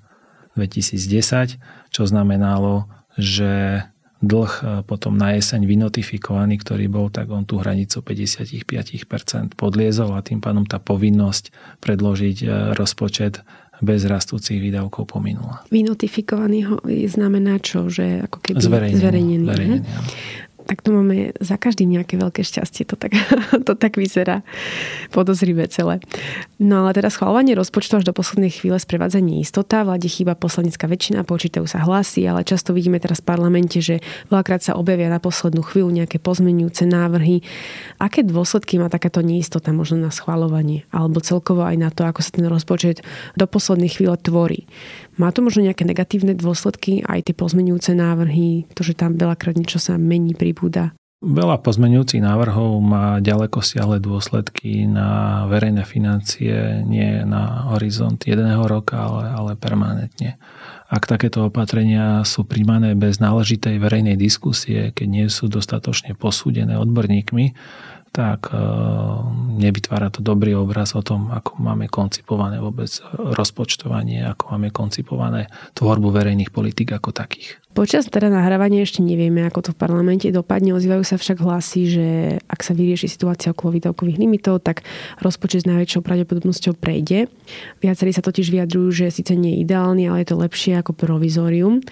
2010, 0.59 1.55
čo 1.95 2.01
znamenalo, 2.03 2.91
že 3.15 3.87
dlh 4.19 4.51
e, 4.51 4.63
potom 4.83 5.15
na 5.15 5.39
jeseň 5.39 5.63
vynotifikovaný, 5.63 6.59
ktorý 6.59 6.91
bol, 6.91 7.07
tak 7.07 7.31
on 7.31 7.47
tú 7.47 7.63
hranicu 7.63 8.03
55% 8.03 9.55
podliezol 9.55 10.11
a 10.11 10.19
tým 10.19 10.43
pádom 10.43 10.67
tá 10.67 10.75
povinnosť 10.75 11.55
predložiť 11.79 12.37
e, 12.43 12.47
rozpočet 12.75 13.39
bez 13.79 14.03
rastúcich 14.03 14.59
výdavkov 14.59 15.07
pominula. 15.07 15.63
Vynotifikovaný 15.71 16.67
znamená 17.07 17.63
čo? 17.63 17.87
Že 17.87 18.27
ako 18.27 18.37
keby 18.43 18.59
zverejnený. 18.59 18.99
zverejnený. 18.99 19.45
zverejnený 19.47 19.87
tak 20.69 20.85
to 20.85 20.93
máme 20.93 21.33
za 21.41 21.57
každým 21.57 21.89
nejaké 21.89 22.13
veľké 22.13 22.45
šťastie. 22.45 22.85
To 22.85 22.95
tak, 22.95 23.17
to 23.67 23.73
tak 23.73 23.97
vyzerá 23.97 24.45
podozrivé 25.09 25.65
celé. 25.65 25.97
No 26.61 26.85
ale 26.85 26.93
teda 26.93 27.09
schvalovanie 27.09 27.57
rozpočtu 27.57 27.97
až 27.97 28.05
do 28.05 28.13
poslednej 28.13 28.53
chvíle 28.53 28.77
sprevádza 28.77 29.17
neistota. 29.17 29.81
Vláde 29.81 30.05
chýba 30.05 30.37
poslanecká 30.37 30.85
väčšina, 30.85 31.25
počítajú 31.25 31.65
sa 31.65 31.81
hlasy, 31.81 32.29
ale 32.29 32.45
často 32.45 32.77
vidíme 32.77 33.01
teraz 33.01 33.25
v 33.25 33.33
parlamente, 33.33 33.81
že 33.81 33.97
veľakrát 34.29 34.61
sa 34.61 34.77
objavia 34.77 35.09
na 35.09 35.17
poslednú 35.17 35.65
chvíľu 35.65 35.89
nejaké 35.89 36.21
pozmenujúce 36.21 36.85
návrhy. 36.85 37.41
Aké 37.97 38.21
dôsledky 38.21 38.77
má 38.77 38.93
takáto 38.93 39.25
neistota 39.25 39.73
možno 39.73 40.05
na 40.05 40.13
schvalovanie? 40.13 40.85
Alebo 40.93 41.17
celkovo 41.17 41.65
aj 41.65 41.81
na 41.81 41.89
to, 41.89 42.05
ako 42.05 42.21
sa 42.21 42.29
ten 42.29 42.45
rozpočet 42.45 43.01
do 43.33 43.49
poslednej 43.49 43.89
chvíle 43.89 44.21
tvorí? 44.21 44.69
Má 45.19 45.35
to 45.35 45.43
možno 45.43 45.67
nejaké 45.67 45.83
negatívne 45.83 46.31
dôsledky, 46.31 47.03
aj 47.03 47.27
tie 47.27 47.35
pozmenujúce 47.35 47.91
návrhy, 47.91 48.71
to, 48.71 48.87
že 48.87 48.95
tam 48.95 49.19
veľakrát 49.19 49.59
niečo 49.59 49.75
sa 49.75 49.99
mení, 49.99 50.31
pribúda? 50.31 50.95
Veľa 51.19 51.59
pozmenujúcich 51.59 52.23
návrhov 52.23 52.79
má 52.79 53.19
ďaleko 53.19 53.59
siahle 53.59 53.99
dôsledky 53.99 54.87
na 54.87 55.43
verejné 55.51 55.83
financie, 55.83 56.79
nie 56.87 57.27
na 57.27 57.75
horizont 57.75 58.15
jedného 58.23 58.63
roka, 58.63 58.95
ale, 58.95 59.27
ale 59.27 59.51
permanentne. 59.59 60.39
Ak 60.87 61.11
takéto 61.11 61.51
opatrenia 61.51 62.23
sú 62.23 62.47
príjmané 62.47 62.95
bez 62.95 63.19
náležitej 63.19 63.83
verejnej 63.83 64.15
diskusie, 64.15 64.95
keď 64.95 65.07
nie 65.11 65.27
sú 65.27 65.51
dostatočne 65.51 66.15
posúdené 66.15 66.79
odborníkmi, 66.79 67.51
tak 68.09 68.49
e, 68.51 68.57
nevytvára 69.61 70.09
to 70.09 70.25
dobrý 70.25 70.57
obraz 70.57 70.97
o 70.97 71.01
tom, 71.05 71.29
ako 71.29 71.61
máme 71.61 71.87
koncipované 71.87 72.57
vôbec 72.57 72.89
rozpočtovanie, 73.15 74.25
ako 74.25 74.57
máme 74.57 74.73
koncipované 74.73 75.47
tvorbu 75.77 76.09
verejných 76.09 76.49
politik 76.49 76.93
ako 76.93 77.13
takých. 77.13 77.61
Počas 77.69 78.09
teda 78.09 78.33
nahrávania 78.33 78.81
ešte 78.81 79.05
nevieme, 79.05 79.45
ako 79.45 79.69
to 79.69 79.71
v 79.71 79.79
parlamente 79.79 80.25
dopadne. 80.33 80.73
Ozývajú 80.73 81.05
sa 81.05 81.21
však 81.21 81.37
hlasy, 81.37 81.81
že 81.85 82.07
ak 82.49 82.65
sa 82.65 82.73
vyrieši 82.73 83.05
situácia 83.05 83.53
okolo 83.53 83.77
výdavkových 83.77 84.17
limitov, 84.17 84.65
tak 84.65 84.81
rozpočet 85.21 85.63
s 85.63 85.69
najväčšou 85.69 86.01
pravdepodobnosťou 86.01 86.73
prejde. 86.75 87.29
Viacerí 87.79 88.09
sa 88.09 88.25
totiž 88.25 88.49
vyjadrujú, 88.49 89.05
že 89.05 89.13
síce 89.13 89.37
nie 89.37 89.55
je 89.55 89.69
ideálny, 89.69 90.09
ale 90.09 90.25
je 90.25 90.33
to 90.33 90.41
lepšie 90.41 90.81
ako 90.81 90.97
provizorium. 90.97 91.85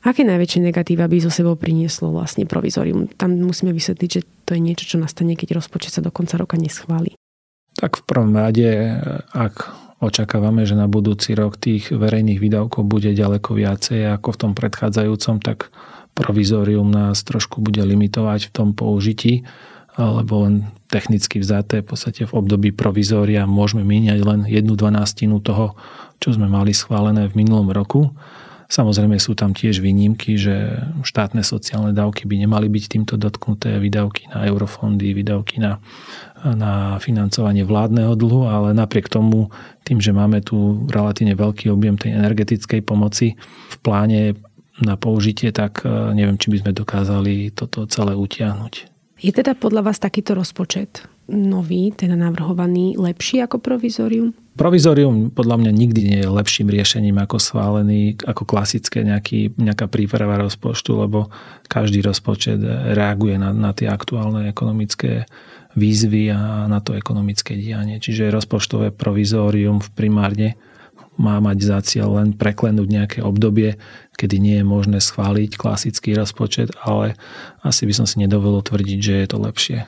Aké 0.00 0.24
najväčšie 0.24 0.64
negatíva 0.64 1.04
by 1.04 1.16
zo 1.20 1.28
sebou 1.28 1.60
prinieslo 1.60 2.08
vlastne 2.08 2.48
provizorium? 2.48 3.04
Tam 3.20 3.36
musíme 3.36 3.76
vysvetliť, 3.76 4.08
že 4.08 4.24
to 4.48 4.56
je 4.56 4.60
niečo, 4.64 4.84
čo 4.88 4.96
nastane, 4.96 5.36
keď 5.36 5.60
rozpočet 5.60 5.92
sa 5.92 6.00
do 6.00 6.08
konca 6.08 6.40
roka 6.40 6.56
neschváli. 6.56 7.12
Tak 7.76 8.00
v 8.00 8.06
prvom 8.08 8.32
rade, 8.32 8.96
ak 9.36 9.70
očakávame, 10.00 10.64
že 10.64 10.72
na 10.72 10.88
budúci 10.88 11.36
rok 11.36 11.60
tých 11.60 11.92
verejných 11.92 12.40
výdavkov 12.40 12.80
bude 12.88 13.12
ďaleko 13.12 13.52
viacej 13.52 14.16
ako 14.16 14.28
v 14.32 14.40
tom 14.40 14.52
predchádzajúcom, 14.56 15.36
tak 15.44 15.68
provizorium 16.16 16.88
nás 16.88 17.20
trošku 17.20 17.60
bude 17.60 17.84
limitovať 17.84 18.48
v 18.48 18.52
tom 18.56 18.68
použití, 18.72 19.44
lebo 20.00 20.48
len 20.48 20.72
technicky 20.88 21.38
vzaté 21.44 21.84
v 21.84 21.92
podstate 21.92 22.24
v 22.24 22.32
období 22.32 22.72
provizória 22.72 23.44
môžeme 23.44 23.84
míňať 23.84 24.18
len 24.24 24.40
jednu 24.48 24.74
dvanástinu 24.74 25.44
toho, 25.44 25.76
čo 26.18 26.32
sme 26.32 26.48
mali 26.48 26.72
schválené 26.72 27.28
v 27.28 27.36
minulom 27.36 27.68
roku. 27.68 28.16
Samozrejme 28.70 29.18
sú 29.18 29.34
tam 29.34 29.50
tiež 29.50 29.82
výnimky, 29.82 30.38
že 30.38 30.78
štátne 31.02 31.42
sociálne 31.42 31.90
dávky 31.90 32.30
by 32.30 32.46
nemali 32.46 32.70
byť 32.70 32.84
týmto 32.86 33.18
dotknuté, 33.18 33.82
výdavky 33.82 34.30
na 34.30 34.46
eurofondy, 34.46 35.10
výdavky 35.10 35.58
na, 35.58 35.82
na 36.46 37.02
financovanie 37.02 37.66
vládneho 37.66 38.14
dlhu, 38.14 38.46
ale 38.46 38.70
napriek 38.70 39.10
tomu, 39.10 39.50
tým, 39.82 39.98
že 39.98 40.14
máme 40.14 40.38
tu 40.46 40.86
relatívne 40.86 41.34
veľký 41.34 41.66
objem 41.66 41.98
tej 41.98 42.14
energetickej 42.14 42.86
pomoci 42.86 43.34
v 43.74 43.76
pláne 43.82 44.38
na 44.78 44.94
použitie, 44.94 45.50
tak 45.50 45.82
e, 45.82 46.14
neviem, 46.14 46.38
či 46.38 46.54
by 46.54 46.62
sme 46.62 46.70
dokázali 46.70 47.50
toto 47.50 47.90
celé 47.90 48.14
utiahnuť. 48.14 48.86
Je 49.18 49.34
teda 49.34 49.58
podľa 49.58 49.90
vás 49.90 49.98
takýto 49.98 50.38
rozpočet 50.38 51.09
nový, 51.30 51.94
teda 51.94 52.18
navrhovaný, 52.18 52.98
lepší 52.98 53.40
ako 53.46 53.62
provizorium? 53.62 54.34
Provizorium 54.58 55.30
podľa 55.30 55.56
mňa 55.62 55.72
nikdy 55.72 56.00
nie 56.04 56.18
je 56.20 56.28
lepším 56.28 56.68
riešením 56.68 57.16
ako 57.22 57.38
schválený, 57.38 58.18
ako 58.26 58.44
klasické 58.44 59.06
nejaký, 59.06 59.54
nejaká 59.56 59.86
príprava 59.86 60.36
rozpočtu, 60.42 61.00
lebo 61.00 61.30
každý 61.70 62.02
rozpočet 62.02 62.60
reaguje 62.92 63.38
na, 63.38 63.54
na 63.54 63.70
tie 63.70 63.88
aktuálne 63.88 64.50
ekonomické 64.50 65.24
výzvy 65.78 66.34
a 66.34 66.66
na 66.66 66.82
to 66.82 66.98
ekonomické 66.98 67.54
dianie. 67.54 68.02
Čiže 68.02 68.34
rozpočtové 68.34 68.90
provizórium 68.90 69.78
v 69.78 69.88
primárne 69.94 70.48
má 71.20 71.36
mať 71.38 71.58
za 71.60 71.78
cieľ 71.84 72.20
len 72.20 72.32
preklenúť 72.32 72.88
nejaké 72.88 73.18
obdobie, 73.20 73.76
kedy 74.16 74.36
nie 74.40 74.56
je 74.60 74.66
možné 74.66 74.98
schváliť 75.04 75.60
klasický 75.60 76.16
rozpočet, 76.16 76.72
ale 76.80 77.16
asi 77.60 77.84
by 77.84 77.92
som 77.92 78.06
si 78.08 78.20
nedovolil 78.20 78.64
tvrdiť, 78.64 78.98
že 78.98 79.14
je 79.20 79.26
to 79.28 79.38
lepšie. 79.40 79.78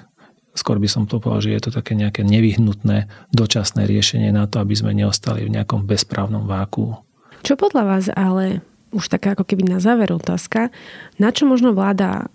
Skôr 0.53 0.77
by 0.77 0.89
som 0.89 1.09
to 1.09 1.17
povedal, 1.17 1.49
že 1.49 1.55
je 1.57 1.63
to 1.65 1.71
také 1.73 1.97
nejaké 1.97 2.21
nevyhnutné 2.25 3.09
dočasné 3.33 3.89
riešenie 3.89 4.29
na 4.33 4.45
to, 4.45 4.61
aby 4.61 4.77
sme 4.77 4.93
neostali 4.93 5.49
v 5.49 5.55
nejakom 5.57 5.89
bezprávnom 5.89 6.45
váku. 6.45 7.01
Čo 7.41 7.57
podľa 7.57 7.83
vás 7.89 8.07
ale, 8.13 8.61
už 8.93 9.09
taká 9.09 9.33
ako 9.33 9.49
keby 9.49 9.65
na 9.65 9.81
záver 9.81 10.13
otázka, 10.13 10.69
na 11.17 11.33
čo 11.33 11.49
možno 11.49 11.73
vláda 11.73 12.29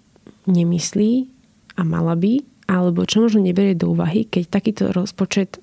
nemyslí 0.50 1.30
a 1.78 1.86
mala 1.86 2.18
by, 2.18 2.42
alebo 2.66 3.06
čo 3.06 3.22
možno 3.22 3.46
neberie 3.46 3.78
do 3.78 3.94
úvahy, 3.94 4.26
keď 4.26 4.44
takýto 4.50 4.84
rozpočet 4.92 5.62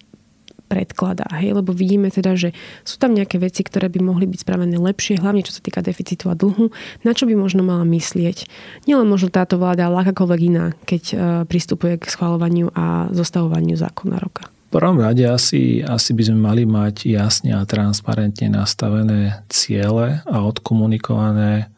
predkladá. 0.67 1.29
Hej? 1.39 1.61
Lebo 1.61 1.71
vidíme 1.77 2.09
teda, 2.09 2.35
že 2.35 2.57
sú 2.83 2.97
tam 2.97 3.13
nejaké 3.13 3.37
veci, 3.39 3.63
ktoré 3.63 3.93
by 3.93 4.01
mohli 4.01 4.25
byť 4.27 4.41
spravené 4.43 4.77
lepšie, 4.81 5.21
hlavne 5.21 5.45
čo 5.45 5.55
sa 5.55 5.63
týka 5.63 5.85
deficitu 5.85 6.33
a 6.33 6.35
dlhu, 6.35 6.73
na 7.05 7.13
čo 7.13 7.29
by 7.29 7.35
možno 7.37 7.63
mala 7.63 7.85
myslieť. 7.85 8.49
Nielen 8.89 9.07
možno 9.07 9.31
táto 9.31 9.61
vláda, 9.61 9.87
ale 9.87 10.03
akákoľvek 10.05 10.41
iná, 10.41 10.73
keď 10.89 11.03
e, 11.13 11.17
pristupuje 11.47 12.01
k 12.01 12.11
schvalovaniu 12.11 12.73
a 12.73 13.13
zostavovaniu 13.13 13.77
zákona 13.77 14.17
roka. 14.19 14.49
V 14.75 14.83
prvom 14.83 14.99
rade 14.99 15.23
asi, 15.23 15.87
asi 15.87 16.11
by 16.19 16.23
sme 16.27 16.39
mali 16.51 16.67
mať 16.67 17.07
jasne 17.07 17.55
a 17.55 17.63
transparentne 17.63 18.51
nastavené 18.51 19.47
ciele 19.47 20.19
a 20.27 20.43
odkomunikované 20.43 21.71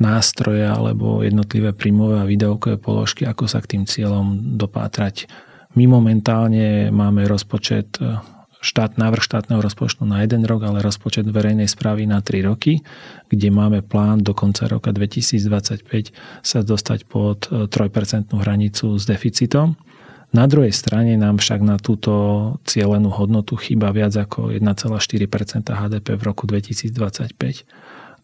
nástroje 0.00 0.64
alebo 0.64 1.20
jednotlivé 1.20 1.76
príjmové 1.76 2.24
a 2.24 2.26
výdavkové 2.26 2.80
položky, 2.80 3.28
ako 3.28 3.44
sa 3.46 3.60
k 3.60 3.76
tým 3.76 3.84
cieľom 3.84 4.58
dopátrať. 4.58 5.28
My 5.78 5.86
momentálne 5.86 6.90
máme 6.90 7.30
rozpočet 7.30 8.02
štát, 8.60 9.00
návrh 9.00 9.24
štátneho 9.24 9.64
rozpočtu 9.64 10.04
na 10.04 10.20
jeden 10.20 10.44
rok, 10.44 10.68
ale 10.68 10.84
rozpočet 10.84 11.24
verejnej 11.24 11.66
správy 11.66 12.04
na 12.04 12.20
3 12.20 12.44
roky, 12.44 12.84
kde 13.32 13.48
máme 13.48 13.80
plán 13.80 14.20
do 14.20 14.36
konca 14.36 14.68
roka 14.68 14.92
2025 14.92 16.12
sa 16.44 16.60
dostať 16.60 17.08
pod 17.08 17.48
3% 17.48 17.72
e, 17.72 18.36
hranicu 18.36 19.00
s 19.00 19.08
deficitom. 19.08 19.80
Na 20.30 20.46
druhej 20.46 20.70
strane 20.70 21.18
nám 21.18 21.42
však 21.42 21.58
na 21.64 21.74
túto 21.80 22.12
cieľenú 22.62 23.10
hodnotu 23.10 23.58
chýba 23.58 23.90
viac 23.90 24.14
ako 24.14 24.54
1,4% 24.54 24.94
HDP 25.74 26.06
v 26.14 26.22
roku 26.22 26.46
2025. 26.46 27.66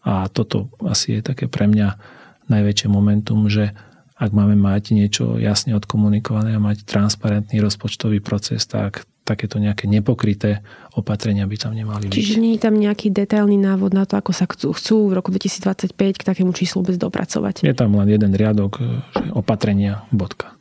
A 0.07 0.31
toto 0.31 0.71
asi 0.87 1.19
je 1.19 1.21
také 1.25 1.51
pre 1.51 1.67
mňa 1.67 1.99
najväčšie 2.47 2.87
momentum, 2.87 3.51
že 3.51 3.75
ak 4.17 4.33
máme 4.33 4.57
mať 4.57 4.97
niečo 4.97 5.37
jasne 5.37 5.77
odkomunikované 5.77 6.57
a 6.57 6.59
mať 6.59 6.89
transparentný 6.89 7.61
rozpočtový 7.61 8.17
proces, 8.19 8.65
tak 8.65 9.05
takéto 9.27 9.59
nejaké 9.59 9.85
nepokryté 9.91 10.63
opatrenia 10.95 11.43
by 11.45 11.57
tam 11.59 11.75
nemali 11.75 12.07
byť. 12.07 12.15
Čiže 12.15 12.39
nie 12.39 12.55
je 12.55 12.63
tam 12.63 12.79
nejaký 12.79 13.11
detailný 13.11 13.59
návod 13.59 13.91
na 13.91 14.07
to, 14.07 14.15
ako 14.15 14.31
sa 14.31 14.47
chcú, 14.47 14.71
v 15.11 15.13
roku 15.13 15.29
2025 15.35 15.93
k 15.93 16.23
takému 16.23 16.55
číslu 16.55 16.81
vôbec 16.81 16.95
dopracovať? 16.97 17.67
Je 17.67 17.75
tam 17.75 17.93
len 17.99 18.07
jeden 18.07 18.31
riadok, 18.31 18.79
že 19.13 19.27
opatrenia, 19.35 20.07
bodka. 20.09 20.56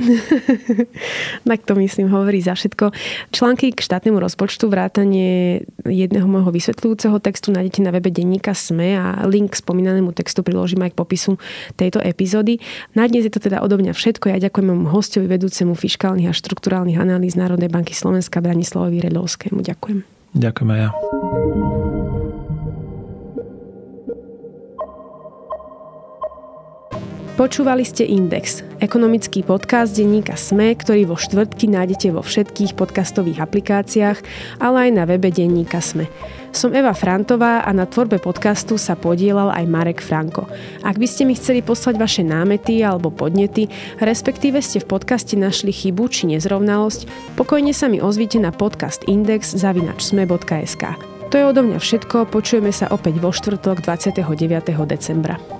tak 1.48 1.60
to 1.66 1.72
myslím 1.76 2.08
hovorí 2.08 2.40
za 2.40 2.56
všetko. 2.56 2.92
Články 3.30 3.72
k 3.76 3.80
štátnemu 3.80 4.18
rozpočtu, 4.20 4.68
vrátanie 4.68 5.62
jedného 5.84 6.26
môjho 6.26 6.50
vysvetľujúceho 6.50 7.16
textu 7.20 7.52
nájdete 7.52 7.80
na 7.84 7.90
webe 7.92 8.08
denníka 8.08 8.56
SME 8.56 8.96
a 8.96 9.06
link 9.28 9.52
k 9.54 9.60
spomínanému 9.60 10.12
textu 10.16 10.40
priložím 10.40 10.86
aj 10.86 10.94
k 10.94 11.00
popisu 11.00 11.32
tejto 11.76 12.00
epizódy. 12.00 12.58
Na 12.96 13.06
dnes 13.06 13.26
je 13.26 13.32
to 13.32 13.42
teda 13.42 13.60
odo 13.60 13.76
mňa 13.76 13.92
všetko. 13.92 14.32
Ja 14.32 14.38
ďakujem 14.40 14.66
môjmu 14.72 14.88
hostovi, 14.90 15.26
vedúcemu 15.28 15.76
fiskálnych 15.76 16.28
a 16.30 16.34
štrukturálnych 16.36 16.98
analýz 16.98 17.36
Národnej 17.36 17.68
banky 17.68 17.92
Slovenska 17.96 18.40
Branislavovi 18.40 19.02
Redovskému. 19.04 19.60
Ďakujem. 19.60 19.98
Ďakujem 20.34 20.68
aj 20.70 20.78
ja. 20.78 20.90
Počúvali 27.40 27.88
ste 27.88 28.04
Index, 28.04 28.60
ekonomický 28.84 29.40
podcast 29.40 29.96
denníka 29.96 30.36
SME, 30.36 30.76
ktorý 30.76 31.08
vo 31.08 31.16
štvrtky 31.16 31.72
nájdete 31.72 32.12
vo 32.12 32.20
všetkých 32.20 32.76
podcastových 32.76 33.40
aplikáciách, 33.40 34.18
ale 34.60 34.76
aj 34.84 34.90
na 34.92 35.08
webe 35.08 35.32
denníka 35.32 35.80
SME. 35.80 36.04
Som 36.52 36.76
Eva 36.76 36.92
Frantová 36.92 37.64
a 37.64 37.72
na 37.72 37.88
tvorbe 37.88 38.20
podcastu 38.20 38.76
sa 38.76 38.92
podielal 38.92 39.56
aj 39.56 39.64
Marek 39.72 40.04
Franko. 40.04 40.52
Ak 40.84 41.00
by 41.00 41.08
ste 41.08 41.24
mi 41.24 41.32
chceli 41.32 41.64
poslať 41.64 41.96
vaše 41.96 42.20
námety 42.20 42.84
alebo 42.84 43.08
podnety, 43.08 43.72
respektíve 44.04 44.60
ste 44.60 44.84
v 44.84 45.00
podcaste 45.00 45.32
našli 45.32 45.72
chybu 45.72 46.12
či 46.12 46.28
nezrovnalosť, 46.36 47.08
pokojne 47.40 47.72
sa 47.72 47.88
mi 47.88 48.04
ozvite 48.04 48.36
na 48.36 48.52
podcast 48.52 49.08
index 49.08 49.56
zavinačsme.sk. 49.56 50.84
To 51.32 51.34
je 51.40 51.44
odo 51.48 51.64
mňa 51.64 51.80
všetko, 51.80 52.28
počujeme 52.28 52.68
sa 52.68 52.92
opäť 52.92 53.16
vo 53.16 53.32
štvrtok 53.32 53.80
29. 53.80 54.28
decembra. 54.84 55.59